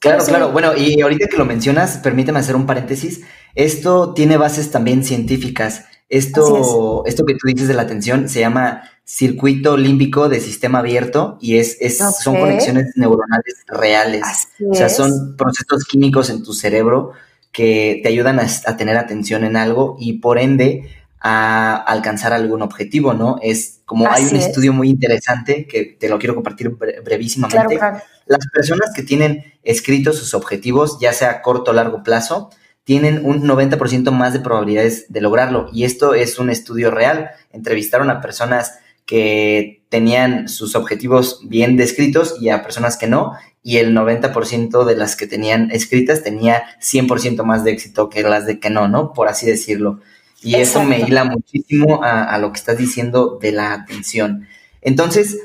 Claro, 0.00 0.24
claro. 0.24 0.52
Bueno, 0.52 0.76
y 0.76 1.00
ahorita 1.00 1.28
que 1.28 1.38
lo 1.38 1.46
mencionas, 1.46 1.96
permíteme 1.98 2.38
hacer 2.38 2.56
un 2.56 2.66
paréntesis. 2.66 3.22
Esto 3.54 4.12
tiene 4.12 4.36
bases 4.36 4.70
también 4.70 5.02
científicas. 5.02 5.84
Esto, 6.10 7.02
esto 7.06 7.24
que 7.24 7.34
tú 7.34 7.46
dices 7.46 7.68
de 7.68 7.74
la 7.74 7.82
atención 7.82 8.28
se 8.28 8.40
llama 8.40 8.82
circuito 9.04 9.76
límbico 9.76 10.28
de 10.28 10.40
sistema 10.40 10.80
abierto 10.80 11.38
y 11.40 11.56
es, 11.56 11.78
es 11.80 11.98
son 11.98 12.38
conexiones 12.38 12.92
neuronales 12.96 13.64
reales. 13.68 14.22
o 14.68 14.74
sea, 14.74 14.88
son 14.90 15.36
procesos 15.36 15.84
químicos 15.84 16.28
en 16.28 16.42
tu 16.42 16.52
cerebro 16.52 17.12
que 17.52 18.00
te 18.02 18.08
ayudan 18.08 18.38
a, 18.40 18.46
a 18.66 18.76
tener 18.76 18.96
atención 18.96 19.44
en 19.44 19.56
algo 19.56 19.96
y 19.98 20.14
por 20.14 20.38
ende 20.38 20.90
a 21.26 21.76
alcanzar 21.76 22.34
algún 22.34 22.60
objetivo, 22.60 23.14
¿no? 23.14 23.38
Es 23.40 23.80
como 23.86 24.06
hay 24.10 24.24
un 24.24 24.36
estudio 24.36 24.74
muy 24.74 24.90
interesante 24.90 25.66
que 25.66 25.96
te 25.98 26.10
lo 26.10 26.18
quiero 26.18 26.34
compartir 26.34 26.68
brevísimamente. 27.02 27.80
Las 28.26 28.46
personas 28.52 28.92
que 28.94 29.02
tienen 29.02 29.54
escritos 29.62 30.18
sus 30.18 30.34
objetivos, 30.34 30.98
ya 31.00 31.14
sea 31.14 31.30
a 31.30 31.40
corto 31.40 31.70
o 31.70 31.74
largo 31.74 32.02
plazo, 32.02 32.50
tienen 32.84 33.24
un 33.24 33.42
90% 33.48 34.10
más 34.10 34.34
de 34.34 34.40
probabilidades 34.40 35.10
de 35.10 35.22
lograrlo. 35.22 35.70
Y 35.72 35.84
esto 35.84 36.12
es 36.12 36.38
un 36.38 36.50
estudio 36.50 36.90
real. 36.90 37.30
Entrevistaron 37.52 38.10
a 38.10 38.20
personas 38.20 38.74
que 39.06 39.82
tenían 39.88 40.50
sus 40.50 40.76
objetivos 40.76 41.40
bien 41.44 41.78
descritos 41.78 42.36
y 42.38 42.50
a 42.50 42.62
personas 42.62 42.98
que 42.98 43.06
no, 43.06 43.32
y 43.62 43.78
el 43.78 43.96
90% 43.96 44.84
de 44.84 44.96
las 44.96 45.16
que 45.16 45.26
tenían 45.26 45.70
escritas 45.70 46.22
tenía 46.22 46.64
100% 46.82 47.44
más 47.44 47.64
de 47.64 47.70
éxito 47.70 48.10
que 48.10 48.22
las 48.22 48.44
de 48.44 48.60
que 48.60 48.68
no, 48.68 48.88
¿no? 48.88 49.14
Por 49.14 49.28
así 49.28 49.46
decirlo. 49.46 50.00
Y 50.44 50.56
eso 50.56 50.84
me 50.84 51.00
hila 51.00 51.24
muchísimo 51.24 52.04
a, 52.04 52.36
lo 52.38 52.52
que 52.52 52.58
estás 52.58 52.76
diciendo 52.76 53.38
de 53.40 53.50
la 53.50 53.72
atención. 53.72 54.46
Entonces, 54.82 55.38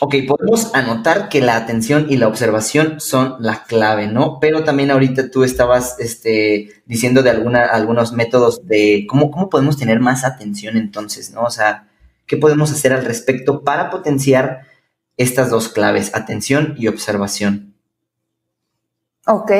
ok, 0.00 0.14
podemos 0.28 0.72
anotar 0.74 1.28
que 1.28 1.40
la 1.40 1.56
atención 1.56 2.06
y 2.08 2.16
la 2.16 2.28
observación 2.28 3.00
son 3.00 3.34
la 3.40 3.64
clave, 3.64 4.06
¿no? 4.06 4.38
Pero 4.40 4.62
también 4.62 4.92
ahorita 4.92 5.30
tú 5.30 5.42
estabas 5.42 5.98
este, 5.98 6.68
diciendo 6.86 7.24
de 7.24 7.30
alguna, 7.30 7.64
algunos 7.64 8.12
métodos 8.12 8.64
de 8.64 9.06
cómo, 9.08 9.32
cómo 9.32 9.50
podemos 9.50 9.76
tener 9.76 9.98
más 9.98 10.24
atención 10.24 10.76
entonces, 10.76 11.32
¿no? 11.32 11.42
O 11.42 11.50
sea, 11.50 11.88
¿qué 12.26 12.36
podemos 12.36 12.70
hacer 12.70 12.92
al 12.92 13.04
respecto 13.04 13.64
para 13.64 13.90
potenciar 13.90 14.60
estas 15.16 15.50
dos 15.50 15.68
claves, 15.68 16.14
atención 16.14 16.74
y 16.78 16.86
observación? 16.86 17.74
Ok, 19.26 19.50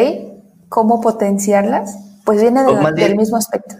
¿cómo 0.69 1.01
potenciarlas? 1.01 1.97
Pues 2.25 2.41
viene 2.41 2.63
del 2.95 3.17
mismo 3.17 3.37
aspecto. 3.37 3.75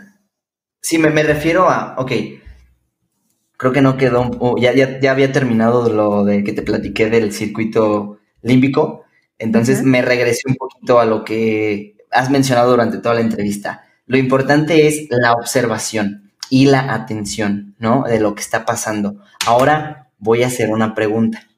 Sí, 0.85 0.99
me, 0.99 1.23
refiero 1.23 1.71
a, 1.71 1.95
ok, 1.97 2.13
creo 3.57 3.73
que 3.73 3.81
no 3.81 3.97
quedó, 3.97 4.31
ya, 4.59 4.75
ya, 4.75 5.11
había 5.11 5.33
terminado 5.33 5.89
lo 5.89 6.27
de 6.27 6.45
que 6.45 6.53
te 6.53 6.61
platiqué 6.61 7.09
del 7.09 7.33
circuito 7.33 8.19
límbico, 8.43 9.03
entonces 9.39 9.83
me 9.83 10.03
regresé 10.03 10.43
un 10.47 10.57
poquito 10.57 11.01
a 11.01 11.07
lo 11.07 11.25
que 11.25 11.97
has 12.11 12.29
mencionado 12.29 12.73
durante 12.73 12.99
toda 12.99 13.15
la 13.15 13.23
entrevista. 13.23 13.85
Lo 14.05 14.19
importante 14.19 14.87
es 14.87 15.07
la 15.09 15.33
observación 15.33 16.35
y 16.51 16.67
la 16.67 16.93
atención, 16.93 17.75
¿no? 17.79 18.03
De 18.03 18.21
lo 18.21 18.35
que 18.35 18.43
está 18.43 18.67
pasando. 18.67 19.17
Ahora 19.47 20.11
voy 20.19 20.43
a 20.43 20.49
hacer 20.49 20.69
una 20.69 20.95
pregunta. 20.95 21.49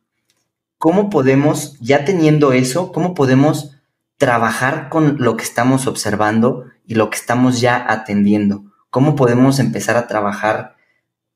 ¿Cómo 0.79 1.11
podemos, 1.11 1.77
ya 1.81 2.05
teniendo 2.05 2.53
eso, 2.53 2.93
cómo 2.93 3.12
podemos 3.12 3.72
trabajar 4.18 4.89
con 4.89 5.16
lo 5.18 5.37
que 5.37 5.43
estamos 5.43 5.89
observando 5.89 6.66
y 6.87 6.95
lo 6.95 7.11
que 7.11 7.16
estamos 7.16 7.61
ya 7.61 7.91
atendiendo? 7.91 8.66
¿Cómo 8.97 9.15
podemos 9.15 9.59
empezar 9.59 9.99
a 9.99 10.07
trabajar 10.07 10.77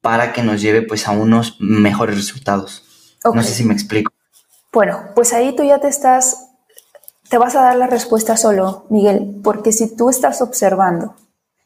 para 0.01 0.33
que 0.33 0.43
nos 0.43 0.63
lleve 0.63 0.81
pues 0.81 1.07
a 1.07 1.11
unos 1.11 1.59
mejores 1.61 2.17
resultados? 2.17 3.19
No 3.35 3.43
sé 3.43 3.53
si 3.53 3.65
me 3.65 3.75
explico. 3.75 4.11
Bueno, 4.73 5.11
pues 5.15 5.35
ahí 5.35 5.55
tú 5.55 5.63
ya 5.63 5.79
te 5.79 5.89
estás, 5.89 6.53
te 7.29 7.37
vas 7.37 7.55
a 7.57 7.61
dar 7.61 7.77
la 7.77 7.87
respuesta 7.87 8.39
solo, 8.39 8.87
Miguel, 8.89 9.43
porque 9.45 9.73
si 9.73 9.95
tú 9.95 10.09
estás 10.09 10.41
observando 10.41 11.17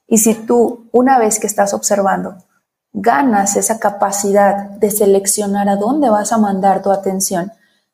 y 0.08 0.18
si 0.18 0.34
tú, 0.34 0.88
una 0.90 1.16
vez 1.20 1.38
que 1.38 1.46
estás 1.46 1.72
observando, 1.74 2.38
ganas 2.92 3.54
esa 3.54 3.78
capacidad 3.78 4.70
de 4.70 4.90
seleccionar 4.90 5.68
a 5.68 5.76
dónde 5.76 6.10
vas 6.10 6.32
a 6.32 6.38
mandar 6.38 6.82
tu 6.82 6.90
atención, 6.90 7.52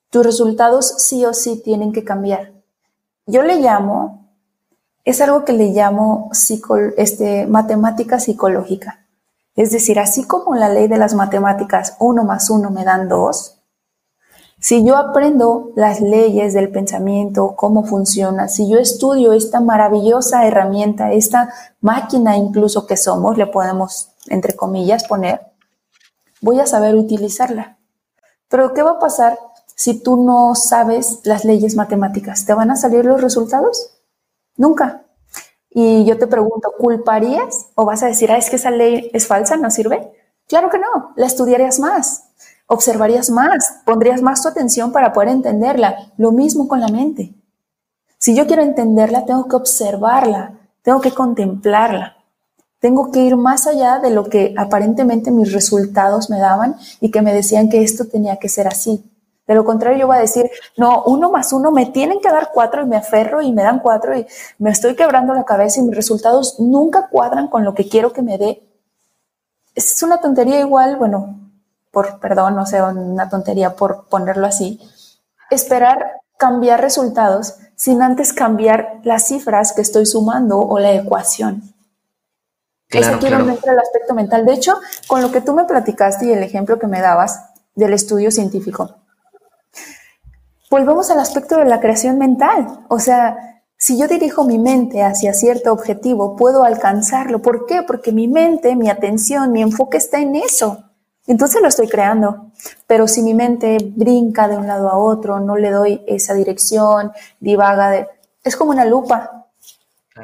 tus 0.08 0.24
resultados 0.24 0.94
sí 0.96 1.26
o 1.26 1.34
sí 1.34 1.60
tienen 1.62 1.92
que 1.92 2.02
cambiar. 2.02 2.54
Yo 3.26 3.42
le 3.42 3.56
llamo 3.56 4.19
es 5.04 5.20
algo 5.20 5.44
que 5.44 5.52
le 5.52 5.68
llamo 5.68 6.30
este, 6.96 7.46
matemática 7.46 8.20
psicológica. 8.20 9.06
Es 9.56 9.70
decir, 9.72 9.98
así 9.98 10.24
como 10.24 10.54
la 10.54 10.68
ley 10.68 10.88
de 10.88 10.98
las 10.98 11.14
matemáticas, 11.14 11.96
uno 11.98 12.24
más 12.24 12.50
uno 12.50 12.70
me 12.70 12.84
dan 12.84 13.08
dos, 13.08 13.60
si 14.62 14.84
yo 14.84 14.98
aprendo 14.98 15.72
las 15.74 16.02
leyes 16.02 16.52
del 16.52 16.70
pensamiento, 16.70 17.54
cómo 17.56 17.82
funciona, 17.82 18.46
si 18.46 18.68
yo 18.68 18.78
estudio 18.78 19.32
esta 19.32 19.60
maravillosa 19.60 20.46
herramienta, 20.46 21.12
esta 21.12 21.50
máquina 21.80 22.36
incluso 22.36 22.86
que 22.86 22.98
somos, 22.98 23.38
le 23.38 23.46
podemos, 23.46 24.10
entre 24.26 24.54
comillas, 24.54 25.04
poner, 25.04 25.40
voy 26.42 26.60
a 26.60 26.66
saber 26.66 26.94
utilizarla. 26.94 27.78
Pero 28.50 28.74
¿qué 28.74 28.82
va 28.82 28.92
a 28.92 28.98
pasar 28.98 29.38
si 29.74 30.02
tú 30.02 30.22
no 30.22 30.54
sabes 30.54 31.20
las 31.24 31.46
leyes 31.46 31.74
matemáticas? 31.74 32.44
¿Te 32.44 32.52
van 32.52 32.70
a 32.70 32.76
salir 32.76 33.06
los 33.06 33.22
resultados? 33.22 33.99
Nunca. 34.60 35.06
Y 35.70 36.04
yo 36.04 36.18
te 36.18 36.26
pregunto, 36.26 36.74
¿culparías 36.76 37.68
o 37.74 37.86
vas 37.86 38.02
a 38.02 38.08
decir, 38.08 38.30
ah, 38.30 38.36
es 38.36 38.50
que 38.50 38.56
esa 38.56 38.70
ley 38.70 39.10
es 39.14 39.26
falsa, 39.26 39.56
no 39.56 39.70
sirve? 39.70 40.12
Claro 40.46 40.68
que 40.68 40.78
no, 40.78 41.14
la 41.16 41.24
estudiarías 41.24 41.80
más, 41.80 42.24
observarías 42.66 43.30
más, 43.30 43.76
pondrías 43.86 44.20
más 44.20 44.42
tu 44.42 44.48
atención 44.48 44.92
para 44.92 45.14
poder 45.14 45.30
entenderla. 45.30 46.12
Lo 46.18 46.30
mismo 46.30 46.68
con 46.68 46.78
la 46.78 46.88
mente. 46.88 47.32
Si 48.18 48.36
yo 48.36 48.46
quiero 48.46 48.60
entenderla, 48.60 49.24
tengo 49.24 49.48
que 49.48 49.56
observarla, 49.56 50.58
tengo 50.82 51.00
que 51.00 51.12
contemplarla, 51.12 52.18
tengo 52.80 53.10
que 53.10 53.20
ir 53.20 53.36
más 53.36 53.66
allá 53.66 53.98
de 53.98 54.10
lo 54.10 54.24
que 54.24 54.52
aparentemente 54.58 55.30
mis 55.30 55.54
resultados 55.54 56.28
me 56.28 56.38
daban 56.38 56.76
y 57.00 57.10
que 57.10 57.22
me 57.22 57.32
decían 57.32 57.70
que 57.70 57.82
esto 57.82 58.08
tenía 58.08 58.36
que 58.36 58.50
ser 58.50 58.68
así. 58.68 59.09
De 59.50 59.56
lo 59.56 59.64
contrario, 59.64 59.98
yo 59.98 60.06
voy 60.06 60.16
a 60.16 60.20
decir, 60.20 60.48
no, 60.76 61.02
uno 61.06 61.28
más 61.28 61.52
uno 61.52 61.72
me 61.72 61.86
tienen 61.86 62.20
que 62.20 62.30
dar 62.30 62.50
cuatro 62.54 62.82
y 62.82 62.86
me 62.86 62.96
aferro 62.96 63.42
y 63.42 63.50
me 63.50 63.64
dan 63.64 63.80
cuatro 63.80 64.16
y 64.16 64.24
me 64.58 64.70
estoy 64.70 64.94
quebrando 64.94 65.34
la 65.34 65.42
cabeza 65.42 65.80
y 65.80 65.82
mis 65.82 65.96
resultados 65.96 66.60
nunca 66.60 67.08
cuadran 67.08 67.48
con 67.48 67.64
lo 67.64 67.74
que 67.74 67.88
quiero 67.88 68.12
que 68.12 68.22
me 68.22 68.38
dé. 68.38 68.62
Es 69.74 70.00
una 70.04 70.20
tontería 70.20 70.60
igual, 70.60 70.98
bueno, 70.98 71.36
por, 71.90 72.20
perdón, 72.20 72.54
no 72.54 72.64
sé, 72.64 72.80
una 72.80 73.28
tontería 73.28 73.74
por 73.74 74.04
ponerlo 74.04 74.46
así. 74.46 74.78
Esperar 75.50 76.20
cambiar 76.38 76.80
resultados 76.80 77.56
sin 77.74 78.02
antes 78.02 78.32
cambiar 78.32 79.00
las 79.02 79.26
cifras 79.26 79.72
que 79.72 79.80
estoy 79.80 80.06
sumando 80.06 80.60
o 80.60 80.78
la 80.78 80.92
ecuación. 80.92 81.74
Claro, 82.86 83.06
Eso 83.08 83.18
quiero 83.18 83.38
claro. 83.38 83.58
el 83.64 83.78
aspecto 83.80 84.14
mental. 84.14 84.46
De 84.46 84.52
hecho, 84.52 84.78
con 85.08 85.20
lo 85.22 85.32
que 85.32 85.40
tú 85.40 85.54
me 85.54 85.64
platicaste 85.64 86.26
y 86.26 86.32
el 86.34 86.44
ejemplo 86.44 86.78
que 86.78 86.86
me 86.86 87.00
dabas 87.00 87.46
del 87.74 87.94
estudio 87.94 88.30
científico, 88.30 88.94
volvemos 90.70 91.10
al 91.10 91.18
aspecto 91.18 91.58
de 91.58 91.64
la 91.64 91.80
creación 91.80 92.16
mental. 92.16 92.84
O 92.88 93.00
sea, 93.00 93.62
si 93.76 93.98
yo 93.98 94.06
dirijo 94.06 94.44
mi 94.44 94.58
mente 94.58 95.02
hacia 95.02 95.34
cierto 95.34 95.72
objetivo, 95.72 96.36
puedo 96.36 96.64
alcanzarlo. 96.64 97.42
¿Por 97.42 97.66
qué? 97.66 97.82
Porque 97.82 98.12
mi 98.12 98.28
mente, 98.28 98.76
mi 98.76 98.88
atención, 98.88 99.50
mi 99.52 99.62
enfoque 99.62 99.98
está 99.98 100.20
en 100.20 100.36
eso. 100.36 100.84
Entonces 101.26 101.60
lo 101.60 101.68
estoy 101.68 101.88
creando. 101.88 102.52
Pero 102.86 103.08
si 103.08 103.22
mi 103.22 103.34
mente 103.34 103.78
brinca 103.96 104.48
de 104.48 104.56
un 104.56 104.66
lado 104.66 104.88
a 104.88 104.96
otro, 104.96 105.40
no 105.40 105.56
le 105.56 105.70
doy 105.70 106.04
esa 106.06 106.34
dirección, 106.34 107.12
divaga 107.40 107.90
de... 107.90 108.08
Es 108.44 108.56
como 108.56 108.70
una 108.70 108.84
lupa. 108.84 109.46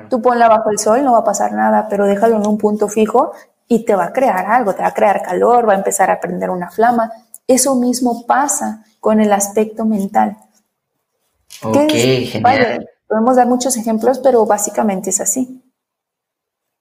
Tú 0.08 0.22
ponla 0.22 0.48
bajo 0.48 0.70
el 0.70 0.78
sol, 0.78 1.04
no 1.04 1.12
va 1.12 1.18
a 1.18 1.24
pasar 1.24 1.52
nada, 1.52 1.86
pero 1.88 2.06
déjalo 2.06 2.36
en 2.36 2.46
un 2.46 2.58
punto 2.58 2.88
fijo 2.88 3.32
y 3.66 3.84
te 3.84 3.94
va 3.94 4.06
a 4.06 4.12
crear 4.12 4.46
algo, 4.46 4.74
te 4.74 4.82
va 4.82 4.88
a 4.88 4.94
crear 4.94 5.22
calor, 5.22 5.68
va 5.68 5.72
a 5.72 5.76
empezar 5.76 6.10
a 6.10 6.20
prender 6.20 6.50
una 6.50 6.70
flama. 6.70 7.10
Eso 7.46 7.74
mismo 7.76 8.26
pasa 8.26 8.84
con 9.06 9.20
el 9.20 9.32
aspecto 9.32 9.84
mental. 9.84 10.36
Ok, 11.62 11.92
genial. 11.92 12.88
podemos 13.06 13.36
dar 13.36 13.46
muchos 13.46 13.76
ejemplos, 13.76 14.18
pero 14.18 14.44
básicamente 14.46 15.10
es 15.10 15.20
así. 15.20 15.62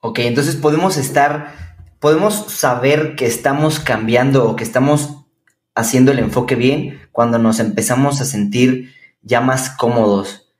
Ok, 0.02 0.18
entonces 0.18 0.56
podemos 0.56 0.98
estar, 0.98 1.54
podemos 2.00 2.34
saber 2.52 3.16
que 3.16 3.28
estamos 3.28 3.80
cambiando 3.80 4.50
o 4.50 4.56
que 4.56 4.64
estamos 4.64 5.28
haciendo 5.76 6.12
el 6.12 6.18
enfoque 6.18 6.56
bien 6.56 7.00
cuando 7.12 7.38
nos 7.38 7.60
empezamos 7.60 8.20
a 8.22 8.26
sentir 8.26 8.96
ya 9.22 9.40
más 9.40 9.70
cómodos. 9.70 10.52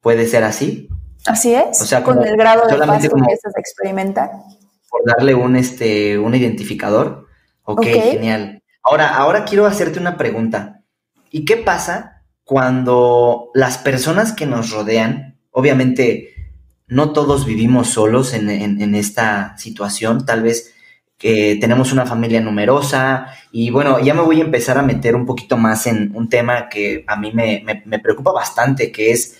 ¿Puede 0.00 0.26
ser 0.26 0.42
así? 0.42 0.88
Así 1.26 1.54
es. 1.54 1.80
O 1.80 1.84
sea, 1.84 2.02
con 2.02 2.24
el 2.24 2.36
grado 2.36 2.66
de 2.66 2.76
paz 2.76 3.00
que 3.00 3.06
empiezas 3.06 3.54
a 3.54 3.60
experimentar. 3.60 4.32
Por 4.90 5.04
darle 5.04 5.36
un, 5.36 5.54
este, 5.54 6.18
un 6.18 6.34
identificador. 6.34 7.28
Ok, 7.62 7.84
genial. 7.84 8.64
Ahora, 8.82 9.14
ahora 9.14 9.44
quiero 9.44 9.64
hacerte 9.66 10.00
una 10.00 10.16
pregunta. 10.16 10.80
¿Y 11.34 11.44
qué 11.44 11.56
pasa 11.56 12.22
cuando 12.44 13.50
las 13.54 13.78
personas 13.78 14.32
que 14.32 14.46
nos 14.46 14.70
rodean, 14.70 15.40
obviamente 15.50 16.32
no 16.86 17.10
todos 17.10 17.44
vivimos 17.44 17.88
solos 17.88 18.34
en, 18.34 18.94
esta 18.94 19.58
situación, 19.58 20.26
tal 20.26 20.44
vez 20.44 20.72
que 21.18 21.58
tenemos 21.60 21.92
una 21.92 22.06
familia 22.06 22.40
numerosa 22.40 23.26
y 23.50 23.70
bueno, 23.70 23.98
ya 23.98 24.14
me 24.14 24.22
voy 24.22 24.40
a 24.40 24.44
empezar 24.44 24.78
a 24.78 24.82
meter 24.82 25.16
un 25.16 25.26
poquito 25.26 25.56
más 25.56 25.88
en 25.88 26.14
un 26.14 26.28
tema 26.28 26.68
que 26.68 27.04
a 27.08 27.16
mí 27.16 27.32
me, 27.32 27.64
me 27.84 27.98
preocupa 27.98 28.30
bastante, 28.30 28.92
que 28.92 29.10
es, 29.10 29.36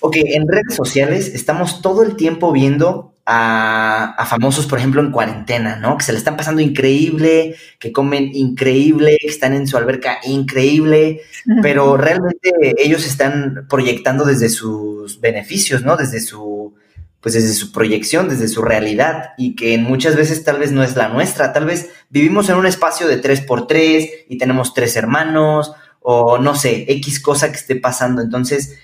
ok, 0.00 0.16
en 0.16 0.46
redes 0.46 0.74
sociales 0.74 1.28
estamos 1.28 1.80
todo 1.80 2.02
el 2.02 2.16
tiempo 2.16 2.52
viendo 2.52 3.11
a, 3.24 4.24
famosos, 4.28 4.66
por 4.66 4.78
ejemplo, 4.78 5.00
en 5.00 5.12
cuarentena, 5.12 5.76
¿no? 5.76 5.96
Que 5.96 6.04
se 6.04 6.12
le 6.12 6.18
están 6.18 6.36
pasando 6.36 6.60
increíble, 6.60 7.56
que 7.78 7.92
comen 7.92 8.34
increíble, 8.34 9.18
que 9.20 9.28
están 9.28 9.52
en 9.52 9.66
su 9.66 9.76
alberca 9.76 10.18
increíble, 10.24 11.22
pero 11.62 11.96
realmente 11.96 12.74
ellos 12.78 13.06
están 13.06 13.66
proyectando 13.68 14.24
desde 14.24 14.48
sus 14.48 15.20
beneficios, 15.20 15.82
¿no? 15.82 15.96
Desde 15.96 16.20
su, 16.20 16.74
pues 17.20 17.34
desde 17.34 17.54
su 17.54 17.70
proyección, 17.70 18.28
desde 18.28 18.48
su 18.48 18.62
realidad, 18.62 19.30
y 19.38 19.54
que 19.54 19.78
muchas 19.78 20.16
veces 20.16 20.42
tal 20.42 20.58
vez 20.58 20.72
no 20.72 20.82
es 20.82 20.96
la 20.96 21.08
nuestra, 21.08 21.52
tal 21.52 21.66
vez 21.66 21.90
vivimos 22.10 22.48
en 22.48 22.56
un 22.56 22.66
espacio 22.66 23.06
de 23.06 23.18
tres 23.18 23.40
por 23.40 23.66
tres 23.68 24.08
y 24.28 24.38
tenemos 24.38 24.74
tres 24.74 24.96
hermanos, 24.96 25.72
o 26.00 26.38
no 26.38 26.56
sé, 26.56 26.86
X 26.88 27.20
cosa 27.20 27.52
que 27.52 27.58
esté 27.58 27.76
pasando. 27.76 28.22
Entonces, 28.22 28.78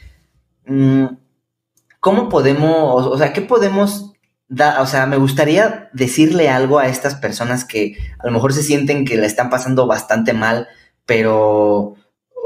mm, 0.66 1.06
¿cómo 1.98 2.28
podemos, 2.28 3.06
o 3.06 3.18
sea, 3.18 3.32
qué 3.32 3.40
podemos 3.40 4.07
o 4.50 4.86
sea, 4.86 5.06
me 5.06 5.16
gustaría 5.16 5.90
decirle 5.92 6.48
algo 6.48 6.78
a 6.78 6.88
estas 6.88 7.14
personas 7.14 7.64
que 7.64 7.96
a 8.18 8.26
lo 8.26 8.32
mejor 8.32 8.54
se 8.54 8.62
sienten 8.62 9.04
que 9.04 9.16
la 9.16 9.26
están 9.26 9.50
pasando 9.50 9.86
bastante 9.86 10.32
mal, 10.32 10.68
pero 11.04 11.94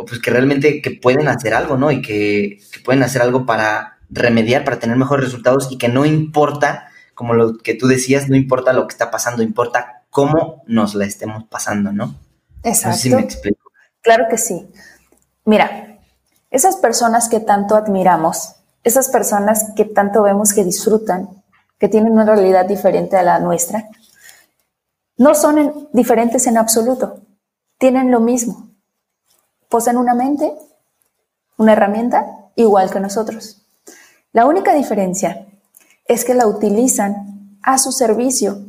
pues 0.06 0.20
que 0.20 0.30
realmente 0.30 0.82
que 0.82 0.90
pueden 0.90 1.28
hacer 1.28 1.54
algo, 1.54 1.76
¿no? 1.76 1.90
Y 1.90 2.02
que, 2.02 2.58
pueden 2.84 3.02
hacer 3.02 3.22
algo 3.22 3.46
para 3.46 3.98
remediar, 4.10 4.64
para 4.64 4.78
tener 4.78 4.96
mejores 4.96 5.24
resultados 5.26 5.68
y 5.70 5.78
que 5.78 5.88
no 5.88 6.04
importa, 6.04 6.88
como 7.14 7.34
lo 7.34 7.58
que 7.58 7.74
tú 7.74 7.86
decías, 7.86 8.28
no 8.28 8.36
importa 8.36 8.72
lo 8.72 8.86
que 8.86 8.92
está 8.92 9.10
pasando, 9.10 9.42
importa 9.42 10.02
cómo 10.10 10.64
nos 10.66 10.94
la 10.94 11.04
estemos 11.04 11.44
pasando, 11.44 11.92
¿no? 11.92 12.16
Exacto. 12.64 12.88
No 12.88 12.94
sé 12.94 13.02
si 13.02 13.14
me 13.14 13.22
explico. 13.22 13.70
Claro 14.00 14.24
que 14.28 14.38
sí. 14.38 14.68
Mira, 15.44 15.98
esas 16.50 16.76
personas 16.76 17.28
que 17.28 17.40
tanto 17.40 17.76
admiramos, 17.76 18.56
esas 18.82 19.08
personas 19.08 19.72
que 19.76 19.84
tanto 19.84 20.22
vemos 20.22 20.52
que 20.52 20.64
disfrutan, 20.64 21.41
que 21.82 21.88
tienen 21.88 22.12
una 22.12 22.24
realidad 22.24 22.64
diferente 22.64 23.16
a 23.16 23.24
la 23.24 23.40
nuestra, 23.40 23.90
no 25.16 25.34
son 25.34 25.88
diferentes 25.92 26.46
en 26.46 26.56
absoluto, 26.56 27.22
tienen 27.76 28.12
lo 28.12 28.20
mismo. 28.20 28.68
Poseen 29.68 29.96
una 29.96 30.14
mente, 30.14 30.54
una 31.56 31.72
herramienta 31.72 32.50
igual 32.54 32.88
que 32.88 33.00
nosotros. 33.00 33.66
La 34.32 34.46
única 34.46 34.74
diferencia 34.74 35.44
es 36.06 36.24
que 36.24 36.34
la 36.34 36.46
utilizan 36.46 37.58
a 37.64 37.78
su 37.78 37.90
servicio 37.90 38.60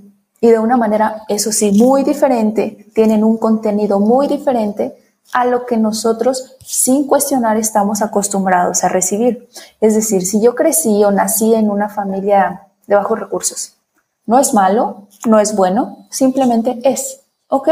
y 0.42 0.50
de 0.50 0.58
una 0.58 0.76
manera, 0.76 1.22
eso 1.28 1.52
sí, 1.52 1.72
muy 1.72 2.04
diferente, 2.04 2.88
tienen 2.96 3.24
un 3.24 3.38
contenido 3.38 4.00
muy 4.00 4.28
diferente 4.28 4.98
a 5.34 5.46
lo 5.46 5.68
que 5.68 5.78
nosotros 5.78 6.58
sin 6.66 7.06
cuestionar 7.06 7.58
estamos 7.58 8.02
acostumbrados 8.02 8.84
a 8.84 8.90
recibir. 8.90 9.48
Es 9.82 9.94
decir, 9.94 10.26
si 10.26 10.42
yo 10.42 10.56
crecí 10.56 11.04
o 11.04 11.12
nací 11.12 11.54
en 11.54 11.70
una 11.70 11.90
familia 11.90 12.70
de 12.88 12.96
bajos 12.96 13.20
recursos, 13.20 13.78
no 14.26 14.40
es 14.40 14.54
malo, 14.54 15.08
no 15.26 15.40
es 15.40 15.56
bueno, 15.56 16.08
simplemente 16.10 16.80
es. 16.84 17.22
¿Ok? 17.48 17.70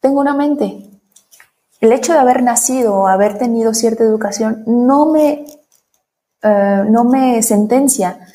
Tengo 0.00 0.20
una 0.20 0.34
mente. 0.34 0.90
El 1.80 1.92
hecho 1.92 2.12
de 2.12 2.18
haber 2.18 2.42
nacido 2.42 2.94
o 2.94 3.08
haber 3.08 3.38
tenido 3.38 3.74
cierta 3.74 4.04
educación 4.04 4.64
no 4.66 5.06
me, 5.06 5.44
eh, 6.42 6.84
no 6.88 7.04
me 7.04 7.42
sentencia 7.42 8.26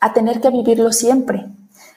a 0.00 0.12
tener 0.12 0.40
que 0.40 0.50
vivirlo 0.50 0.92
siempre. 0.92 1.46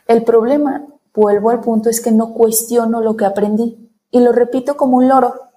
El 0.07 0.23
problema, 0.23 0.85
vuelvo 1.13 1.49
al 1.49 1.59
punto, 1.59 1.89
es 1.89 2.01
que 2.01 2.11
no 2.11 2.33
cuestiono 2.33 3.01
lo 3.01 3.15
que 3.17 3.25
aprendí 3.25 3.91
y 4.09 4.21
lo 4.21 4.31
repito 4.31 4.77
como 4.77 4.97
un 4.97 5.07
loro. 5.07 5.48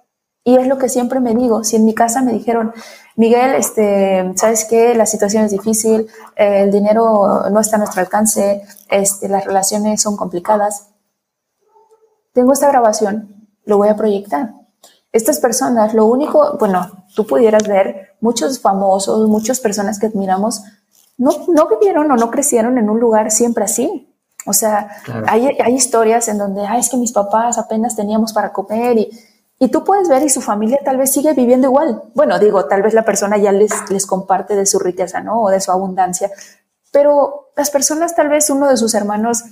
Y 0.45 0.57
es 0.57 0.67
lo 0.67 0.77
que 0.77 0.89
siempre 0.89 1.19
me 1.19 1.33
digo. 1.33 1.63
Si 1.63 1.77
en 1.77 1.85
mi 1.85 1.93
casa 1.93 2.21
me 2.21 2.33
dijeron, 2.33 2.73
Miguel, 3.15 3.55
este, 3.55 4.33
¿sabes 4.35 4.65
qué? 4.65 4.93
La 4.93 5.05
situación 5.05 5.45
es 5.45 5.51
difícil, 5.51 6.07
el 6.35 6.71
dinero 6.71 7.49
no 7.49 7.59
está 7.59 7.77
a 7.77 7.79
nuestro 7.79 8.01
alcance, 8.01 8.63
este, 8.89 9.29
las 9.29 9.45
relaciones 9.45 10.01
son 10.01 10.17
complicadas. 10.17 10.89
Tengo 12.33 12.51
esta 12.51 12.67
grabación, 12.67 13.47
lo 13.65 13.77
voy 13.77 13.89
a 13.89 13.95
proyectar. 13.95 14.53
Estas 15.11 15.39
personas, 15.39 15.93
lo 15.93 16.07
único, 16.07 16.57
bueno, 16.57 17.05
tú 17.15 17.25
pudieras 17.25 17.67
ver 17.67 18.15
muchos 18.19 18.59
famosos, 18.59 19.29
muchas 19.29 19.59
personas 19.59 19.99
que 19.99 20.07
admiramos, 20.07 20.63
no, 21.17 21.31
no 21.49 21.67
vivieron 21.67 22.11
o 22.11 22.15
no 22.15 22.31
crecieron 22.31 22.79
en 22.79 22.89
un 22.89 22.99
lugar 22.99 23.29
siempre 23.29 23.63
así. 23.63 24.09
O 24.45 24.51
sea, 24.51 24.89
hay, 25.27 25.57
hay, 25.63 25.73
historias 25.73 26.27
en 26.27 26.37
donde, 26.37 26.65
es 26.77 26.89
que 26.89 26.97
mis 26.97 27.13
papás 27.13 27.57
apenas 27.57 27.95
teníamos 27.95 28.33
para 28.33 28.51
comer 28.51 28.97
y, 28.97 29.09
y 29.59 29.69
tú 29.69 29.83
puedes 29.83 30.09
ver 30.09 30.23
y 30.23 30.29
su 30.29 30.41
familia 30.41 30.79
tal 30.83 30.97
vez 30.97 31.11
sigue 31.11 31.33
viviendo 31.33 31.67
igual. 31.67 32.03
Bueno, 32.15 32.39
digo, 32.39 32.65
tal 32.65 32.81
vez 32.81 32.93
la 32.93 33.05
persona 33.05 33.37
ya 33.37 33.51
les, 33.51 33.71
les 33.89 34.05
comparte 34.05 34.55
de 34.55 34.65
su 34.65 34.79
riqueza, 34.79 35.21
¿no? 35.21 35.41
O 35.41 35.49
de 35.49 35.61
su 35.61 35.71
abundancia. 35.71 36.29
Pero 36.91 37.51
las 37.55 37.69
personas, 37.69 38.15
tal 38.15 38.29
vez 38.29 38.49
uno 38.49 38.67
de 38.67 38.77
sus 38.77 38.93
hermanos 38.93 39.43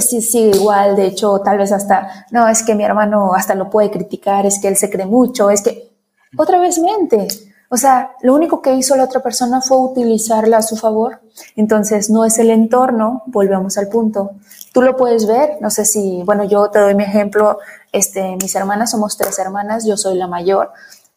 sí, 0.00 0.22
sí, 0.22 0.50
igual, 0.54 0.96
de 0.96 1.06
hecho, 1.06 1.40
tal 1.40 1.58
vez 1.58 1.72
hasta, 1.72 2.26
no, 2.30 2.48
es 2.48 2.62
que 2.62 2.74
mi 2.74 2.84
hermano 2.84 3.34
hasta 3.34 3.54
lo 3.54 3.68
puede 3.68 3.90
criticar, 3.90 4.46
es 4.46 4.58
que 4.58 4.68
él 4.68 4.76
se 4.76 4.88
cree 4.88 5.06
mucho, 5.06 5.50
es 5.50 5.62
que 5.62 5.90
otra 6.36 6.58
vez 6.58 6.78
mente. 6.78 7.28
O 7.74 7.78
sea, 7.78 8.16
lo 8.20 8.34
único 8.34 8.60
que 8.60 8.74
hizo 8.74 8.94
la 8.96 9.04
otra 9.04 9.22
persona 9.22 9.62
fue 9.62 9.78
utilizarla 9.78 10.58
a 10.58 10.62
su 10.62 10.76
favor. 10.76 11.22
Entonces, 11.56 12.10
no 12.10 12.26
es 12.26 12.38
el 12.38 12.50
entorno, 12.50 13.22
volvemos 13.24 13.78
al 13.78 13.88
punto. 13.88 14.32
Tú 14.74 14.82
lo 14.82 14.94
puedes 14.94 15.26
ver, 15.26 15.56
no 15.62 15.70
sé 15.70 15.86
si, 15.86 16.22
bueno, 16.22 16.44
yo 16.44 16.68
te 16.68 16.80
doy 16.80 16.94
mi 16.94 17.04
ejemplo, 17.04 17.56
este, 17.90 18.36
mis 18.42 18.54
hermanas 18.56 18.90
somos 18.90 19.16
tres 19.16 19.38
hermanas, 19.38 19.86
yo 19.86 19.96
soy 19.96 20.18
la 20.18 20.26
mayor, 20.26 20.70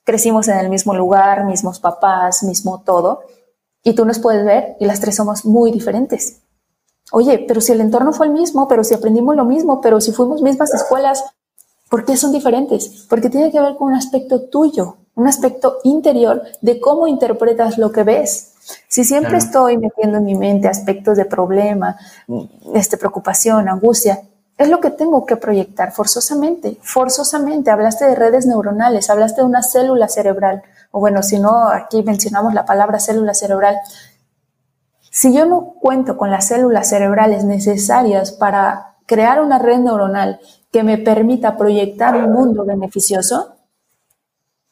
crecimos 0.05 0.47
en 0.47 0.57
el 0.57 0.69
mismo 0.69 0.95
lugar, 0.95 1.43
mismos 1.43 1.81
papás, 1.81 2.41
mismo 2.43 2.81
todo, 2.85 3.23
y 3.83 3.93
tú 3.93 4.05
nos 4.05 4.19
puedes 4.19 4.45
ver 4.45 4.77
y 4.79 4.85
las 4.85 5.01
tres 5.01 5.17
somos 5.17 5.43
muy 5.43 5.73
diferentes. 5.73 6.37
Oye, 7.11 7.43
pero 7.45 7.59
si 7.59 7.73
el 7.73 7.81
entorno 7.81 8.13
fue 8.13 8.27
el 8.27 8.31
mismo, 8.31 8.69
pero 8.69 8.85
si 8.85 8.93
aprendimos 8.93 9.35
lo 9.35 9.43
mismo, 9.43 9.81
pero 9.81 9.99
si 9.99 10.13
fuimos 10.13 10.41
mismas 10.41 10.73
escuelas, 10.73 11.21
¿por 11.89 12.05
qué 12.05 12.15
son 12.15 12.31
diferentes? 12.31 13.05
Porque 13.09 13.29
tiene 13.29 13.51
que 13.51 13.59
ver 13.59 13.75
con 13.75 13.89
un 13.89 13.95
aspecto 13.95 14.47
tuyo, 14.47 14.99
un 15.15 15.27
aspecto 15.27 15.79
interior 15.83 16.43
de 16.61 16.79
cómo 16.79 17.07
interpretas 17.07 17.77
lo 17.77 17.91
que 17.91 18.03
ves. 18.03 18.53
Si 18.87 19.03
siempre 19.03 19.37
estoy 19.37 19.77
metiendo 19.77 20.17
en 20.17 20.25
mi 20.25 20.35
mente 20.35 20.67
aspectos 20.67 21.17
de 21.17 21.25
problema, 21.25 21.97
este, 22.73 22.97
preocupación, 22.97 23.69
angustia, 23.69 24.21
es 24.57 24.69
lo 24.69 24.79
que 24.79 24.89
tengo 24.89 25.25
que 25.25 25.35
proyectar 25.35 25.91
forzosamente, 25.91 26.77
forzosamente. 26.81 27.71
Hablaste 27.71 28.05
de 28.05 28.15
redes 28.15 28.45
neuronales, 28.45 29.09
hablaste 29.09 29.41
de 29.41 29.47
una 29.47 29.61
célula 29.61 30.07
cerebral, 30.07 30.63
o 30.91 30.99
bueno, 30.99 31.23
si 31.23 31.39
no, 31.39 31.67
aquí 31.67 32.03
mencionamos 32.03 32.53
la 32.53 32.65
palabra 32.65 32.99
célula 32.99 33.33
cerebral. 33.33 33.77
Si 35.11 35.33
yo 35.33 35.45
no 35.45 35.75
cuento 35.81 36.17
con 36.17 36.31
las 36.31 36.47
células 36.47 36.89
cerebrales 36.89 37.43
necesarias 37.43 38.31
para 38.31 38.95
crear 39.05 39.41
una 39.41 39.59
red 39.59 39.79
neuronal 39.79 40.39
que 40.71 40.83
me 40.83 40.97
permita 40.97 41.57
proyectar 41.57 42.15
un 42.15 42.31
mundo 42.31 42.65
beneficioso, 42.65 43.54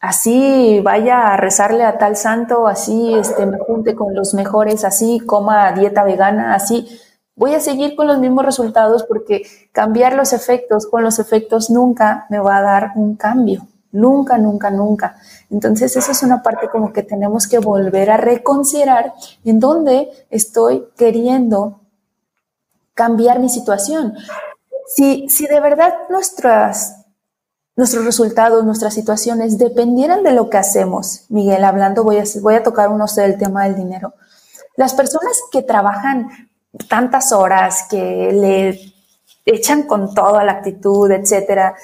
así 0.04 0.82
vaya 0.84 1.28
a 1.28 1.38
rezarle 1.38 1.86
a 1.86 1.98
tal 1.98 2.18
santo, 2.18 2.68
así 2.68 3.14
este, 3.16 3.46
me 3.46 3.58
junte 3.58 3.96
con 3.96 4.14
los 4.14 4.34
mejores, 4.34 4.84
así 4.84 5.22
coma 5.22 5.72
dieta 5.72 6.04
vegana, 6.04 6.56
así 6.56 7.00
voy 7.38 7.56
a 7.56 7.62
seguir 7.62 7.96
con 7.96 8.08
los 8.08 8.20
mismos 8.20 8.44
resultados 8.44 9.04
porque 9.04 9.44
cambiar 9.72 10.14
los 10.16 10.34
efectos 10.34 10.88
con 10.88 11.04
los 11.04 11.20
efectos 11.20 11.70
nunca 11.70 12.26
me 12.30 12.40
va 12.40 12.58
a 12.58 12.62
dar 12.62 12.92
un 12.96 13.16
cambio. 13.16 13.66
Nunca, 13.94 14.38
nunca, 14.38 14.72
nunca. 14.72 15.16
Entonces, 15.50 15.96
eso 15.96 16.12
es 16.12 16.24
una 16.24 16.42
parte 16.42 16.68
como 16.68 16.92
que 16.92 17.04
tenemos 17.04 17.48
que 17.48 17.60
volver 17.60 18.10
a 18.10 18.18
reconsiderar 18.18 19.14
en 19.46 19.60
dónde 19.60 20.10
estoy 20.32 20.86
queriendo 20.98 21.80
cambiar 22.94 23.40
mi 23.40 23.48
situación. 23.50 24.16
Si, 24.88 25.30
si 25.30 25.46
de 25.46 25.60
verdad 25.62 25.94
nuestras 26.10 27.03
nuestros 27.76 28.06
resultados, 28.06 28.64
nuestras 28.64 28.94
situaciones 28.94 29.58
dependieran 29.58 30.24
de 30.24 30.32
lo 30.32 30.50
que 30.50 30.58
hacemos. 30.58 31.26
Miguel, 31.30 31.64
hablando, 31.64 32.04
voy 32.04 32.18
a, 32.18 32.24
voy 32.42 32.56
a 32.56 32.64
tocar 32.64 32.90
uno 32.90 33.06
del 33.16 33.38
tema 33.38 33.64
del 33.66 33.76
dinero. 33.76 34.14
Las 34.76 34.94
personas 34.94 35.38
que 35.52 35.62
trabajan 35.62 36.50
tantas 36.90 37.32
horas, 37.32 37.86
que 37.90 38.32
le 38.32 38.94
echan 39.46 39.84
con 39.84 40.14
toda 40.14 40.44
la 40.44 40.54
actitud, 40.54 41.12
etcétera, 41.12 41.76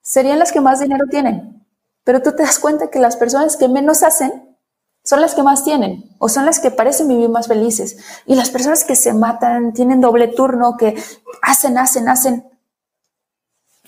serían 0.00 0.38
las 0.38 0.52
que 0.52 0.60
más 0.60 0.80
dinero 0.80 1.06
tienen. 1.10 1.66
Pero 2.04 2.20
tú 2.20 2.32
te 2.32 2.42
das 2.42 2.58
cuenta 2.58 2.90
que 2.90 2.98
las 2.98 3.16
personas 3.16 3.56
que 3.56 3.68
menos 3.68 4.02
hacen 4.02 4.56
son 5.04 5.20
las 5.20 5.34
que 5.34 5.42
más 5.42 5.64
tienen 5.64 6.04
o 6.18 6.28
son 6.28 6.46
las 6.46 6.60
que 6.60 6.70
parecen 6.70 7.08
vivir 7.08 7.28
más 7.28 7.48
felices. 7.48 7.96
Y 8.26 8.34
las 8.34 8.50
personas 8.50 8.84
que 8.84 8.96
se 8.96 9.12
matan, 9.12 9.72
tienen 9.72 10.00
doble 10.00 10.28
turno, 10.28 10.76
que 10.76 10.96
hacen, 11.42 11.78
hacen, 11.78 12.08
hacen, 12.08 12.44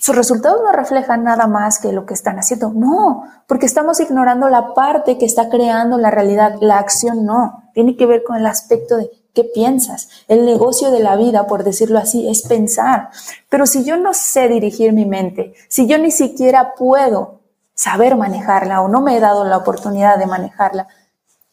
sus 0.05 0.15
resultados 0.15 0.61
no 0.63 0.71
reflejan 0.71 1.23
nada 1.23 1.47
más 1.47 1.79
que 1.79 1.91
lo 1.91 2.05
que 2.05 2.13
están 2.13 2.37
haciendo. 2.37 2.69
No, 2.69 3.23
porque 3.47 3.65
estamos 3.65 3.99
ignorando 3.99 4.49
la 4.49 4.75
parte 4.75 5.17
que 5.17 5.25
está 5.25 5.49
creando 5.49 5.97
la 5.97 6.11
realidad. 6.11 6.57
La 6.61 6.77
acción 6.77 7.25
no. 7.25 7.71
Tiene 7.73 7.97
que 7.97 8.05
ver 8.05 8.23
con 8.23 8.35
el 8.35 8.45
aspecto 8.45 8.97
de 8.97 9.09
qué 9.33 9.45
piensas. 9.45 10.09
El 10.27 10.45
negocio 10.45 10.91
de 10.91 10.99
la 10.99 11.15
vida, 11.15 11.47
por 11.47 11.63
decirlo 11.63 11.97
así, 11.97 12.29
es 12.29 12.43
pensar. 12.43 13.09
Pero 13.49 13.65
si 13.65 13.83
yo 13.83 13.97
no 13.97 14.13
sé 14.13 14.47
dirigir 14.47 14.93
mi 14.93 15.07
mente, 15.07 15.55
si 15.69 15.87
yo 15.87 15.97
ni 15.97 16.11
siquiera 16.11 16.75
puedo 16.75 17.39
saber 17.73 18.15
manejarla 18.15 18.81
o 18.81 18.87
no 18.87 19.01
me 19.01 19.17
he 19.17 19.19
dado 19.19 19.43
la 19.43 19.57
oportunidad 19.57 20.19
de 20.19 20.27
manejarla, 20.27 20.87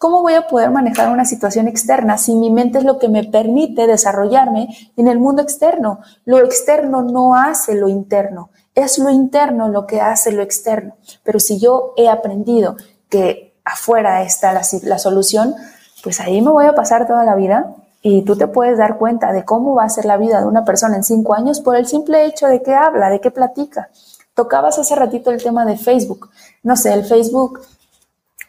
¿Cómo 0.03 0.21
voy 0.21 0.35
a 0.35 0.49
poder 0.49 0.73
manejar 0.73 1.13
una 1.13 1.25
situación 1.25 1.69
externa 1.69 2.19
si 2.19 2.35
mi 2.35 2.51
mente 2.51 2.79
es 2.79 2.85
lo 2.85 2.99
que 2.99 3.09
me 3.09 3.23
permite 3.23 3.87
desarrollarme 3.87 4.67
en 4.97 5.07
el 5.07 5.21
mundo 5.21 5.43
externo? 5.43 6.01
Lo 6.25 6.39
externo 6.39 7.03
no 7.03 7.37
hace 7.37 7.77
lo 7.77 7.89
interno, 7.89 8.51
es 8.75 8.99
lo 8.99 9.11
interno 9.11 9.69
lo 9.69 9.87
que 9.87 10.01
hace 10.01 10.33
lo 10.33 10.43
externo. 10.43 10.97
Pero 11.23 11.39
si 11.39 11.61
yo 11.61 11.95
he 11.97 12.09
aprendido 12.09 12.75
que 13.09 13.55
afuera 13.65 14.25
está 14.25 14.53
la, 14.53 14.99
solución, 14.99 15.55
pues 16.03 16.19
ahí 16.19 16.43
me 16.43 16.51
voy 16.51 16.67
a 16.67 16.75
pasar 16.75 17.07
toda 17.07 17.23
la 17.23 17.37
vida 17.37 17.73
y 18.03 18.23
tú 18.23 18.35
te 18.35 18.49
puedes 18.49 18.79
dar 18.79 18.99
cuenta 18.99 19.33
de 19.33 19.45
cómo 19.45 19.77
va 19.77 19.85
a 19.85 19.89
ser 19.89 20.05
la 20.05 20.17
vida 20.17 20.41
de 20.41 20.49
una 20.49 20.65
persona 20.65 20.97
en 20.97 21.05
cinco 21.05 21.35
años 21.35 21.61
por 21.61 21.77
el 21.77 21.87
simple 21.87 22.27
hecho 22.27 22.49
de 22.49 22.61
que 22.61 22.75
habla, 22.75 23.09
de 23.09 23.21
que 23.21 23.31
platica. 23.31 23.89
Tocabas 24.35 24.81
hace 24.81 24.97
ratito 24.97 25.31
el 25.31 25.41
tema 25.41 25.65
de 25.65 25.77
Facebook. 25.77 26.29
No 26.65 26.75
sé, 26.75 26.93
el 26.93 27.05
Facebook 27.05 27.61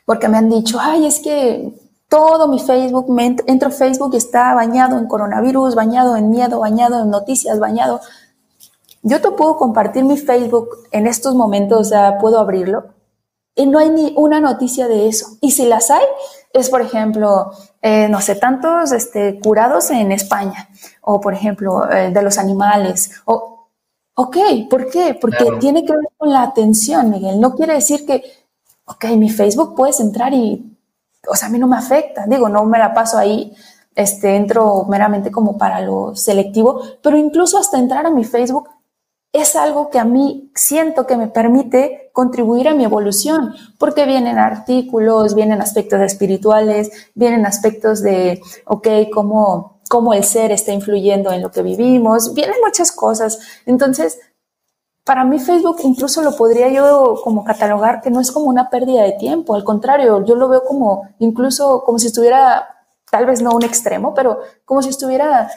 porque 0.06 0.28
me 0.28 0.38
han 0.38 0.50
dicho, 0.50 0.78
ay, 0.80 1.06
es 1.06 1.20
que 1.20 1.74
todo 2.10 2.48
mi 2.48 2.60
Facebook, 2.60 3.10
me 3.10 3.36
entro, 3.48 3.72
Facebook 3.72 4.12
y 4.14 4.18
está 4.18 4.54
bañado 4.54 4.98
en 4.98 5.08
coronavirus, 5.08 5.76
bañado 5.76 6.16
en 6.16 6.30
miedo, 6.30 6.60
bañado 6.60 7.02
en 7.02 7.10
noticias, 7.10 7.60
bañado. 7.60 8.02
Yo 9.02 9.20
te 9.22 9.32
puedo 9.32 9.58
compartir 9.58 10.04
mi 10.04 10.18
Facebook 10.18 10.70
en 10.92 11.08
estos 11.08 11.36
momentos, 11.36 11.80
o 11.80 11.84
sea, 11.84 12.18
puedo 12.20 12.40
abrirlo 12.40 12.94
y 13.56 13.66
no 13.66 13.80
hay 13.80 13.90
ni 13.90 14.14
una 14.18 14.40
noticia 14.40 14.88
de 14.88 15.08
eso. 15.08 15.38
Y 15.42 15.52
si 15.52 15.66
las 15.66 15.92
hay, 15.92 16.06
es, 16.54 16.70
por 16.70 16.82
ejemplo, 16.82 17.52
eh, 17.82 18.08
no 18.10 18.22
sé, 18.22 18.36
tantos 18.36 18.92
este, 18.92 19.40
curados 19.40 19.92
en 19.92 20.12
España, 20.12 20.70
o 21.02 21.20
por 21.22 21.34
ejemplo, 21.34 21.90
eh, 21.92 22.12
de 22.12 22.22
los 22.22 22.38
animales, 22.38 23.12
o, 23.26 23.68
ok, 24.16 24.38
¿por 24.70 24.90
qué? 24.90 25.18
Porque 25.20 25.46
tiene 25.60 25.86
que 25.86 25.94
ver 25.94 26.10
con 26.18 26.32
la 26.32 26.44
atención, 26.44 27.10
Miguel. 27.10 27.40
No 27.40 27.56
quiere 27.56 27.74
decir 27.74 28.06
que, 28.06 28.24
ok, 28.86 29.06
mi 29.18 29.30
Facebook 29.30 29.76
puedes 29.76 30.00
entrar 30.00 30.34
y, 30.34 30.78
o 31.28 31.36
sea, 31.36 31.48
a 31.48 31.52
mí 31.52 31.60
no 31.60 31.68
me 31.68 31.78
afecta, 31.78 32.26
digo, 32.28 32.50
no 32.50 32.66
me 32.66 32.80
la 32.80 32.94
paso 32.94 33.18
ahí, 33.18 33.56
este, 33.96 34.36
entro 34.36 34.86
meramente 34.90 35.32
como 35.32 35.58
para 35.58 35.82
lo 35.82 36.16
selectivo, 36.16 36.82
pero 37.02 37.18
incluso 37.18 37.58
hasta 37.58 37.78
entrar 37.78 38.06
a 38.06 38.10
mi 38.10 38.24
Facebook 38.24 38.70
es 39.32 39.56
algo 39.56 39.90
que 39.90 39.98
a 39.98 40.06
mí 40.06 40.52
siento 40.54 41.08
que 41.08 41.18
me 41.18 41.28
permite 41.28 42.12
contribuir 42.14 42.68
a 42.68 42.76
mi 42.76 42.84
evolución, 42.84 43.56
porque 43.80 44.06
vienen 44.06 44.38
artículos, 44.38 45.34
vienen 45.34 45.60
aspectos 45.60 46.00
espirituales, 46.02 46.92
vienen 47.16 47.48
aspectos 47.48 48.04
de, 48.04 48.40
ok, 48.66 48.88
cómo, 49.12 49.82
cómo 49.90 50.14
el 50.14 50.24
ser 50.24 50.52
está 50.52 50.72
influyendo 50.72 51.32
en 51.32 51.42
lo 51.42 51.52
que 51.52 51.64
vivimos, 51.64 52.36
vienen 52.36 52.58
muchas 52.64 52.92
cosas. 52.92 53.40
Entonces, 53.66 54.20
para 55.04 55.26
mí 55.26 55.40
Facebook 55.40 55.78
incluso 55.84 56.22
lo 56.22 56.36
podría 56.36 56.70
yo 56.70 57.16
como 57.24 57.44
catalogar 57.44 58.02
que 58.02 58.10
no 58.10 58.22
es 58.22 58.32
como 58.32 58.48
una 58.48 58.70
pérdida 58.70 59.04
de 59.04 59.14
tiempo, 59.14 59.56
al 59.56 59.64
contrario, 59.64 60.24
yo 60.26 60.36
lo 60.36 60.48
veo 60.48 60.64
como 60.64 61.10
incluso 61.20 61.84
como 61.84 62.00
si 62.00 62.08
estuviera, 62.08 62.68
tal 63.12 63.26
vez 63.26 63.42
no 63.42 63.56
un 63.56 63.64
extremo, 63.64 64.14
pero 64.14 64.40
como 64.66 64.82
si 64.82 64.90
estuviera 64.90 65.50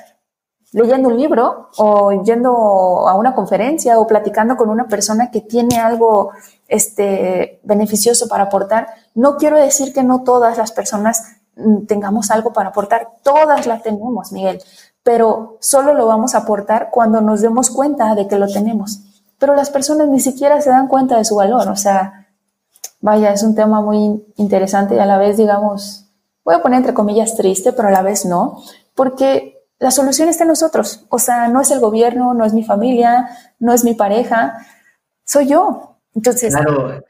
leyendo 0.72 1.08
un 1.08 1.16
libro 1.16 1.70
o 1.78 2.22
yendo 2.22 2.50
a 3.08 3.14
una 3.14 3.34
conferencia 3.34 3.98
o 3.98 4.06
platicando 4.06 4.56
con 4.56 4.68
una 4.68 4.88
persona 4.88 5.30
que 5.30 5.40
tiene 5.40 5.78
algo 5.78 6.32
este, 6.68 7.60
beneficioso 7.62 8.28
para 8.28 8.44
aportar. 8.44 8.88
No 9.14 9.36
quiero 9.36 9.56
decir 9.56 9.94
que 9.94 10.02
no 10.02 10.22
todas 10.22 10.58
las 10.58 10.72
personas 10.72 11.36
mm, 11.56 11.86
tengamos 11.86 12.30
algo 12.30 12.52
para 12.52 12.70
aportar, 12.70 13.08
todas 13.22 13.66
la 13.66 13.80
tenemos, 13.80 14.32
Miguel, 14.32 14.60
pero 15.02 15.56
solo 15.60 15.94
lo 15.94 16.06
vamos 16.06 16.34
a 16.34 16.38
aportar 16.38 16.90
cuando 16.90 17.20
nos 17.20 17.40
demos 17.40 17.70
cuenta 17.70 18.14
de 18.14 18.26
que 18.26 18.38
lo 18.38 18.48
tenemos. 18.48 19.05
Pero 19.38 19.54
las 19.54 19.70
personas 19.70 20.08
ni 20.08 20.20
siquiera 20.20 20.60
se 20.60 20.70
dan 20.70 20.88
cuenta 20.88 21.18
de 21.18 21.24
su 21.24 21.36
valor, 21.36 21.68
o 21.68 21.76
sea, 21.76 22.28
vaya, 23.00 23.32
es 23.32 23.42
un 23.42 23.54
tema 23.54 23.80
muy 23.80 24.24
interesante 24.36 24.94
y 24.94 24.98
a 24.98 25.06
la 25.06 25.18
vez, 25.18 25.36
digamos, 25.36 26.06
voy 26.44 26.54
a 26.54 26.62
poner 26.62 26.78
entre 26.78 26.94
comillas 26.94 27.36
triste, 27.36 27.72
pero 27.72 27.88
a 27.88 27.90
la 27.90 28.02
vez 28.02 28.24
no, 28.24 28.62
porque 28.94 29.56
la 29.78 29.90
solución 29.90 30.28
está 30.28 30.44
en 30.44 30.48
nosotros. 30.48 31.04
O 31.08 31.18
sea, 31.18 31.48
no 31.48 31.60
es 31.60 31.70
el 31.70 31.80
gobierno, 31.80 32.34
no 32.34 32.44
es 32.44 32.54
mi 32.54 32.64
familia, 32.64 33.28
no 33.58 33.72
es 33.72 33.84
mi 33.84 33.94
pareja, 33.94 34.66
soy 35.24 35.48
yo. 35.48 35.98
Entonces, 36.14 36.54
claro. 36.54 37.02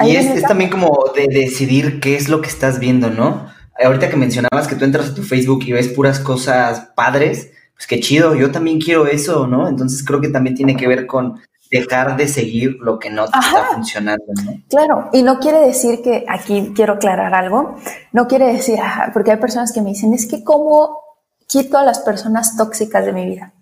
Y 0.00 0.16
es, 0.16 0.42
también 0.42 0.70
como 0.70 1.04
de 1.14 1.28
decidir 1.28 2.00
qué 2.00 2.16
es 2.16 2.28
lo 2.28 2.40
que 2.40 2.48
estás 2.48 2.80
viendo, 2.80 3.10
¿no? 3.10 3.46
Ahorita 3.82 4.08
que 4.08 4.16
mencionabas 4.16 4.66
que 4.66 4.74
tú 4.76 4.84
entras 4.84 5.10
a 5.10 5.14
tu 5.14 5.22
Facebook 5.22 5.64
y 5.66 5.72
ves 5.72 5.88
puras 5.88 6.18
cosas 6.18 6.88
padres, 6.96 7.50
pues 7.74 7.86
qué 7.86 8.00
chido, 8.00 8.34
yo 8.34 8.50
también 8.50 8.80
quiero 8.80 9.06
eso, 9.06 9.46
¿no? 9.46 9.68
Entonces 9.68 10.04
creo 10.04 10.20
que 10.20 10.28
también 10.28 10.56
tiene 10.56 10.76
que 10.76 10.88
ver 10.88 11.06
con 11.06 11.40
dejar 11.74 12.16
de 12.16 12.28
seguir 12.28 12.76
lo 12.80 12.98
que 13.00 13.10
no 13.10 13.24
te 13.24 13.38
está 13.38 13.64
funcionando, 13.74 14.24
¿no? 14.44 14.62
Claro, 14.68 15.10
y 15.12 15.22
no 15.22 15.40
quiere 15.40 15.60
decir 15.60 16.02
que, 16.02 16.24
aquí 16.28 16.72
quiero 16.74 16.94
aclarar 16.94 17.34
algo, 17.34 17.76
no 18.12 18.28
quiere 18.28 18.52
decir, 18.52 18.78
porque 19.12 19.32
hay 19.32 19.38
personas 19.38 19.72
que 19.72 19.82
me 19.82 19.90
dicen, 19.90 20.14
es 20.14 20.26
que 20.26 20.44
cómo 20.44 21.00
quito 21.48 21.76
a 21.76 21.84
las 21.84 21.98
personas 21.98 22.56
tóxicas 22.56 23.04
de 23.04 23.12
mi 23.12 23.26
vida. 23.26 23.52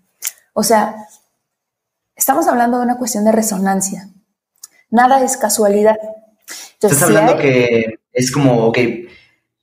O 0.53 0.61
sea, 0.61 0.95
estamos 2.15 2.47
hablando 2.47 2.77
de 2.77 2.85
una 2.85 2.97
cuestión 2.97 3.25
de 3.25 3.31
resonancia. 3.31 4.09
Nada 4.91 5.23
es 5.23 5.35
casualidad. 5.35 5.97
estás 6.79 7.01
hablando 7.01 7.37
que 7.37 7.99
es 8.11 8.31
como, 8.31 8.67
ok, 8.67 8.77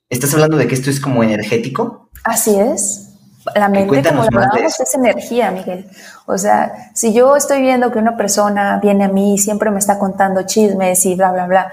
estás 0.09 0.33
hablando 0.33 0.57
de 0.57 0.67
que 0.67 0.75
esto 0.75 0.89
es 0.89 0.99
como 0.99 1.23
energético. 1.23 2.09
Así 2.25 2.59
es. 2.59 3.10
La 3.55 3.69
mente, 3.69 4.03
como 4.03 4.23
lo 4.23 4.39
hablamos, 4.39 4.79
es 4.79 4.95
energía, 4.95 5.51
Miguel. 5.51 5.89
O 6.25 6.37
sea, 6.37 6.91
si 6.93 7.13
yo 7.13 7.35
estoy 7.35 7.61
viendo 7.61 7.91
que 7.91 7.99
una 7.99 8.17
persona 8.17 8.79
viene 8.81 9.05
a 9.05 9.09
mí 9.09 9.35
y 9.35 9.37
siempre 9.37 9.71
me 9.71 9.79
está 9.79 9.97
contando 9.97 10.43
chismes 10.43 11.05
y 11.05 11.15
bla, 11.15 11.31
bla, 11.31 11.47
bla, 11.47 11.71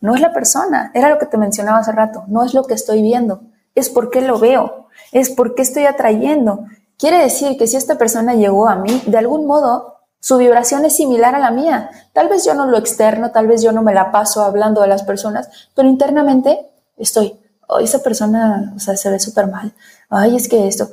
no 0.00 0.14
es 0.14 0.20
la 0.20 0.32
persona, 0.32 0.90
era 0.94 1.08
lo 1.08 1.18
que 1.18 1.26
te 1.26 1.36
mencionaba 1.38 1.78
hace 1.78 1.92
rato, 1.92 2.24
no 2.28 2.44
es 2.44 2.54
lo 2.54 2.64
que 2.64 2.74
estoy 2.74 3.02
viendo, 3.02 3.40
es 3.74 3.88
porque 3.88 4.20
lo 4.20 4.38
veo 4.38 4.88
es 5.12 5.30
por 5.30 5.54
qué 5.54 5.62
estoy 5.62 5.86
atrayendo. 5.86 6.64
Quiere 6.98 7.18
decir 7.18 7.56
que 7.56 7.66
si 7.66 7.76
esta 7.76 7.96
persona 7.96 8.34
llegó 8.34 8.68
a 8.68 8.76
mí, 8.76 9.02
de 9.06 9.18
algún 9.18 9.46
modo 9.46 9.96
su 10.20 10.36
vibración 10.36 10.84
es 10.84 10.96
similar 10.96 11.34
a 11.34 11.38
la 11.38 11.50
mía. 11.50 11.90
Tal 12.12 12.28
vez 12.28 12.44
yo 12.44 12.54
no 12.54 12.66
lo 12.66 12.76
externo, 12.76 13.30
tal 13.30 13.46
vez 13.46 13.62
yo 13.62 13.72
no 13.72 13.82
me 13.82 13.94
la 13.94 14.10
paso 14.10 14.42
hablando 14.42 14.80
de 14.80 14.88
las 14.88 15.04
personas, 15.04 15.48
pero 15.74 15.88
internamente 15.88 16.70
estoy, 16.96 17.38
oh, 17.68 17.78
esa 17.78 18.02
persona, 18.02 18.72
o 18.76 18.80
sea, 18.80 18.96
se 18.96 19.10
ve 19.10 19.18
súper 19.18 19.46
mal. 19.46 19.72
Ay, 20.10 20.36
es 20.36 20.48
que 20.48 20.66
esto 20.66 20.88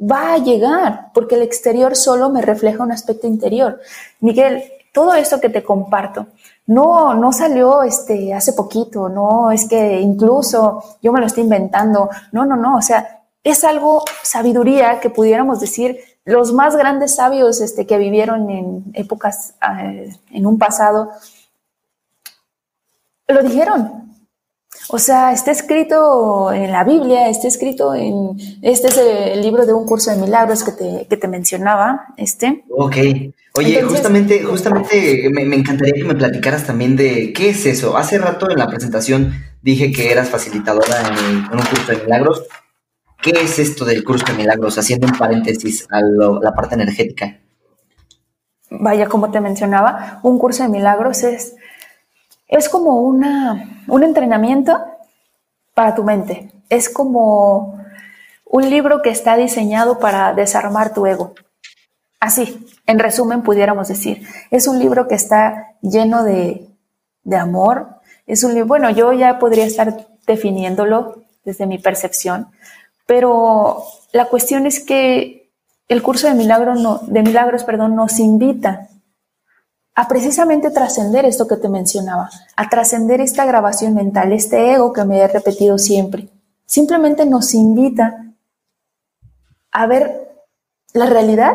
va 0.00 0.34
a 0.34 0.38
llegar, 0.38 1.10
porque 1.12 1.34
el 1.34 1.42
exterior 1.42 1.96
solo 1.96 2.30
me 2.30 2.42
refleja 2.42 2.82
un 2.82 2.92
aspecto 2.92 3.26
interior. 3.26 3.80
Miguel, 4.20 4.62
todo 4.92 5.14
esto 5.14 5.40
que 5.40 5.48
te 5.48 5.64
comparto, 5.64 6.28
no, 6.66 7.14
no 7.14 7.32
salió 7.32 7.82
este, 7.82 8.32
hace 8.34 8.52
poquito, 8.52 9.08
no 9.08 9.50
es 9.50 9.68
que 9.68 10.00
incluso 10.00 10.98
yo 11.02 11.12
me 11.12 11.20
lo 11.20 11.26
estoy 11.26 11.44
inventando, 11.44 12.10
no, 12.32 12.44
no, 12.44 12.56
no, 12.56 12.76
o 12.76 12.82
sea, 12.82 13.22
es 13.42 13.64
algo, 13.64 14.04
sabiduría, 14.22 15.00
que 15.00 15.10
pudiéramos 15.10 15.60
decir, 15.60 15.98
los 16.24 16.52
más 16.52 16.76
grandes 16.76 17.14
sabios 17.14 17.60
este, 17.60 17.86
que 17.86 17.96
vivieron 17.96 18.50
en 18.50 18.84
épocas, 18.92 19.54
eh, 19.80 20.14
en 20.30 20.46
un 20.46 20.58
pasado, 20.58 21.10
lo 23.28 23.42
dijeron. 23.42 24.07
O 24.90 24.98
sea, 24.98 25.32
está 25.32 25.50
escrito 25.50 26.52
en 26.52 26.72
la 26.72 26.84
Biblia, 26.84 27.28
está 27.28 27.48
escrito 27.48 27.94
en, 27.94 28.38
este 28.62 28.88
es 28.88 28.96
el 28.96 29.42
libro 29.42 29.66
de 29.66 29.74
un 29.74 29.86
curso 29.86 30.10
de 30.10 30.16
milagros 30.16 30.64
que 30.64 30.72
te, 30.72 31.06
que 31.08 31.16
te 31.16 31.28
mencionaba, 31.28 32.06
este. 32.16 32.64
Ok. 32.70 32.96
Oye, 33.54 33.82
justamente, 33.82 34.44
justamente 34.44 35.28
me, 35.32 35.44
me, 35.44 35.56
encantaría 35.56 35.94
que 35.94 36.04
me 36.04 36.14
platicaras 36.14 36.64
también 36.64 36.96
de 36.96 37.32
qué 37.32 37.50
es 37.50 37.66
eso. 37.66 37.96
Hace 37.96 38.18
rato 38.18 38.50
en 38.50 38.58
la 38.58 38.68
presentación 38.68 39.34
dije 39.62 39.90
que 39.90 40.12
eras 40.12 40.30
facilitadora 40.30 41.00
en, 41.00 41.44
en 41.44 41.52
un 41.52 41.66
curso 41.66 41.92
de 41.92 41.98
milagros. 42.04 42.44
¿Qué 43.20 43.30
es 43.30 43.58
esto 43.58 43.84
del 43.84 44.04
curso 44.04 44.24
de 44.26 44.34
milagros? 44.34 44.78
Haciendo 44.78 45.08
un 45.08 45.18
paréntesis 45.18 45.86
a 45.90 46.00
la 46.00 46.54
parte 46.54 46.76
energética. 46.76 47.40
Vaya, 48.70 49.06
como 49.06 49.30
te 49.30 49.40
mencionaba, 49.40 50.20
un 50.22 50.38
curso 50.38 50.62
de 50.62 50.68
milagros 50.68 51.22
es, 51.22 51.56
es 52.48 52.68
como 52.68 53.02
una, 53.02 53.84
un 53.86 54.02
entrenamiento 54.02 54.78
para 55.74 55.94
tu 55.94 56.02
mente. 56.02 56.50
Es 56.68 56.88
como 56.88 57.78
un 58.44 58.68
libro 58.68 59.02
que 59.02 59.10
está 59.10 59.36
diseñado 59.36 59.98
para 59.98 60.32
desarmar 60.34 60.92
tu 60.94 61.06
ego. 61.06 61.34
Así, 62.18 62.66
en 62.86 62.98
resumen, 62.98 63.42
pudiéramos 63.42 63.88
decir. 63.88 64.26
Es 64.50 64.66
un 64.66 64.78
libro 64.78 65.06
que 65.06 65.14
está 65.14 65.74
lleno 65.82 66.24
de, 66.24 66.66
de 67.22 67.36
amor. 67.36 68.00
Es 68.26 68.42
un 68.42 68.54
libro, 68.54 68.66
bueno, 68.66 68.90
yo 68.90 69.12
ya 69.12 69.38
podría 69.38 69.66
estar 69.66 70.08
definiéndolo 70.26 71.22
desde 71.44 71.66
mi 71.66 71.78
percepción, 71.78 72.48
pero 73.06 73.84
la 74.12 74.26
cuestión 74.26 74.66
es 74.66 74.80
que 74.80 75.50
el 75.88 76.02
curso 76.02 76.28
de, 76.28 76.34
milagro 76.34 77.00
de 77.06 77.22
milagros 77.22 77.64
perdón, 77.64 77.94
nos 77.96 78.18
invita 78.18 78.88
a 79.98 80.06
precisamente 80.06 80.70
trascender 80.70 81.24
esto 81.24 81.48
que 81.48 81.56
te 81.56 81.68
mencionaba, 81.68 82.30
a 82.54 82.68
trascender 82.68 83.20
esta 83.20 83.44
grabación 83.44 83.94
mental, 83.94 84.32
este 84.32 84.72
ego 84.72 84.92
que 84.92 85.04
me 85.04 85.18
he 85.18 85.26
repetido 85.26 85.76
siempre. 85.76 86.28
Simplemente 86.66 87.26
nos 87.26 87.52
invita 87.52 88.32
a 89.72 89.86
ver 89.88 90.12
la 90.92 91.06
realidad 91.06 91.54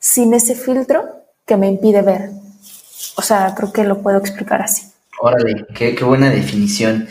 sin 0.00 0.34
ese 0.34 0.56
filtro 0.56 1.22
que 1.46 1.56
me 1.56 1.68
impide 1.68 2.02
ver. 2.02 2.30
O 3.16 3.22
sea, 3.22 3.54
creo 3.56 3.72
que 3.72 3.84
lo 3.84 4.02
puedo 4.02 4.18
explicar 4.18 4.60
así. 4.60 4.82
Órale, 5.20 5.64
qué, 5.72 5.94
buena 6.02 6.30
definición. 6.30 7.06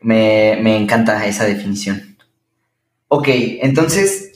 Me, 0.00 0.58
me 0.60 0.76
encanta 0.76 1.24
esa 1.24 1.44
definición. 1.44 2.16
Ok, 3.06 3.28
entonces, 3.28 4.27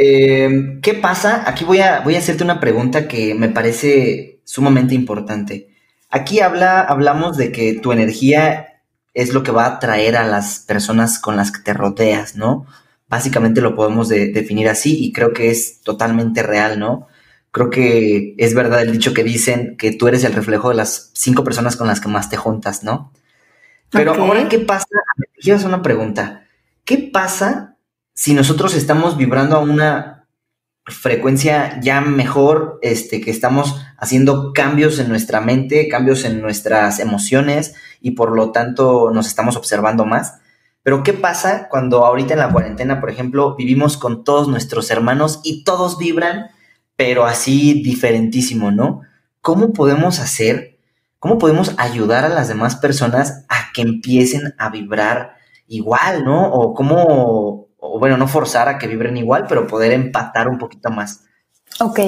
em, 0.00 0.80
¿qué 0.80 0.94
pasa? 0.94 1.44
Aquí 1.48 1.64
voy 1.64 1.80
a, 1.80 2.00
voy 2.00 2.14
a 2.14 2.18
hacerte 2.18 2.44
una 2.44 2.60
pregunta 2.60 3.06
que 3.08 3.34
me 3.34 3.48
parece 3.48 4.40
sumamente 4.44 4.94
importante. 4.94 5.70
Aquí 6.10 6.40
habla, 6.40 6.80
hablamos 6.80 7.36
de 7.36 7.52
que 7.52 7.74
tu 7.74 7.92
energía 7.92 8.82
es 9.14 9.32
lo 9.32 9.42
que 9.42 9.52
va 9.52 9.64
a 9.64 9.76
atraer 9.76 10.16
a 10.16 10.26
las 10.26 10.60
personas 10.60 11.18
con 11.18 11.36
las 11.36 11.52
que 11.52 11.62
te 11.62 11.74
rodeas, 11.74 12.36
¿no? 12.36 12.66
Básicamente 13.08 13.60
lo 13.60 13.74
podemos 13.74 14.08
definir 14.08 14.68
así 14.68 15.04
y 15.04 15.12
creo 15.12 15.32
que 15.32 15.50
es 15.50 15.80
totalmente 15.82 16.42
real, 16.42 16.78
¿no? 16.78 17.08
Creo 17.50 17.70
que 17.70 18.34
es 18.38 18.54
verdad 18.54 18.82
el 18.82 18.92
dicho 18.92 19.12
que 19.12 19.24
dicen 19.24 19.76
que 19.76 19.92
tú 19.92 20.06
eres 20.06 20.22
el 20.24 20.32
reflejo 20.32 20.68
de 20.68 20.76
las 20.76 21.10
cinco 21.14 21.42
personas 21.42 21.76
con 21.76 21.88
las 21.88 22.00
que 22.00 22.08
más 22.08 22.30
te 22.30 22.36
juntas, 22.36 22.84
¿no? 22.84 23.12
Pero 23.90 24.14
ahora, 24.14 24.48
¿qué 24.48 24.60
pasa? 24.60 24.86
Quiero 25.40 25.56
hacer 25.56 25.68
una 25.68 25.82
pregunta. 25.82 26.44
¿Qué 26.84 26.98
pasa 26.98 27.69
si 28.20 28.34
nosotros 28.34 28.74
estamos 28.74 29.16
vibrando 29.16 29.56
a 29.56 29.60
una 29.60 30.28
frecuencia 30.84 31.80
ya 31.80 32.02
mejor, 32.02 32.78
este, 32.82 33.22
que 33.22 33.30
estamos 33.30 33.80
haciendo 33.96 34.52
cambios 34.52 34.98
en 34.98 35.08
nuestra 35.08 35.40
mente, 35.40 35.88
cambios 35.88 36.26
en 36.26 36.42
nuestras 36.42 36.98
emociones 36.98 37.74
y 37.98 38.10
por 38.10 38.36
lo 38.36 38.52
tanto 38.52 39.10
nos 39.10 39.26
estamos 39.26 39.56
observando 39.56 40.04
más. 40.04 40.38
Pero 40.82 41.02
¿qué 41.02 41.14
pasa 41.14 41.68
cuando 41.70 42.04
ahorita 42.04 42.34
en 42.34 42.40
la 42.40 42.52
cuarentena, 42.52 43.00
por 43.00 43.08
ejemplo, 43.08 43.56
vivimos 43.56 43.96
con 43.96 44.22
todos 44.22 44.48
nuestros 44.48 44.90
hermanos 44.90 45.40
y 45.42 45.64
todos 45.64 45.96
vibran, 45.96 46.50
pero 46.96 47.24
así 47.24 47.82
diferentísimo, 47.82 48.70
¿no? 48.70 49.00
¿Cómo 49.40 49.72
podemos 49.72 50.20
hacer, 50.20 50.78
cómo 51.18 51.38
podemos 51.38 51.72
ayudar 51.78 52.26
a 52.26 52.28
las 52.28 52.48
demás 52.48 52.76
personas 52.76 53.46
a 53.48 53.72
que 53.72 53.80
empiecen 53.80 54.54
a 54.58 54.68
vibrar 54.68 55.36
igual, 55.66 56.22
¿no? 56.22 56.52
O 56.52 56.74
cómo, 56.74 57.69
o 57.80 57.98
bueno, 57.98 58.16
no 58.16 58.28
forzar 58.28 58.68
a 58.68 58.78
que 58.78 58.86
vibren 58.86 59.16
igual, 59.16 59.46
pero 59.48 59.66
poder 59.66 59.92
empatar 59.92 60.48
un 60.48 60.58
poquito 60.58 60.90
más. 60.90 61.24
Ok. 61.80 62.00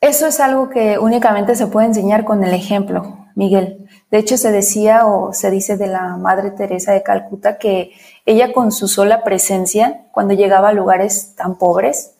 Eso 0.00 0.26
es 0.26 0.40
algo 0.40 0.68
que 0.68 0.98
únicamente 0.98 1.54
se 1.54 1.66
puede 1.66 1.86
enseñar 1.86 2.24
con 2.24 2.42
el 2.42 2.54
ejemplo, 2.54 3.26
Miguel. 3.34 3.88
De 4.10 4.18
hecho, 4.18 4.36
se 4.36 4.50
decía 4.50 5.06
o 5.06 5.32
se 5.32 5.50
dice 5.50 5.76
de 5.76 5.86
la 5.86 6.16
Madre 6.16 6.50
Teresa 6.50 6.92
de 6.92 7.02
Calcuta 7.02 7.56
que 7.58 7.92
ella 8.26 8.52
con 8.52 8.72
su 8.72 8.88
sola 8.88 9.24
presencia, 9.24 10.06
cuando 10.12 10.34
llegaba 10.34 10.68
a 10.68 10.72
lugares 10.72 11.34
tan 11.36 11.56
pobres, 11.56 12.14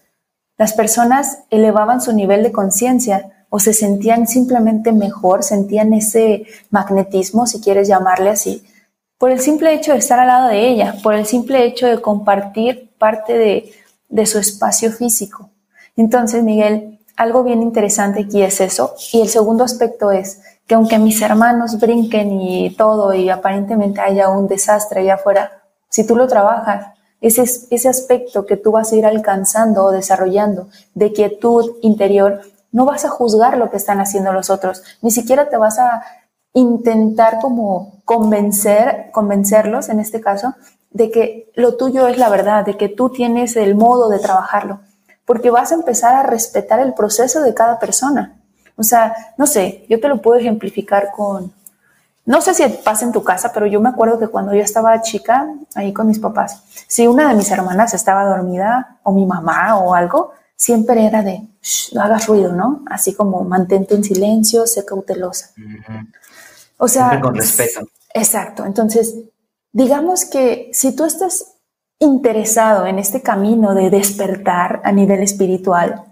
las 0.57 0.73
personas 0.75 1.41
elevaban 1.51 2.01
su 2.01 2.13
nivel 2.13 2.43
de 2.43 2.53
conciencia 2.53 3.47
o 3.51 3.59
se 3.59 3.75
sentían 3.75 4.27
simplemente 4.27 4.93
mejor, 4.93 5.43
sentían 5.43 5.93
ese 5.93 6.45
magnetismo, 6.71 7.47
si 7.47 7.61
quieres 7.61 7.89
llamarle 7.89 8.31
así, 8.31 8.65
por 9.23 9.31
el 9.31 9.39
simple 9.39 9.73
hecho 9.73 9.93
de 9.93 9.99
estar 9.99 10.19
al 10.19 10.27
lado 10.27 10.49
de 10.49 10.67
ella, 10.67 10.97
por 11.01 11.15
el 11.15 11.27
simple 11.27 11.65
hecho 11.65 11.87
de 11.87 12.01
compartir 12.01 12.91
parte 12.99 13.73
de, 14.11 14.27
su 14.27 14.41
espacio 14.41 14.91
físico. 14.91 15.49
Entonces, 15.97 16.43
Miguel, 16.43 16.99
algo 17.17 17.45
bien 17.45 17.63
interesante 17.63 18.23
aquí 18.23 18.43
es 18.43 18.61
eso. 18.61 18.97
Y 19.13 19.21
el 19.21 19.29
segundo 19.29 19.63
aspecto 19.63 20.11
es 20.11 20.41
que 20.67 20.75
aunque 20.75 20.99
mis 20.99 21.23
hermanos 21.23 21.79
brinquen 21.79 22.41
y 22.41 22.75
todo 22.75 23.15
y 23.15 23.31
aparentemente 23.31 24.01
haya 24.01 24.29
un 24.29 24.49
desastre 24.49 25.03
allá 25.03 25.15
afuera, 25.15 25.53
si 25.89 26.05
tú 26.05 26.17
lo 26.17 26.27
trabajas, 26.27 26.89
ese, 27.21 27.45
ese 27.71 27.89
aspecto 27.89 28.45
que 28.45 28.57
tú 28.57 28.73
vas 28.73 28.91
a 28.93 28.97
ir 28.97 29.07
alcanzando 29.07 29.85
o 29.85 29.93
desarrollando 29.93 30.67
de 30.97 31.13
quietud 31.13 31.77
interior, 31.83 32.41
no 32.73 32.87
vas 32.87 33.05
a 33.05 33.11
juzgar 33.11 33.57
lo 33.57 33.71
que 33.71 33.77
están 33.77 34.01
haciendo 34.01 34.33
los 34.33 34.51
otros, 34.51 34.83
ni 35.01 35.13
siquiera 35.13 35.49
te 35.49 35.59
vas 35.59 35.79
a 35.79 36.03
intentar 36.55 37.39
como 37.41 38.03
convencer, 38.05 39.11
convencerlos 39.13 39.89
en 39.89 40.01
este 40.01 40.21
caso, 40.21 40.55
de 40.91 41.11
que 41.11 41.51
lo 41.55 41.77
tuyo 41.77 42.07
es 42.09 42.19
la 42.19 42.29
verdad, 42.29 42.65
de 42.65 42.77
que 42.77 42.89
tú 42.89 43.11
tienes 43.11 43.57
el 43.57 43.75
modo 43.75 44.09
de 44.09 44.19
trabajarlo, 44.19 44.81
porque 45.25 45.51
vas 45.51 45.73
a 45.73 45.77
empezar 45.77 46.15
a 46.15 46.23
respetar 46.23 46.81
el 46.81 46.95
proceso 46.95 47.41
de 47.41 47.55
cada 47.55 47.79
persona. 47.79 48.37
O 48.77 48.83
sea, 48.83 49.15
no 49.39 49.47
sé, 49.47 49.87
yo 49.89 50.01
te 50.01 50.09
lo 50.09 50.21
puedo 50.21 50.39
ejemplificar 50.39 51.11
con, 51.13 51.53
no 52.25 52.41
sé 52.41 52.55
si 52.55 52.69
pasa 52.85 53.05
en 53.05 53.13
tu 53.13 53.23
casa, 53.25 53.51
pero 53.53 53.67
yo 53.67 53.81
me 53.81 53.89
acuerdo 53.89 54.19
que 54.19 54.29
cuando 54.29 54.55
yo 54.55 54.61
estaba 54.61 55.01
chica, 55.03 55.47
ahí 55.75 55.93
con 55.93 56.07
mis 56.07 56.19
papás, 56.19 56.63
si 56.87 57.07
una 57.07 57.29
de 57.29 57.35
mis 57.35 57.51
hermanas 57.51 57.95
estaba 57.95 58.25
dormida, 58.25 58.99
o 59.03 59.13
mi 59.13 59.27
mamá 59.27 59.79
o 59.79 59.95
algo, 59.95 60.33
siempre 60.55 61.07
era 61.07 61.23
de, 61.23 61.43
no 61.93 62.03
hagas 62.03 62.27
ruido, 62.27 62.53
¿no? 62.53 62.83
Así 62.87 63.15
como 63.15 63.43
mantente 63.43 63.95
en 63.95 64.05
silencio, 64.05 64.67
sé 64.67 64.85
cautelosa. 64.85 65.51
O 66.79 66.89
sea, 66.89 67.21
con 67.21 67.35
respeto. 67.35 67.81
Exacto. 68.15 68.65
Entonces, 68.65 69.15
digamos 69.73 70.25
que 70.25 70.71
si 70.73 70.95
tú 70.95 71.05
estás 71.05 71.53
interesado 71.99 72.87
en 72.87 72.99
este 72.99 73.23
camino 73.23 73.75
de 73.75 73.91
despertar 73.91 74.81
a 74.85 74.93
nivel 74.93 75.23
espiritual, 75.23 76.05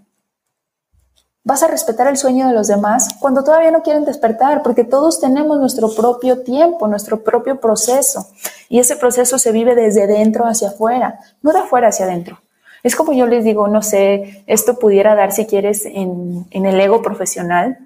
vas 1.43 1.63
a 1.63 1.69
respetar 1.69 2.07
el 2.07 2.17
sueño 2.17 2.47
de 2.47 2.55
los 2.55 2.69
demás 2.69 3.09
cuando 3.19 3.43
todavía 3.43 3.71
no 3.71 3.83
quieren 3.83 4.05
despertar, 4.05 4.63
porque 4.63 4.85
todos 4.85 5.21
tenemos 5.21 5.59
nuestro 5.59 5.93
propio 5.95 6.43
tiempo, 6.43 6.87
nuestro 6.87 7.25
propio 7.25 7.61
proceso, 7.61 8.29
y 8.69 8.79
ese 8.79 8.97
proceso 8.97 9.39
se 9.39 9.51
vive 9.51 9.75
desde 9.75 10.07
dentro 10.07 10.47
hacia 10.47 10.69
afuera, 10.69 11.19
no 11.43 11.53
de 11.53 11.59
afuera 11.59 11.89
hacia 11.89 12.07
adentro. 12.07 12.41
Es 12.83 12.95
como 12.95 13.13
yo 13.13 13.27
les 13.27 13.45
digo, 13.45 13.69
no 13.69 13.83
sé, 13.83 14.45
esto 14.47 14.79
pudiera 14.79 15.15
dar 15.15 15.33
si 15.33 15.47
quieres 15.47 15.85
en, 15.85 16.47
en 16.51 16.67
el 16.67 16.81
ego 16.81 17.03
profesional, 17.03 17.79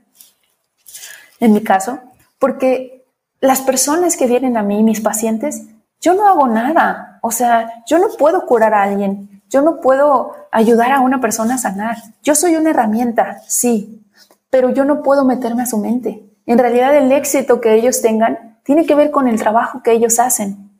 en 1.41 1.53
mi 1.53 1.63
caso, 1.63 2.01
porque 2.39 3.07
las 3.41 3.61
personas 3.61 4.17
que 4.17 4.27
vienen 4.27 4.57
a 4.57 4.63
mí, 4.63 4.83
mis 4.83 5.01
pacientes, 5.01 5.63
yo 6.01 6.15
no 6.15 6.29
hago 6.29 6.47
nada. 6.47 7.19
O 7.23 7.31
sea, 7.31 7.85
yo 7.87 7.99
no 7.99 8.09
puedo 8.19 8.47
curar 8.47 8.75
a 8.75 8.83
alguien. 8.83 9.43
Yo 9.49 9.63
no 9.63 9.81
puedo 9.81 10.33
ayudar 10.51 10.93
a 10.93 11.01
una 11.01 11.21
persona 11.21 11.55
a 11.55 11.59
sanar. 11.59 11.97
Yo 12.23 12.35
soy 12.35 12.57
una 12.57 12.71
herramienta, 12.71 13.41
sí, 13.47 14.05
pero 14.51 14.71
yo 14.71 14.85
no 14.85 15.03
puedo 15.03 15.25
meterme 15.25 15.63
a 15.63 15.67
su 15.67 15.79
mente. 15.79 16.25
En 16.47 16.59
realidad 16.59 16.95
el 16.95 17.11
éxito 17.13 17.61
que 17.61 17.75
ellos 17.75 18.03
tengan 18.03 18.59
tiene 18.65 18.87
que 18.87 18.95
ver 18.95 19.11
con 19.11 19.29
el 19.29 19.39
trabajo 19.39 19.83
que 19.83 19.93
ellos 19.93 20.19
hacen. 20.19 20.71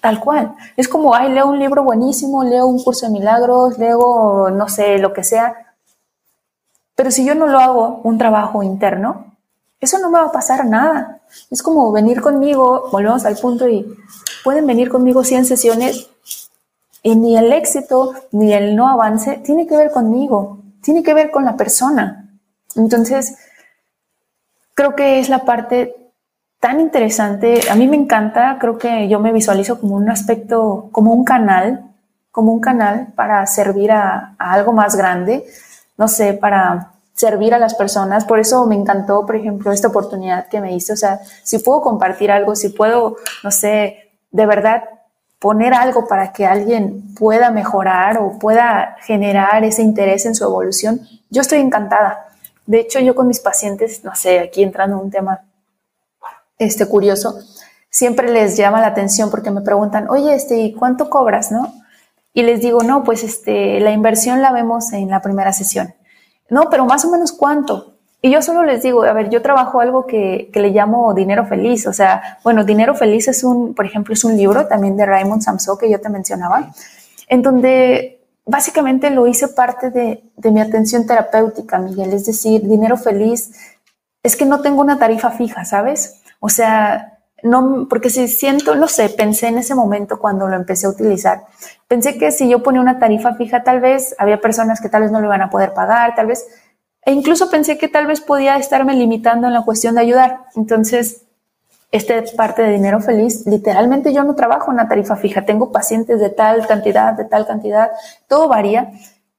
Tal 0.00 0.20
cual. 0.20 0.54
Es 0.76 0.88
como, 0.88 1.14
ay, 1.14 1.32
leo 1.32 1.46
un 1.46 1.58
libro 1.58 1.84
buenísimo, 1.84 2.42
leo 2.42 2.66
un 2.66 2.82
curso 2.82 3.06
de 3.06 3.12
milagros, 3.12 3.78
leo, 3.78 4.50
no 4.50 4.68
sé, 4.68 4.98
lo 4.98 5.12
que 5.12 5.22
sea. 5.22 5.54
Pero 6.94 7.10
si 7.10 7.24
yo 7.24 7.34
no 7.34 7.46
lo 7.46 7.60
hago 7.60 8.00
un 8.02 8.18
trabajo 8.18 8.62
interno, 8.62 9.35
eso 9.80 9.98
no 9.98 10.10
me 10.10 10.18
va 10.18 10.26
a 10.26 10.32
pasar 10.32 10.64
nada. 10.66 11.20
Es 11.50 11.62
como 11.62 11.92
venir 11.92 12.20
conmigo, 12.20 12.88
volvemos 12.90 13.24
al 13.24 13.36
punto 13.36 13.68
y 13.68 13.86
pueden 14.44 14.66
venir 14.66 14.88
conmigo 14.88 15.24
100 15.24 15.44
sesiones 15.44 16.08
y 17.02 17.14
ni 17.14 17.36
el 17.36 17.52
éxito 17.52 18.14
ni 18.32 18.52
el 18.52 18.74
no 18.74 18.88
avance 18.88 19.38
tiene 19.44 19.66
que 19.66 19.76
ver 19.76 19.90
conmigo, 19.90 20.58
tiene 20.82 21.02
que 21.02 21.14
ver 21.14 21.30
con 21.30 21.44
la 21.44 21.56
persona. 21.56 22.28
Entonces, 22.74 23.36
creo 24.74 24.94
que 24.94 25.20
es 25.20 25.28
la 25.28 25.44
parte 25.44 25.94
tan 26.58 26.80
interesante. 26.80 27.60
A 27.70 27.74
mí 27.74 27.86
me 27.86 27.96
encanta, 27.96 28.56
creo 28.60 28.78
que 28.78 29.08
yo 29.08 29.20
me 29.20 29.32
visualizo 29.32 29.80
como 29.80 29.96
un 29.96 30.10
aspecto, 30.10 30.88
como 30.90 31.12
un 31.12 31.24
canal, 31.24 31.94
como 32.32 32.52
un 32.52 32.60
canal 32.60 33.12
para 33.14 33.46
servir 33.46 33.92
a, 33.92 34.34
a 34.38 34.52
algo 34.52 34.72
más 34.72 34.96
grande, 34.96 35.44
no 35.96 36.08
sé, 36.08 36.34
para 36.34 36.95
servir 37.16 37.54
a 37.54 37.58
las 37.58 37.74
personas. 37.74 38.24
Por 38.24 38.38
eso 38.38 38.66
me 38.66 38.76
encantó, 38.76 39.26
por 39.26 39.36
ejemplo, 39.36 39.72
esta 39.72 39.88
oportunidad 39.88 40.48
que 40.48 40.60
me 40.60 40.74
hizo. 40.74 40.92
O 40.92 40.96
sea, 40.96 41.20
si 41.42 41.58
puedo 41.58 41.80
compartir 41.80 42.30
algo, 42.30 42.54
si 42.54 42.68
puedo, 42.68 43.16
no 43.42 43.50
sé, 43.50 44.10
de 44.30 44.46
verdad 44.46 44.84
poner 45.38 45.74
algo 45.74 46.06
para 46.06 46.32
que 46.32 46.46
alguien 46.46 47.14
pueda 47.14 47.50
mejorar 47.50 48.18
o 48.18 48.38
pueda 48.38 48.96
generar 49.00 49.64
ese 49.64 49.82
interés 49.82 50.26
en 50.26 50.34
su 50.34 50.44
evolución, 50.44 51.00
yo 51.30 51.40
estoy 51.40 51.58
encantada. 51.58 52.28
De 52.66 52.80
hecho, 52.80 53.00
yo 53.00 53.14
con 53.14 53.26
mis 53.26 53.40
pacientes, 53.40 54.04
no 54.04 54.14
sé, 54.14 54.38
aquí 54.40 54.62
entrando 54.62 54.96
en 54.96 55.04
un 55.04 55.10
tema 55.10 55.40
este 56.58 56.86
curioso, 56.86 57.38
siempre 57.90 58.30
les 58.30 58.56
llama 58.56 58.80
la 58.80 58.88
atención 58.88 59.30
porque 59.30 59.50
me 59.50 59.60
preguntan, 59.62 60.08
oye, 60.10 60.34
este, 60.34 60.58
¿y 60.58 60.74
cuánto 60.74 61.08
cobras, 61.08 61.50
no? 61.50 61.72
Y 62.34 62.42
les 62.42 62.60
digo, 62.60 62.82
no, 62.82 63.04
pues 63.04 63.22
este, 63.22 63.80
la 63.80 63.92
inversión 63.92 64.42
la 64.42 64.52
vemos 64.52 64.92
en 64.92 65.08
la 65.08 65.22
primera 65.22 65.52
sesión. 65.52 65.94
No, 66.48 66.68
pero 66.70 66.86
más 66.86 67.04
o 67.04 67.10
menos 67.10 67.32
cuánto. 67.32 67.94
Y 68.22 68.30
yo 68.30 68.42
solo 68.42 68.64
les 68.64 68.82
digo, 68.82 69.04
a 69.04 69.12
ver, 69.12 69.30
yo 69.30 69.42
trabajo 69.42 69.80
algo 69.80 70.06
que, 70.06 70.50
le 70.52 70.70
llamo 70.70 71.14
dinero 71.14 71.46
feliz. 71.46 71.86
O 71.86 71.92
sea, 71.92 72.38
bueno, 72.42 72.64
dinero 72.64 72.94
feliz 72.94 73.28
es 73.28 73.44
un, 73.44 73.74
por 73.74 73.86
ejemplo, 73.86 74.14
es 74.14 74.24
un 74.24 74.36
libro 74.36 74.66
también 74.66 74.96
de 74.96 75.06
Raymond 75.06 75.42
Samso 75.42 75.78
que 75.78 75.90
yo 75.90 76.00
te 76.00 76.08
mencionaba, 76.08 76.72
en 77.28 77.42
donde 77.42 78.20
básicamente 78.44 79.10
lo 79.10 79.26
hice 79.26 79.48
parte 79.48 79.90
de, 79.90 80.24
de 80.36 80.50
mi 80.50 80.60
atención 80.60 81.06
terapéutica, 81.06 81.78
Miguel. 81.78 82.12
Es 82.12 82.26
decir, 82.26 82.66
dinero 82.66 82.96
feliz 82.96 83.52
es 84.22 84.36
que 84.36 84.46
no 84.46 84.60
tengo 84.60 84.80
una 84.80 84.98
tarifa 84.98 85.30
fija, 85.30 85.64
¿sabes? 85.64 86.22
O 86.40 86.48
sea, 86.48 87.15
no, 87.42 87.86
porque 87.88 88.10
si 88.10 88.28
siento, 88.28 88.74
no 88.74 88.88
sé, 88.88 89.08
pensé 89.10 89.48
en 89.48 89.58
ese 89.58 89.74
momento 89.74 90.18
cuando 90.18 90.48
lo 90.48 90.56
empecé 90.56 90.86
a 90.86 90.90
utilizar, 90.90 91.44
pensé 91.86 92.18
que 92.18 92.32
si 92.32 92.48
yo 92.48 92.62
ponía 92.62 92.80
una 92.80 92.98
tarifa 92.98 93.34
fija, 93.34 93.62
tal 93.62 93.80
vez 93.80 94.14
había 94.18 94.40
personas 94.40 94.80
que 94.80 94.88
tal 94.88 95.02
vez 95.02 95.12
no 95.12 95.20
lo 95.20 95.26
iban 95.26 95.42
a 95.42 95.50
poder 95.50 95.74
pagar, 95.74 96.14
tal 96.14 96.26
vez, 96.26 96.46
e 97.02 97.12
incluso 97.12 97.50
pensé 97.50 97.78
que 97.78 97.88
tal 97.88 98.06
vez 98.06 98.20
podía 98.20 98.56
estarme 98.56 98.94
limitando 98.94 99.46
en 99.46 99.52
la 99.52 99.62
cuestión 99.62 99.94
de 99.94 100.00
ayudar. 100.00 100.46
Entonces, 100.56 101.22
esta 101.92 102.14
parte 102.36 102.62
de 102.62 102.72
dinero 102.72 103.00
feliz, 103.00 103.46
literalmente 103.46 104.12
yo 104.12 104.24
no 104.24 104.34
trabajo 104.34 104.70
en 104.70 104.74
una 104.74 104.88
tarifa 104.88 105.14
fija, 105.14 105.44
tengo 105.44 105.70
pacientes 105.70 106.20
de 106.20 106.30
tal 106.30 106.66
cantidad, 106.66 107.12
de 107.12 107.24
tal 107.24 107.46
cantidad, 107.46 107.90
todo 108.26 108.48
varía. 108.48 108.90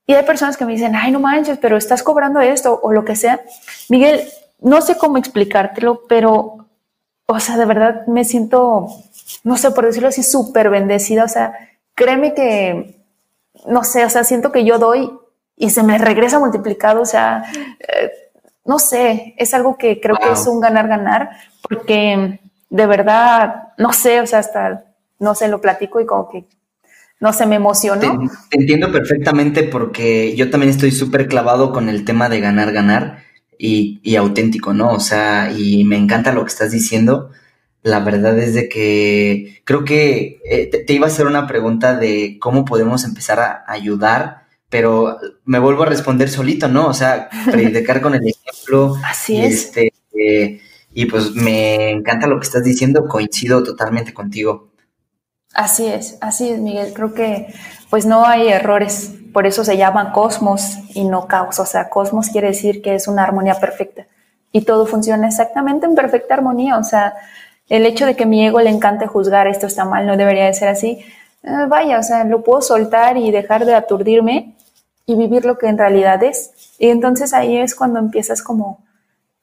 Y 0.05 0.13
hay 0.13 0.23
personas 0.23 0.55
que 0.55 0.65
me 0.65 0.71
dicen, 0.71 0.95
ay, 0.95 1.11
no 1.11 1.19
manches, 1.19 1.57
pero 1.57 1.75
estás 1.75 2.03
cobrando 2.03 2.39
esto 2.39 2.79
o 2.81 2.93
lo 2.93 3.03
que 3.03 3.17
sea. 3.17 3.41
Miguel, 3.89 4.21
no 4.59 4.81
sé 4.81 4.97
cómo 4.97 5.17
explicártelo, 5.17 6.03
pero 6.07 6.56
o 7.27 7.39
sea, 7.39 7.57
de 7.57 7.65
verdad 7.65 8.07
me 8.07 8.23
siento, 8.23 8.87
no 9.43 9.57
sé, 9.57 9.71
por 9.71 9.85
decirlo 9.85 10.09
así, 10.09 10.23
súper 10.23 10.69
bendecida. 10.69 11.25
O 11.25 11.27
sea, 11.27 11.53
créeme 11.93 12.33
que, 12.33 12.95
no 13.67 13.83
sé, 13.83 14.05
o 14.05 14.09
sea, 14.09 14.23
siento 14.23 14.51
que 14.51 14.63
yo 14.65 14.79
doy 14.79 15.11
y 15.57 15.69
se 15.69 15.83
me 15.83 15.97
regresa 15.97 16.39
multiplicado. 16.39 17.01
O 17.01 17.05
sea, 17.05 17.43
eh, 17.79 18.11
no 18.65 18.79
sé, 18.79 19.35
es 19.37 19.53
algo 19.53 19.77
que 19.77 19.99
creo 19.99 20.15
que 20.15 20.31
es 20.31 20.47
un 20.47 20.61
ganar-ganar, 20.61 21.31
porque 21.61 22.39
de 22.69 22.85
verdad, 22.85 23.73
no 23.77 23.91
sé, 23.91 24.21
o 24.21 24.27
sea, 24.27 24.39
hasta, 24.39 24.85
no 25.19 25.35
sé, 25.35 25.49
lo 25.49 25.61
platico 25.61 25.99
y 25.99 26.05
como 26.05 26.29
que 26.29 26.45
no 27.19 27.33
se 27.33 27.45
me 27.45 27.55
emocionó. 27.55 28.29
Te, 28.49 28.57
entiendo 28.57 28.91
perfectamente 28.91 29.63
porque 29.63 30.35
yo 30.35 30.49
también 30.49 30.69
estoy 30.69 30.91
súper 30.91 31.27
clavado 31.27 31.71
con 31.73 31.89
el 31.89 32.05
tema 32.05 32.29
de 32.29 32.39
ganar, 32.39 32.71
ganar 32.71 33.23
y, 33.57 34.15
auténtico, 34.15 34.73
¿no? 34.73 34.91
O 34.91 34.99
sea, 34.99 35.51
y 35.51 35.83
me 35.83 35.97
encanta 35.97 36.33
lo 36.33 36.43
que 36.43 36.49
estás 36.51 36.71
diciendo. 36.71 37.31
La 37.83 37.99
verdad 37.99 38.37
es 38.39 38.53
de 38.53 38.69
que 38.69 39.61
creo 39.63 39.85
que 39.85 40.39
eh, 40.45 40.67
te, 40.85 40.93
iba 40.93 41.07
a 41.07 41.09
hacer 41.09 41.27
una 41.27 41.47
pregunta 41.47 41.95
de 41.97 42.37
cómo 42.39 42.65
podemos 42.65 43.03
empezar 43.03 43.39
a 43.39 43.63
ayudar, 43.67 44.47
pero 44.69 45.17
me 45.45 45.59
vuelvo 45.59 45.83
a 45.83 45.87
responder 45.87 46.29
solito, 46.29 46.67
¿no? 46.67 46.87
O 46.87 46.93
sea, 46.93 47.29
predicar 47.51 48.01
con 48.01 48.15
el 48.15 48.27
ejemplo. 48.27 48.95
Así 49.05 49.37
es. 49.37 49.65
Este, 49.65 49.93
eh, 50.13 50.61
y 50.93 51.05
pues 51.05 51.33
me 51.33 51.91
encanta 51.91 52.27
lo 52.27 52.39
que 52.39 52.45
estás 52.45 52.63
diciendo, 52.63 53.07
coincido 53.07 53.63
totalmente 53.63 54.13
contigo. 54.13 54.71
Así 55.53 55.87
es, 55.87 56.17
así 56.21 56.49
es, 56.49 56.59
Miguel. 56.59 56.93
Creo 56.93 57.13
que 57.13 57.47
pues 57.89 58.05
no 58.05 58.25
hay 58.25 58.49
errores, 58.49 59.13
por 59.37 59.45
eso 59.45 59.63
se 59.63 59.77
llama 59.77 60.13
cosmos 60.13 60.79
y 60.95 61.03
no 61.03 61.27
caos. 61.27 61.59
O 61.59 61.65
sea, 61.67 61.89
cosmos 61.89 62.29
quiere 62.29 62.47
decir 62.47 62.81
que 62.81 62.95
es 62.95 63.07
una 63.07 63.21
armonía 63.21 63.53
perfecta 63.53 64.07
y 64.51 64.61
todo 64.61 64.87
funciona 64.87 65.27
exactamente 65.27 65.85
en 65.85 65.93
perfecta 65.93 66.33
armonía. 66.33 66.79
O 66.79 66.83
sea, 66.83 67.13
el 67.69 67.85
hecho 67.85 68.07
de 68.07 68.15
que 68.15 68.25
mi 68.25 68.47
ego 68.47 68.59
le 68.61 68.71
encante 68.71 69.05
juzgar 69.05 69.45
esto 69.45 69.67
está 69.67 69.85
mal, 69.85 70.07
no 70.07 70.17
debería 70.17 70.45
de 70.45 70.55
ser 70.55 70.69
así. 70.69 71.05
Eh, 71.43 71.65
vaya, 71.69 71.99
o 71.99 72.01
sea, 72.01 72.23
lo 72.23 72.43
puedo 72.43 72.63
soltar 72.63 73.15
y 73.15 73.29
dejar 73.29 73.65
de 73.67 73.75
aturdirme 73.75 74.55
y 75.05 75.13
vivir 75.13 75.45
lo 75.45 75.59
que 75.59 75.67
en 75.67 75.77
realidad 75.77 76.23
es. 76.23 76.73
Y 76.79 76.89
entonces 76.89 77.31
ahí 77.31 77.57
es 77.59 77.75
cuando 77.75 77.99
empiezas 77.99 78.41
como, 78.41 78.79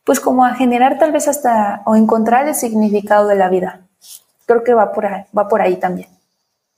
pues 0.02 0.18
como 0.18 0.44
a 0.44 0.56
generar 0.56 0.98
tal 0.98 1.12
vez 1.12 1.28
hasta 1.28 1.82
o 1.86 1.94
encontrar 1.94 2.48
el 2.48 2.56
significado 2.56 3.28
de 3.28 3.36
la 3.36 3.48
vida 3.48 3.84
creo 4.46 4.64
que 4.64 4.74
va 4.74 4.92
por 4.92 5.06
ahí, 5.06 5.24
va 5.36 5.48
por 5.48 5.62
ahí 5.62 5.76
también. 5.76 6.08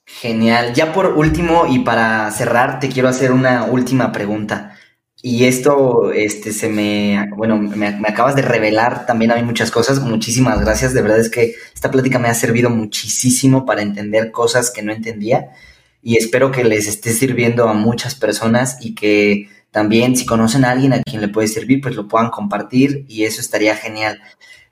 Genial. 0.07 0.73
Ya 0.73 0.93
por 0.93 1.07
último 1.07 1.67
y 1.67 1.81
para 1.81 2.31
cerrar, 2.31 2.79
te 2.79 2.89
quiero 2.89 3.09
hacer 3.09 3.33
una 3.33 3.65
última 3.65 4.13
pregunta. 4.13 4.77
Y 5.21 5.45
esto, 5.45 6.13
este, 6.13 6.53
se 6.53 6.69
me, 6.69 7.29
bueno, 7.37 7.57
me, 7.59 7.89
acabas 8.07 8.37
de 8.37 8.43
revelar 8.43 9.07
también 9.07 9.33
a 9.33 9.35
mí 9.35 9.43
muchas 9.43 9.71
cosas. 9.73 10.01
Muchísimas 10.01 10.61
gracias. 10.61 10.95
De 10.95 11.03
verdad 11.03 11.19
es 11.19 11.31
que 11.31 11.57
esta 11.75 11.91
plática 11.91 12.19
me 12.21 12.29
ha 12.29 12.35
servido 12.35 12.71
muchísimo 12.71 13.67
para 13.67 13.83
entender 13.83 14.31
cosas 14.31 14.71
que 14.71 14.83
no 14.83 14.93
entendía. 14.93 15.51
Y 16.03 16.17
espero 16.17 16.53
que 16.53 16.63
les 16.63 16.87
esté 16.87 17.13
sirviendo 17.13 17.69
a 17.69 17.75
muchas 17.75 18.15
personas 18.15 18.79
y 18.81 18.95
que 18.95 19.49
también 19.73 20.17
si 20.17 20.25
conocen 20.25 20.65
a 20.65 20.71
alguien 20.71 20.93
a 20.93 21.03
quien 21.03 21.21
le 21.21 21.29
puede 21.29 21.49
servir, 21.49 21.81
pues 21.81 21.97
lo 21.97 22.07
puedan 22.07 22.31
compartir 22.31 23.05
y 23.09 23.25
eso 23.25 23.41
estaría 23.41 23.75
genial. 23.75 24.21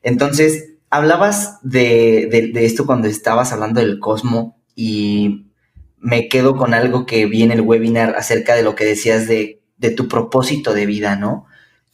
Entonces, 0.02 0.74
hablabas 0.90 1.58
de, 1.62 2.52
esto 2.54 2.86
cuando 2.86 3.08
estabas 3.08 3.52
hablando 3.52 3.80
del 3.80 3.98
cosmo 3.98 4.53
y 4.74 5.50
me 5.98 6.28
quedo 6.28 6.56
con 6.56 6.74
algo 6.74 7.06
que 7.06 7.26
vi 7.26 7.42
en 7.42 7.50
el 7.50 7.62
webinar 7.62 8.14
acerca 8.16 8.54
de 8.54 8.62
lo 8.62 8.74
que 8.74 8.84
decías 8.84 9.26
de, 9.26 9.60
tu 9.96 10.08
propósito 10.08 10.72
de 10.72 10.86
vida, 10.86 11.16
¿no? 11.16 11.46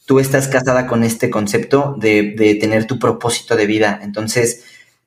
Tú 0.05 0.19
estás 0.19 0.47
casada 0.47 0.87
con 0.87 1.03
este 1.03 1.29
concepto 1.29 1.95
de, 1.97 2.57
tener 2.59 2.87
tu 2.87 2.99
propósito 2.99 3.55
de 3.55 3.65
vida. 3.65 3.99
Entonces, 4.01 4.65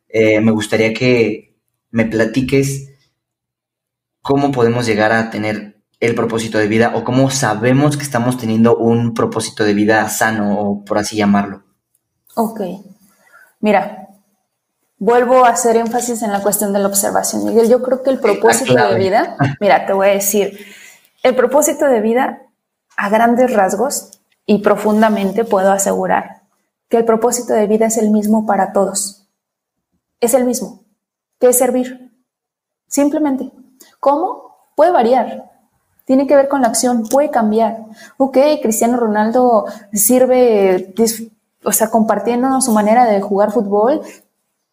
eh, 0.09 0.41
me 0.41 0.53
gustaría 0.53 0.93
que 0.93 1.55
me 1.91 2.05
platiques 2.05 2.91
cómo 4.21 4.53
podemos 4.53 4.87
llegar 4.87 5.13
a 5.13 5.31
tener 5.31 5.83
el 6.01 6.15
propósito 6.15 6.59
de 6.59 6.69
vida 6.69 6.93
o 6.95 7.05
cómo 7.05 7.31
sabemos 7.31 7.97
que 7.97 8.03
estamos 8.03 8.37
teniendo 8.37 8.77
un 8.77 9.15
propósito 9.15 9.65
de 9.65 9.75
vida 9.75 10.09
sano 10.09 10.59
o 10.59 10.85
por 10.85 10.99
así 10.99 11.17
llamarlo. 11.17 11.65
Ok. 12.35 12.61
Mira, 13.61 14.04
vuelvo 14.99 15.45
a 15.45 15.51
hacer 15.51 15.77
énfasis 15.77 16.23
en 16.23 16.33
la 16.33 16.43
cuestión 16.43 16.73
de 16.73 16.79
la 16.79 16.89
observación, 16.89 17.45
Miguel. 17.45 17.69
Yo 17.69 17.83
creo 17.83 18.03
que 18.03 18.11
el 18.11 18.21
propósito 18.21 18.75
de 18.75 18.95
vida, 18.97 19.37
mira, 19.61 19.87
te 19.87 19.93
voy 19.93 20.09
a 20.09 20.13
decir, 20.13 20.59
el 21.23 21.35
propósito 21.35 21.87
de 21.87 22.01
vida 22.01 22.43
a 22.97 23.09
grandes 23.09 23.53
rasgos 23.53 24.21
y 24.47 24.59
profundamente 24.59 25.45
puedo 25.45 25.73
asegurar 25.73 26.43
que 26.89 26.99
el 26.99 27.05
propósito 27.05 27.55
de 27.55 27.67
vida 27.67 27.87
es 27.87 27.97
el 27.97 28.11
mismo 28.11 28.47
para 28.47 28.73
todos. 28.73 29.27
Es 30.21 30.35
el 30.35 30.45
mismo, 30.45 30.85
que 31.41 31.49
es 31.49 31.59
servir. 31.59 32.13
Simplemente. 32.87 33.51
¿Cómo? 34.01 34.57
Puede 34.77 34.93
variar. 34.93 35.51
Tiene 36.05 36.27
que 36.27 36.37
ver 36.37 36.49
con 36.49 36.61
la 36.61 36.69
acción, 36.69 37.05
puede 37.09 37.31
cambiar. 37.31 37.87
Ok, 38.19 38.37
Cristiano 38.63 38.99
Ronaldo 38.99 39.65
sirve 39.93 40.95
o 41.65 41.73
sea, 41.73 41.89
compartiéndonos 41.89 42.65
su 42.65 42.73
manera 42.73 43.07
de 43.07 43.21
jugar 43.23 43.51
fútbol 43.51 44.03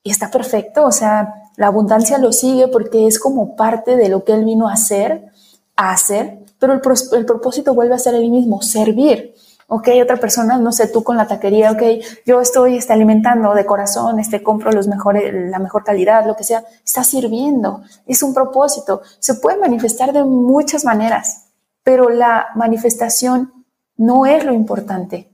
y 0.04 0.12
está 0.12 0.32
perfecto, 0.32 0.86
o 0.86 0.92
sea, 0.92 1.50
la 1.58 1.68
abundancia 1.68 2.18
lo 2.18 2.32
sigue 2.32 2.68
porque 2.68 3.08
es 3.08 3.20
como 3.20 3.56
parte 3.56 3.96
de 3.96 4.10
lo 4.10 4.24
que 4.24 4.34
él 4.34 4.46
vino 4.46 4.68
a 4.68 4.74
hacer, 4.74 5.32
a 5.76 5.92
hacer, 5.92 6.40
pero 6.60 6.74
el, 6.74 6.82
el 7.14 7.26
propósito 7.26 7.74
vuelve 7.74 7.96
a 7.96 8.00
ser 8.00 8.16
el 8.16 8.30
mismo, 8.30 8.62
servir. 8.62 9.36
Ok, 9.68 9.88
otra 10.04 10.18
persona, 10.18 10.58
no 10.58 10.74
sé, 10.74 10.88
tú 10.88 11.02
con 11.02 11.16
la 11.16 11.28
taquería, 11.28 11.72
ok, 11.72 11.82
yo 12.26 12.42
estoy 12.42 12.76
está 12.76 12.94
alimentando 12.94 13.54
de 13.54 13.66
corazón, 13.66 14.20
este, 14.20 14.44
compro 14.44 14.70
los 14.74 14.90
mejores, 14.90 15.34
la 15.34 15.60
mejor 15.60 15.86
calidad, 15.86 16.26
lo 16.26 16.36
que 16.36 16.44
sea, 16.44 16.66
está 16.84 17.06
sirviendo, 17.06 17.82
es 18.06 18.22
un 18.22 18.34
propósito. 18.34 19.02
Se 19.20 19.36
puede 19.36 19.58
manifestar 19.58 20.12
de 20.12 20.26
muchas 20.26 20.84
maneras, 20.84 21.46
pero 21.84 22.10
la 22.10 22.48
manifestación 22.56 23.66
no 23.96 24.26
es 24.26 24.44
lo 24.44 24.54
importante 24.54 25.31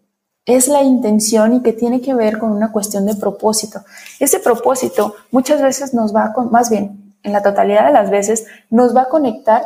es 0.48 0.70
la 0.70 0.82
intención 0.82 1.54
y 1.54 1.62
que 1.62 1.74
tiene 1.74 2.02
que 2.02 2.16
ver 2.16 2.40
con 2.40 2.52
una 2.52 2.72
cuestión 2.72 3.06
de 3.06 3.16
propósito. 3.16 3.82
Ese 4.20 4.40
propósito 4.40 5.14
muchas 5.30 5.62
veces 5.62 5.94
nos 5.94 6.16
va 6.16 6.34
a, 6.34 6.42
más 6.44 6.70
bien, 6.70 7.14
en 7.24 7.34
la 7.34 7.44
totalidad 7.44 7.86
de 7.86 7.92
las 7.92 8.10
veces, 8.10 8.46
nos 8.70 8.96
va 8.96 9.04
a 9.04 9.10
conectar 9.10 9.64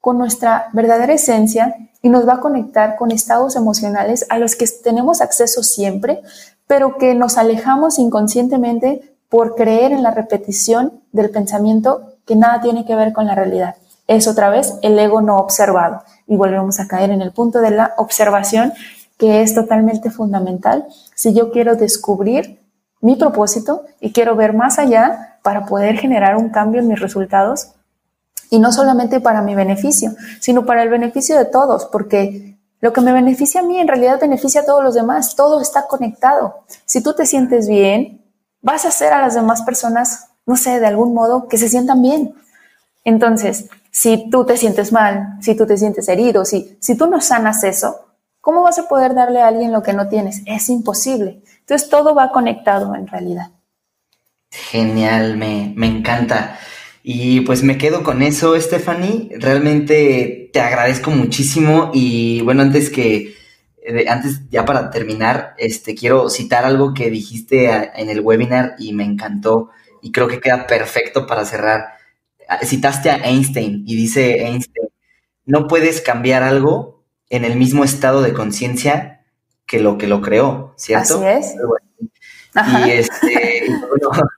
con 0.00 0.16
nuestra 0.16 0.70
verdadera 0.72 1.12
esencia 1.12 1.76
y 2.00 2.08
nos 2.08 2.26
va 2.26 2.34
a 2.34 2.40
conectar 2.40 2.96
con 2.96 3.10
estados 3.10 3.56
emocionales 3.56 4.26
a 4.30 4.38
los 4.38 4.56
que 4.56 4.66
tenemos 4.82 5.20
acceso 5.20 5.62
siempre, 5.62 6.22
pero 6.66 6.96
que 6.96 7.14
nos 7.14 7.36
alejamos 7.36 7.98
inconscientemente 7.98 9.14
por 9.28 9.54
creer 9.54 9.92
en 9.92 10.02
la 10.02 10.12
repetición 10.12 11.02
del 11.12 11.30
pensamiento 11.30 12.14
que 12.26 12.36
nada 12.36 12.62
tiene 12.62 12.86
que 12.86 12.96
ver 12.96 13.12
con 13.12 13.26
la 13.26 13.34
realidad. 13.34 13.76
Es 14.08 14.26
otra 14.26 14.48
vez 14.48 14.74
el 14.82 14.98
ego 14.98 15.20
no 15.20 15.36
observado. 15.36 16.02
Y 16.26 16.36
volvemos 16.36 16.80
a 16.80 16.88
caer 16.88 17.10
en 17.10 17.20
el 17.20 17.32
punto 17.32 17.60
de 17.60 17.70
la 17.70 17.92
observación 17.98 18.72
que 19.22 19.40
es 19.40 19.54
totalmente 19.54 20.10
fundamental 20.10 20.88
si 21.14 21.32
yo 21.32 21.52
quiero 21.52 21.76
descubrir 21.76 22.60
mi 23.00 23.14
propósito 23.14 23.84
y 24.00 24.10
quiero 24.12 24.34
ver 24.34 24.52
más 24.52 24.80
allá 24.80 25.38
para 25.42 25.64
poder 25.64 25.96
generar 25.96 26.36
un 26.36 26.48
cambio 26.48 26.80
en 26.80 26.88
mis 26.88 26.98
resultados 26.98 27.68
y 28.50 28.58
no 28.58 28.72
solamente 28.72 29.20
para 29.20 29.40
mi 29.40 29.54
beneficio, 29.54 30.10
sino 30.40 30.66
para 30.66 30.82
el 30.82 30.88
beneficio 30.88 31.38
de 31.38 31.44
todos, 31.44 31.84
porque 31.84 32.58
lo 32.80 32.92
que 32.92 33.00
me 33.00 33.12
beneficia 33.12 33.60
a 33.60 33.62
mí 33.62 33.78
en 33.78 33.86
realidad 33.86 34.18
beneficia 34.20 34.62
a 34.62 34.64
todos 34.64 34.82
los 34.82 34.94
demás, 34.94 35.36
todo 35.36 35.60
está 35.60 35.86
conectado. 35.86 36.64
Si 36.84 37.00
tú 37.00 37.14
te 37.14 37.24
sientes 37.24 37.68
bien, 37.68 38.24
vas 38.60 38.84
a 38.84 38.88
hacer 38.88 39.12
a 39.12 39.20
las 39.20 39.36
demás 39.36 39.62
personas, 39.62 40.30
no 40.46 40.56
sé, 40.56 40.80
de 40.80 40.86
algún 40.88 41.14
modo 41.14 41.46
que 41.46 41.58
se 41.58 41.68
sientan 41.68 42.02
bien. 42.02 42.34
Entonces, 43.04 43.66
si 43.92 44.28
tú 44.30 44.44
te 44.44 44.56
sientes 44.56 44.90
mal, 44.90 45.38
si 45.42 45.54
tú 45.54 45.64
te 45.64 45.78
sientes 45.78 46.08
herido, 46.08 46.44
si, 46.44 46.76
si 46.80 46.96
tú 46.96 47.06
no 47.06 47.20
sanas 47.20 47.62
eso, 47.62 48.11
¿Cómo 48.42 48.64
vas 48.64 48.76
a 48.80 48.88
poder 48.88 49.14
darle 49.14 49.40
a 49.40 49.46
alguien 49.46 49.70
lo 49.70 49.84
que 49.84 49.92
no 49.92 50.08
tienes? 50.08 50.42
Es 50.46 50.68
imposible. 50.68 51.42
Entonces 51.60 51.88
todo 51.88 52.12
va 52.12 52.32
conectado 52.32 52.92
en 52.96 53.06
realidad. 53.06 53.52
Genial, 54.50 55.36
me, 55.36 55.72
encanta. 55.86 56.58
Y 57.04 57.42
pues 57.42 57.62
me 57.62 57.78
quedo 57.78 58.02
con 58.02 58.20
eso, 58.20 58.60
Stephanie. 58.60 59.30
Realmente 59.38 60.50
te 60.52 60.60
agradezco 60.60 61.12
muchísimo. 61.12 61.92
Y 61.94 62.40
bueno, 62.40 62.62
antes 62.62 62.90
que, 62.90 63.36
eh, 63.80 64.06
antes 64.08 64.40
ya 64.50 64.64
para 64.64 64.90
terminar, 64.90 65.54
este, 65.56 65.94
quiero 65.94 66.28
citar 66.28 66.64
algo 66.64 66.94
que 66.94 67.10
dijiste 67.10 67.70
en 67.94 68.10
el 68.10 68.22
webinar 68.22 68.74
y 68.76 68.92
me 68.92 69.04
encantó. 69.04 69.70
Y 70.02 70.10
creo 70.10 70.26
que 70.26 70.40
queda 70.40 70.66
perfecto 70.66 71.28
para 71.28 71.44
cerrar. 71.44 71.92
Ah, 72.48 72.58
citaste 72.64 73.08
a 73.08 73.18
Einstein 73.18 73.84
y 73.86 73.94
dice 73.94 74.44
Einstein, 74.44 74.88
no 75.46 75.68
puedes 75.68 76.00
cambiar 76.00 76.42
algo 76.42 77.01
en 77.32 77.46
el 77.46 77.56
mismo 77.56 77.82
estado 77.82 78.20
de 78.20 78.34
conciencia 78.34 79.24
que 79.66 79.80
lo 79.80 79.96
que 79.96 80.06
lo 80.06 80.20
creó, 80.20 80.74
¿cierto? 80.76 81.24
Así 81.24 81.24
es. 81.26 81.54
Y 82.54 82.90
este, 82.90 83.64
bueno, 83.88 84.28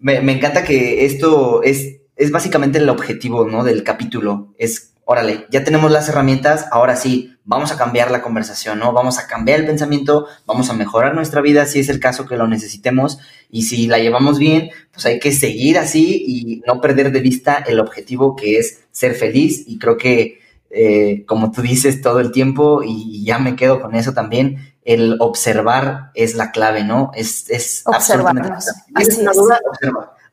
me, 0.00 0.32
encanta 0.32 0.64
que 0.64 1.04
esto 1.04 1.62
es, 1.62 2.00
es 2.16 2.32
básicamente 2.32 2.78
el 2.78 2.88
objetivo, 2.88 3.46
¿no? 3.46 3.62
Del 3.62 3.84
capítulo. 3.84 4.52
Es, 4.58 4.94
órale, 5.04 5.46
ya 5.52 5.62
tenemos 5.62 5.92
las 5.92 6.08
herramientas, 6.08 6.66
ahora 6.72 6.96
sí, 6.96 7.36
vamos 7.44 7.70
a 7.70 7.76
cambiar 7.76 8.10
la 8.10 8.22
conversación, 8.22 8.80
¿no? 8.80 8.92
Vamos 8.92 9.20
a 9.20 9.28
cambiar 9.28 9.60
el 9.60 9.66
pensamiento, 9.66 10.26
vamos 10.44 10.68
a 10.68 10.74
mejorar 10.74 11.14
nuestra 11.14 11.42
vida 11.42 11.64
si 11.66 11.78
es 11.78 11.88
el 11.88 12.00
caso 12.00 12.26
que 12.26 12.36
lo 12.36 12.48
necesitemos 12.48 13.20
y 13.50 13.62
si 13.62 13.86
la 13.86 14.00
llevamos 14.00 14.40
bien, 14.40 14.70
pues 14.92 15.06
hay 15.06 15.20
que 15.20 15.30
seguir 15.30 15.78
así 15.78 16.24
y 16.26 16.62
no 16.66 16.80
perder 16.80 17.12
de 17.12 17.20
vista 17.20 17.62
el 17.68 17.78
objetivo 17.78 18.34
que 18.34 18.58
es 18.58 18.80
ser 18.90 19.14
feliz 19.14 19.62
y 19.68 19.78
creo 19.78 19.96
que 19.96 20.41
eh, 20.74 21.24
como 21.26 21.52
tú 21.52 21.60
dices 21.60 22.00
todo 22.00 22.18
el 22.18 22.32
tiempo, 22.32 22.82
y 22.82 23.24
ya 23.24 23.38
me 23.38 23.56
quedo 23.56 23.80
con 23.80 23.94
eso 23.94 24.14
también, 24.14 24.74
el 24.84 25.16
observar 25.20 26.10
es 26.14 26.34
la 26.34 26.50
clave, 26.50 26.82
¿no? 26.82 27.10
Es, 27.14 27.48
es 27.50 27.82
absolutamente. 27.86 28.50
¿Tienes 28.96 29.18
una 29.18 29.32
duda? 29.32 29.60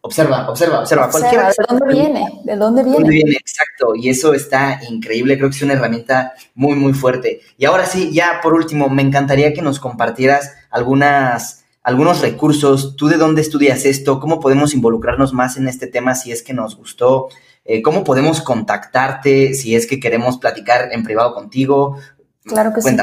Observa. 0.01 0.47
observa, 0.47 0.49
observa, 0.49 0.79
observa. 0.79 1.05
observa 1.07 1.49
¿De 1.49 1.65
dónde 1.67 1.93
viene? 1.93 2.41
¿De 2.45 2.55
dónde 2.55 2.83
viene? 2.83 2.99
¿Dónde 2.99 3.09
viene? 3.09 3.31
Exacto. 3.31 3.95
Y 3.95 4.09
eso 4.09 4.33
está 4.33 4.79
increíble. 4.89 5.37
Creo 5.37 5.49
que 5.49 5.57
es 5.57 5.61
una 5.61 5.73
herramienta 5.73 6.33
muy, 6.55 6.75
muy 6.75 6.93
fuerte. 6.93 7.41
Y 7.57 7.65
ahora 7.65 7.85
sí, 7.85 8.11
ya 8.13 8.39
por 8.41 8.53
último, 8.53 8.87
me 8.89 9.01
encantaría 9.01 9.53
que 9.53 9.61
nos 9.61 9.79
compartieras 9.81 10.53
algunas, 10.71 11.65
algunos 11.83 12.21
recursos. 12.21 12.95
¿Tú 12.95 13.09
de 13.09 13.17
dónde 13.17 13.41
estudias 13.41 13.83
esto? 13.83 14.21
¿Cómo 14.21 14.39
podemos 14.39 14.73
involucrarnos 14.73 15.33
más 15.33 15.57
en 15.57 15.67
este 15.67 15.87
tema 15.87 16.15
si 16.15 16.31
es 16.31 16.43
que 16.43 16.53
nos 16.53 16.77
gustó? 16.77 17.27
Eh, 17.71 17.83
¿Cómo 17.83 18.03
podemos 18.03 18.41
contactarte 18.41 19.53
si 19.53 19.75
es 19.75 19.85
que 19.85 19.99
queremos 19.99 20.39
platicar 20.39 20.89
en 20.91 21.03
privado 21.03 21.35
contigo? 21.35 21.97
Claro 22.43 22.73
que 22.73 22.81
sí. 22.81 22.97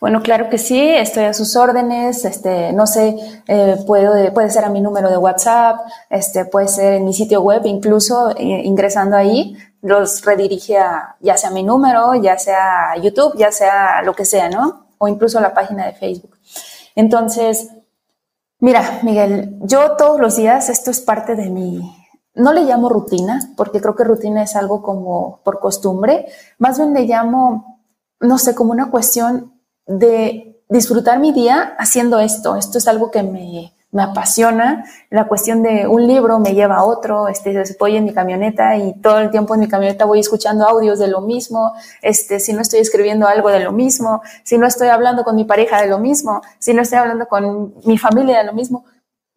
Bueno, 0.00 0.22
claro 0.22 0.48
que 0.48 0.56
sí, 0.56 0.80
estoy 0.80 1.24
a 1.24 1.34
sus 1.34 1.54
órdenes, 1.54 2.24
este, 2.24 2.72
no 2.72 2.86
sé, 2.86 3.14
eh, 3.46 3.76
puedo, 3.86 4.32
puede 4.32 4.48
ser 4.48 4.64
a 4.64 4.70
mi 4.70 4.80
número 4.80 5.10
de 5.10 5.18
WhatsApp, 5.18 5.80
este, 6.08 6.46
puede 6.46 6.68
ser 6.68 6.94
en 6.94 7.04
mi 7.04 7.12
sitio 7.12 7.42
web, 7.42 7.60
incluso 7.66 8.30
eh, 8.30 8.62
ingresando 8.64 9.18
ahí, 9.18 9.54
los 9.82 10.24
redirige 10.24 10.78
a, 10.78 11.16
ya 11.20 11.36
sea 11.36 11.50
mi 11.50 11.62
número, 11.62 12.14
ya 12.14 12.38
sea 12.38 12.96
YouTube, 12.96 13.36
ya 13.36 13.52
sea 13.52 14.00
lo 14.02 14.14
que 14.14 14.24
sea, 14.24 14.48
¿no? 14.48 14.86
O 14.96 15.08
incluso 15.08 15.38
a 15.38 15.42
la 15.42 15.52
página 15.52 15.84
de 15.84 15.92
Facebook. 15.92 16.38
Entonces, 16.94 17.68
mira, 18.60 19.00
Miguel, 19.02 19.58
yo 19.60 19.94
todos 19.98 20.18
los 20.18 20.36
días, 20.36 20.70
esto 20.70 20.90
es 20.90 21.00
parte 21.02 21.36
de 21.36 21.50
mi, 21.50 21.97
no 22.38 22.52
le 22.52 22.62
llamo 22.62 22.88
rutina, 22.88 23.52
porque 23.56 23.80
creo 23.80 23.94
que 23.94 24.04
rutina 24.04 24.42
es 24.42 24.56
algo 24.56 24.82
como 24.82 25.40
por 25.44 25.60
costumbre, 25.60 26.26
más 26.58 26.78
bien 26.78 26.94
le 26.94 27.02
llamo, 27.02 27.82
no 28.20 28.38
sé, 28.38 28.54
como 28.54 28.72
una 28.72 28.90
cuestión 28.90 29.52
de 29.86 30.62
disfrutar 30.68 31.18
mi 31.18 31.32
día 31.32 31.74
haciendo 31.78 32.18
esto. 32.20 32.56
Esto 32.56 32.78
es 32.78 32.88
algo 32.88 33.10
que 33.10 33.22
me, 33.22 33.72
me 33.90 34.02
apasiona. 34.02 34.84
La 35.10 35.26
cuestión 35.26 35.62
de 35.62 35.86
un 35.86 36.06
libro 36.06 36.38
me 36.38 36.54
lleva 36.54 36.76
a 36.76 36.84
otro. 36.84 37.28
Este, 37.28 37.62
voy 37.78 37.96
en 37.96 38.04
mi 38.04 38.12
camioneta 38.12 38.76
y 38.76 38.94
todo 39.00 39.18
el 39.18 39.30
tiempo 39.30 39.54
en 39.54 39.60
mi 39.60 39.68
camioneta 39.68 40.04
voy 40.04 40.20
escuchando 40.20 40.66
audios 40.66 40.98
de 40.98 41.08
lo 41.08 41.22
mismo. 41.22 41.72
Este, 42.02 42.38
si 42.38 42.52
no 42.52 42.60
estoy 42.60 42.80
escribiendo 42.80 43.26
algo 43.26 43.48
de 43.48 43.60
lo 43.60 43.72
mismo, 43.72 44.22
si 44.44 44.58
no 44.58 44.66
estoy 44.66 44.88
hablando 44.88 45.24
con 45.24 45.36
mi 45.36 45.44
pareja 45.44 45.80
de 45.80 45.88
lo 45.88 45.98
mismo, 45.98 46.42
si 46.58 46.74
no 46.74 46.82
estoy 46.82 46.98
hablando 46.98 47.26
con 47.26 47.74
mi 47.84 47.98
familia 47.98 48.38
de 48.38 48.44
lo 48.44 48.52
mismo, 48.52 48.84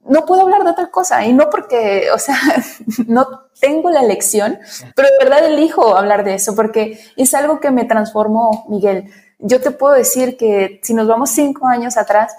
no 0.06 0.26
puedo 0.26 0.42
hablar 0.42 0.64
de 0.64 0.72
otra 0.72 0.92
cosa. 0.92 1.26
Y 1.26 1.34
no 1.34 1.50
porque, 1.50 2.08
o 2.14 2.20
sea, 2.20 2.38
no 3.08 3.28
tengo 3.60 3.90
la 3.90 4.02
elección, 4.02 4.60
pero 4.96 5.08
de 5.08 5.26
verdad 5.26 5.46
elijo 5.46 5.96
hablar 5.96 6.24
de 6.24 6.36
eso 6.36 6.56
porque 6.56 7.00
es 7.16 7.34
algo 7.34 7.60
que 7.60 7.72
me 7.72 7.86
transformó, 7.86 8.66
Miguel 8.70 9.12
yo 9.42 9.60
te 9.60 9.72
puedo 9.72 9.96
decir 9.96 10.38
que 10.38 10.80
si 10.84 10.94
nos 10.94 11.08
vamos 11.08 11.32
cinco 11.32 11.68
años 11.68 11.98
atrás, 11.98 12.36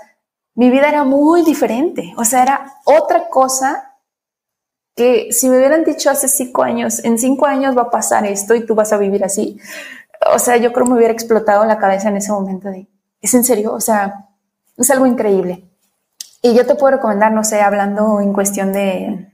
mi 0.54 0.70
vida 0.70 0.88
era 0.88 1.04
muy 1.04 1.42
diferente. 1.42 2.14
O 2.16 2.24
sea, 2.24 2.42
era 2.42 2.74
otra 2.84 3.28
cosa 3.28 3.98
que 4.94 5.32
si 5.32 5.48
me 5.48 5.56
hubieran 5.58 5.84
dicho 5.84 6.10
hace 6.10 6.28
cinco 6.28 6.62
años, 6.62 7.04
en 7.04 7.18
cinco 7.18 7.46
años 7.46 7.76
va 7.76 7.82
a 7.82 7.90
pasar 7.90 8.26
esto 8.26 8.54
y 8.54 8.64
tú 8.64 8.74
vas 8.74 8.92
a 8.92 8.98
vivir 8.98 9.24
así. 9.24 9.58
O 10.32 10.38
sea, 10.38 10.56
yo 10.58 10.72
creo 10.72 10.86
me 10.86 10.94
hubiera 10.94 11.12
explotado 11.12 11.64
la 11.64 11.78
cabeza 11.78 12.08
en 12.08 12.18
ese 12.18 12.30
momento 12.30 12.68
de, 12.68 12.86
¿es 13.20 13.34
en 13.34 13.44
serio? 13.44 13.72
O 13.72 13.80
sea, 13.80 14.28
es 14.76 14.90
algo 14.90 15.06
increíble. 15.06 15.68
Y 16.44 16.54
yo 16.54 16.66
te 16.66 16.74
puedo 16.74 16.96
recomendar, 16.96 17.30
no 17.30 17.44
sé, 17.44 17.60
hablando 17.60 18.20
en 18.20 18.32
cuestión 18.32 18.72
de, 18.72 19.28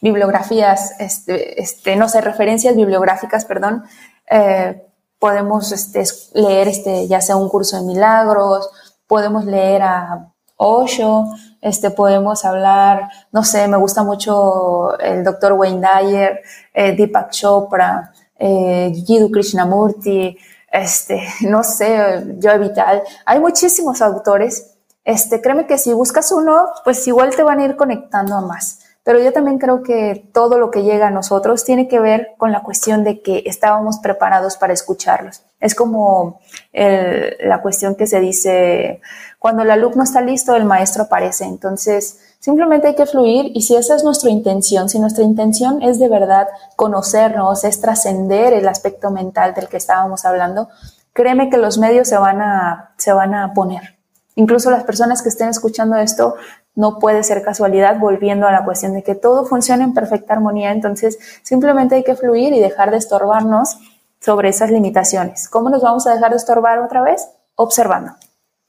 bibliografías, 0.00 0.94
este, 1.00 1.60
este, 1.60 1.96
no 1.96 2.08
sé, 2.08 2.20
referencias 2.20 2.76
bibliográficas, 2.76 3.44
perdón, 3.44 3.82
eh, 4.30 4.86
podemos 5.18 5.72
este, 5.72 6.04
leer 6.34 6.68
este, 6.68 7.08
ya 7.08 7.20
sea 7.20 7.34
un 7.36 7.48
curso 7.48 7.78
de 7.78 7.82
milagros, 7.82 8.70
podemos 9.08 9.44
leer 9.44 9.82
a 9.82 10.32
Osho, 10.56 11.26
este, 11.60 11.90
podemos 11.90 12.44
hablar, 12.44 13.08
no 13.32 13.42
sé, 13.42 13.66
me 13.66 13.76
gusta 13.76 14.04
mucho 14.04 14.96
el 15.00 15.24
doctor 15.24 15.54
Wayne 15.54 15.84
Dyer, 15.84 16.42
eh, 16.72 16.92
Deepak 16.92 17.30
Chopra, 17.30 18.12
eh, 18.38 18.92
Krishnamurti, 19.32 20.38
este, 20.70 21.26
no 21.40 21.64
sé, 21.64 22.36
Joe 22.40 22.58
Vital. 22.58 23.02
Hay 23.24 23.40
muchísimos 23.40 24.00
autores. 24.00 24.75
Este, 25.06 25.40
créeme 25.40 25.68
que 25.68 25.78
si 25.78 25.92
buscas 25.92 26.32
uno, 26.32 26.66
pues 26.82 27.06
igual 27.06 27.34
te 27.36 27.44
van 27.44 27.60
a 27.60 27.64
ir 27.64 27.76
conectando 27.76 28.34
a 28.34 28.40
más. 28.40 28.80
Pero 29.04 29.20
yo 29.20 29.32
también 29.32 29.58
creo 29.58 29.84
que 29.84 30.28
todo 30.32 30.58
lo 30.58 30.72
que 30.72 30.82
llega 30.82 31.06
a 31.06 31.10
nosotros 31.10 31.64
tiene 31.64 31.86
que 31.86 32.00
ver 32.00 32.34
con 32.38 32.50
la 32.50 32.64
cuestión 32.64 33.04
de 33.04 33.22
que 33.22 33.44
estábamos 33.46 33.98
preparados 33.98 34.56
para 34.56 34.72
escucharlos. 34.72 35.42
Es 35.60 35.76
como 35.76 36.40
la 36.72 37.62
cuestión 37.62 37.94
que 37.94 38.08
se 38.08 38.18
dice, 38.18 39.00
cuando 39.38 39.62
el 39.62 39.70
alumno 39.70 40.02
está 40.02 40.22
listo, 40.22 40.56
el 40.56 40.64
maestro 40.64 41.04
aparece. 41.04 41.44
Entonces, 41.44 42.18
simplemente 42.40 42.88
hay 42.88 42.96
que 42.96 43.06
fluir 43.06 43.52
y 43.54 43.62
si 43.62 43.76
esa 43.76 43.94
es 43.94 44.02
nuestra 44.02 44.30
intención, 44.30 44.88
si 44.88 44.98
nuestra 44.98 45.22
intención 45.22 45.82
es 45.82 46.00
de 46.00 46.08
verdad 46.08 46.48
conocernos, 46.74 47.62
es 47.62 47.80
trascender 47.80 48.52
el 48.54 48.66
aspecto 48.66 49.12
mental 49.12 49.54
del 49.54 49.68
que 49.68 49.76
estábamos 49.76 50.24
hablando, 50.24 50.68
créeme 51.12 51.48
que 51.48 51.58
los 51.58 51.78
medios 51.78 52.08
se 52.08 52.16
van 52.16 52.40
a, 52.40 52.90
se 52.96 53.12
van 53.12 53.34
a 53.34 53.54
poner. 53.54 53.95
Incluso 54.36 54.70
las 54.70 54.84
personas 54.84 55.22
que 55.22 55.30
estén 55.30 55.48
escuchando 55.48 55.96
esto 55.96 56.36
no 56.74 56.98
puede 56.98 57.24
ser 57.24 57.42
casualidad, 57.42 57.98
volviendo 57.98 58.46
a 58.46 58.52
la 58.52 58.64
cuestión 58.64 58.92
de 58.92 59.02
que 59.02 59.14
todo 59.14 59.46
funciona 59.46 59.82
en 59.82 59.94
perfecta 59.94 60.34
armonía, 60.34 60.72
entonces 60.72 61.18
simplemente 61.42 61.94
hay 61.94 62.04
que 62.04 62.14
fluir 62.14 62.52
y 62.52 62.60
dejar 62.60 62.90
de 62.90 62.98
estorbarnos 62.98 63.78
sobre 64.20 64.50
esas 64.50 64.70
limitaciones. 64.70 65.48
¿Cómo 65.48 65.70
nos 65.70 65.82
vamos 65.82 66.06
a 66.06 66.14
dejar 66.14 66.30
de 66.30 66.36
estorbar 66.36 66.80
otra 66.80 67.02
vez? 67.02 67.26
Observando. 67.54 68.12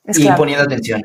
y 0.06 0.32
poniendo 0.32 0.64
atención. 0.64 1.04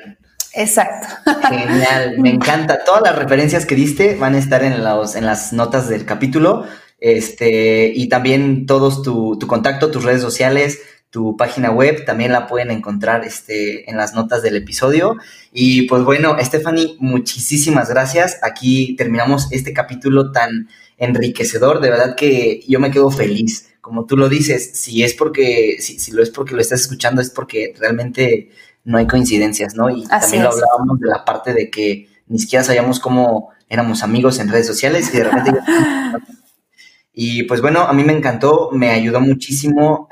Exacto. 0.54 1.08
Genial, 1.48 2.18
me 2.18 2.30
encanta. 2.34 2.84
Todas 2.84 3.02
las 3.02 3.16
referencias 3.16 3.66
que 3.66 3.74
diste 3.74 4.14
van 4.14 4.36
a 4.36 4.38
estar 4.38 4.62
en, 4.62 4.84
los, 4.84 5.16
en 5.16 5.26
las 5.26 5.52
notas 5.52 5.88
del 5.88 6.04
capítulo. 6.04 6.64
Este, 6.98 7.90
y 7.92 8.08
también 8.08 8.66
todos 8.66 9.02
tu, 9.02 9.36
tu 9.36 9.48
contacto, 9.48 9.90
tus 9.90 10.04
redes 10.04 10.22
sociales, 10.22 10.80
tu 11.12 11.36
página 11.36 11.70
web, 11.70 12.06
también 12.06 12.32
la 12.32 12.46
pueden 12.46 12.70
encontrar 12.70 13.22
este, 13.26 13.88
en 13.90 13.98
las 13.98 14.14
notas 14.14 14.42
del 14.42 14.56
episodio. 14.56 15.18
Y 15.52 15.82
pues 15.82 16.04
bueno, 16.04 16.38
Stephanie, 16.40 16.96
muchísimas 17.00 17.90
gracias. 17.90 18.38
Aquí 18.42 18.96
terminamos 18.96 19.46
este 19.52 19.74
capítulo 19.74 20.32
tan 20.32 20.70
enriquecedor, 20.96 21.82
de 21.82 21.90
verdad 21.90 22.16
que 22.16 22.62
yo 22.66 22.80
me 22.80 22.90
quedo 22.90 23.10
feliz. 23.10 23.74
Como 23.82 24.06
tú 24.06 24.16
lo 24.16 24.30
dices, 24.30 24.70
si 24.72 25.02
es 25.02 25.12
porque, 25.12 25.76
si, 25.80 25.98
si 25.98 26.12
lo 26.12 26.22
es 26.22 26.30
porque 26.30 26.54
lo 26.54 26.62
estás 26.62 26.80
escuchando, 26.80 27.20
es 27.20 27.28
porque 27.28 27.74
realmente 27.78 28.48
no 28.84 28.96
hay 28.96 29.06
coincidencias, 29.06 29.74
¿no? 29.74 29.90
Y 29.90 30.06
también 30.06 30.44
lo 30.44 30.50
hablábamos 30.50 30.98
de 30.98 31.08
la 31.08 31.26
parte 31.26 31.52
de 31.52 31.68
que 31.68 32.08
ni 32.26 32.38
siquiera 32.38 32.64
sabíamos 32.64 32.98
cómo 33.00 33.50
éramos 33.68 34.02
amigos 34.02 34.38
en 34.38 34.48
redes 34.48 34.66
sociales 34.66 35.10
y 35.12 35.18
de 35.18 35.24
repente... 35.24 35.52
y 37.12 37.42
pues 37.42 37.60
bueno, 37.60 37.80
a 37.80 37.92
mí 37.92 38.02
me 38.02 38.14
encantó, 38.14 38.70
me 38.72 38.88
ayudó 38.88 39.20
muchísimo 39.20 40.08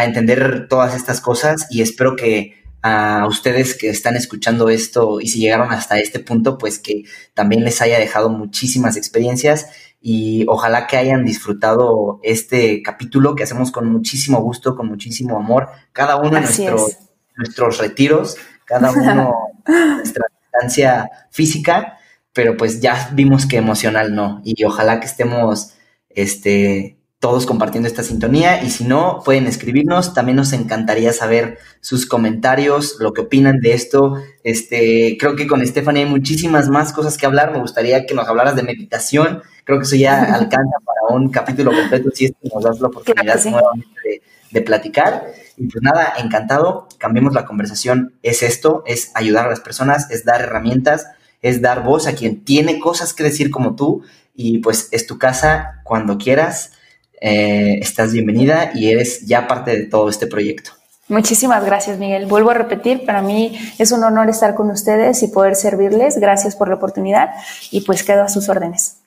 a 0.00 0.04
entender 0.04 0.66
todas 0.68 0.94
estas 0.94 1.20
cosas 1.20 1.66
y 1.70 1.82
espero 1.82 2.16
que 2.16 2.60
a 2.82 3.26
ustedes 3.28 3.76
que 3.76 3.90
están 3.90 4.16
escuchando 4.16 4.70
esto 4.70 5.20
y 5.20 5.28
si 5.28 5.40
llegaron 5.40 5.70
hasta 5.70 5.98
este 5.98 6.18
punto, 6.18 6.56
pues 6.56 6.78
que 6.78 7.04
también 7.34 7.64
les 7.64 7.82
haya 7.82 7.98
dejado 7.98 8.30
muchísimas 8.30 8.96
experiencias 8.96 9.66
y 10.00 10.46
ojalá 10.48 10.86
que 10.86 10.96
hayan 10.96 11.24
disfrutado 11.24 12.20
este 12.22 12.82
capítulo 12.82 13.34
que 13.34 13.42
hacemos 13.42 13.70
con 13.70 13.90
muchísimo 13.92 14.40
gusto, 14.40 14.76
con 14.76 14.86
muchísimo 14.86 15.36
amor, 15.36 15.68
cada 15.92 16.16
uno 16.16 16.30
de 16.30 16.40
nuestros, 16.40 16.96
nuestros 17.36 17.78
retiros, 17.78 18.36
cada 18.64 18.90
uno 18.92 19.34
nuestra 19.66 20.24
distancia 20.40 21.10
física, 21.30 21.98
pero 22.32 22.56
pues 22.56 22.80
ya 22.80 23.10
vimos 23.12 23.44
que 23.44 23.58
emocional 23.58 24.14
no 24.14 24.40
y 24.42 24.64
ojalá 24.64 25.00
que 25.00 25.06
estemos 25.06 25.74
este 26.08 26.99
todos 27.20 27.44
compartiendo 27.44 27.86
esta 27.86 28.02
sintonía 28.02 28.64
y 28.64 28.70
si 28.70 28.84
no, 28.84 29.20
pueden 29.22 29.46
escribirnos. 29.46 30.14
También 30.14 30.36
nos 30.36 30.54
encantaría 30.54 31.12
saber 31.12 31.58
sus 31.82 32.06
comentarios, 32.06 32.96
lo 32.98 33.12
que 33.12 33.20
opinan 33.20 33.60
de 33.60 33.74
esto. 33.74 34.14
Este, 34.42 35.18
creo 35.20 35.36
que 35.36 35.46
con 35.46 35.64
Stephanie 35.64 36.04
hay 36.04 36.08
muchísimas 36.08 36.70
más 36.70 36.94
cosas 36.94 37.18
que 37.18 37.26
hablar. 37.26 37.52
Me 37.52 37.60
gustaría 37.60 38.06
que 38.06 38.14
nos 38.14 38.26
hablaras 38.26 38.56
de 38.56 38.62
meditación. 38.62 39.42
Creo 39.64 39.78
que 39.78 39.84
eso 39.84 39.96
ya 39.96 40.18
alcanza 40.34 40.78
para 40.82 41.14
un 41.14 41.28
capítulo 41.28 41.72
completo 41.72 42.08
si 42.14 42.24
es 42.24 42.32
que 42.42 42.48
nos 42.48 42.64
das 42.64 42.80
la 42.80 42.88
oportunidad 42.88 43.44
nuevamente 43.44 44.22
de, 44.50 44.62
platicar. 44.62 45.26
Y 45.58 45.66
pues 45.66 45.82
nada, 45.82 46.14
encantado. 46.16 46.88
Cambiemos 46.96 47.34
la 47.34 47.44
conversación. 47.44 48.14
Es 48.22 48.42
esto, 48.42 48.82
es 48.86 49.12
ayudar 49.14 49.44
a 49.44 49.50
las 49.50 49.60
personas, 49.60 50.10
es 50.10 50.24
dar 50.24 50.40
herramientas, 50.40 51.06
es 51.42 51.60
dar 51.60 51.84
voz 51.84 52.06
a 52.06 52.14
quien 52.14 52.44
tiene 52.44 52.80
cosas 52.80 53.12
que 53.12 53.24
decir 53.24 53.50
como 53.50 53.76
tú. 53.76 54.04
Y 54.34 54.60
pues 54.60 54.88
es 54.90 55.06
tu 55.06 55.18
casa 55.18 55.82
cuando 55.84 56.16
quieras 56.16 56.72
eh, 57.20 57.78
estás 57.80 58.12
bienvenida 58.12 58.72
y 58.74 58.90
eres 58.90 59.26
ya 59.26 59.46
parte 59.46 59.76
de 59.76 59.86
todo 59.86 60.08
este 60.08 60.26
proyecto. 60.26 60.72
Muchísimas 61.08 61.64
gracias, 61.64 61.98
Miguel. 61.98 62.26
Vuelvo 62.26 62.50
a 62.50 62.54
repetir, 62.54 63.04
para 63.04 63.20
mí 63.20 63.58
es 63.78 63.90
un 63.90 64.04
honor 64.04 64.28
estar 64.28 64.54
con 64.54 64.70
ustedes 64.70 65.22
y 65.24 65.28
poder 65.28 65.56
servirles. 65.56 66.18
Gracias 66.18 66.54
por 66.54 66.68
la 66.68 66.76
oportunidad 66.76 67.30
y 67.72 67.80
pues 67.80 68.04
quedo 68.04 68.22
a 68.22 68.28
sus 68.28 68.48
órdenes. 68.48 68.98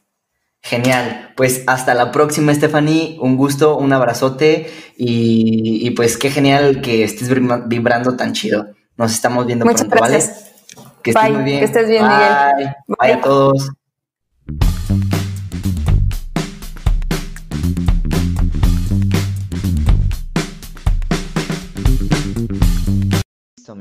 Genial, 0.62 1.32
pues 1.36 1.64
hasta 1.68 1.94
la 1.94 2.12
próxima, 2.12 2.54
Stephanie. 2.54 3.18
Un 3.22 3.38
gusto, 3.38 3.78
un 3.78 3.92
abrazote 3.94 4.70
y, 4.98 5.90
pues 5.92 6.18
qué 6.18 6.30
genial 6.30 6.82
que 6.82 7.04
estés 7.04 7.30
vibrando 7.68 8.16
tan 8.16 8.34
chido. 8.34 8.68
Nos 8.98 9.14
estamos 9.14 9.46
viendo 9.46 9.66
Muchas 9.66 9.86
pronto, 9.86 10.06
gracias. 10.06 10.52
Que 11.02 11.12
estés 11.12 11.32
muy 11.32 11.44
bien. 11.44 11.60
Que 11.60 11.66
estés 11.66 11.88
bien, 11.88 12.04
Miguel. 12.08 12.76
Bye 12.88 13.14
a 13.14 13.22
todos. 13.22 13.72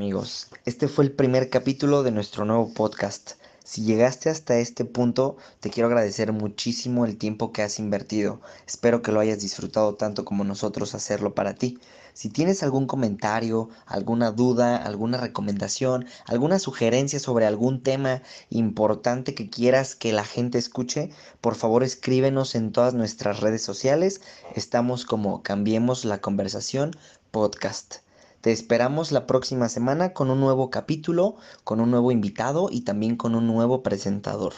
Amigos, 0.03 0.49
este 0.65 0.89
fue 0.89 1.05
el 1.05 1.13
primer 1.13 1.49
capítulo 1.49 2.03
de 2.03 2.11
nuestro 2.11 2.45
nuevo 2.45 2.75
podcast. 2.75 3.35
Si 3.63 3.85
llegaste 3.85 4.31
hasta 4.31 4.59
este 4.59 4.85
punto, 4.85 5.37
te 5.61 5.71
quiero 5.71 5.87
agradecer 5.87 6.33
muchísimo 6.33 7.05
el 7.05 7.17
tiempo 7.17 7.53
que 7.53 7.63
has 7.63 7.79
invertido. 7.79 8.41
Espero 8.67 9.01
que 9.01 9.13
lo 9.13 9.21
hayas 9.21 9.39
disfrutado 9.39 9.95
tanto 9.95 10.25
como 10.25 10.43
nosotros 10.43 10.97
hacerlo 10.97 11.37
para 11.37 11.55
ti. 11.55 11.79
Si 12.15 12.31
tienes 12.31 12.65
algún 12.65 12.89
comentario, 12.89 13.69
alguna 13.87 14.33
duda, 14.33 14.77
alguna 14.77 15.19
recomendación, 15.19 16.07
alguna 16.27 16.59
sugerencia 16.59 17.21
sobre 17.21 17.47
algún 17.47 17.81
tema 17.81 18.23
importante 18.51 19.37
que 19.37 19.51
quieras 19.51 19.95
que 19.95 20.13
la 20.13 20.25
gente 20.25 20.59
escuche, 20.59 21.11
por 21.41 21.55
favor 21.55 21.85
escríbenos 21.85 22.57
en 22.57 22.73
todas 22.73 22.93
nuestras 22.93 23.39
redes 23.39 23.63
sociales. 23.63 24.21
Estamos 24.57 25.07
como 25.07 25.45
Cambiemos 25.45 26.05
la 26.05 26.21
Conversación 26.21 26.91
Podcast. 27.31 28.02
Te 28.43 28.51
esperamos 28.51 29.13
la 29.13 29.29
próxima 29.29 29.69
semana 29.69 30.13
con 30.15 30.29
un 30.29 30.41
nuevo 30.41 30.69
capítulo, 30.69 31.37
con 31.63 31.79
un 31.79 31.93
nuevo 31.93 32.11
invitado 32.11 32.71
y 32.73 32.81
también 32.81 33.17
con 33.17 33.37
un 33.37 33.47
nuevo 33.47 33.85
presentador 33.85 34.53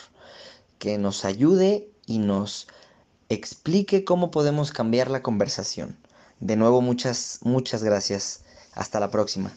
que 0.79 0.97
nos 0.97 1.27
ayude 1.27 1.91
y 2.07 2.19
nos 2.19 2.67
explique 3.29 4.03
cómo 4.03 4.31
podemos 4.31 4.73
cambiar 4.73 5.11
la 5.11 5.23
conversación. 5.23 5.99
De 6.41 6.57
nuevo, 6.57 6.81
muchas, 6.81 7.41
muchas 7.43 7.85
gracias. 7.85 8.43
Hasta 8.73 9.01
la 9.01 9.11
próxima. 9.11 9.53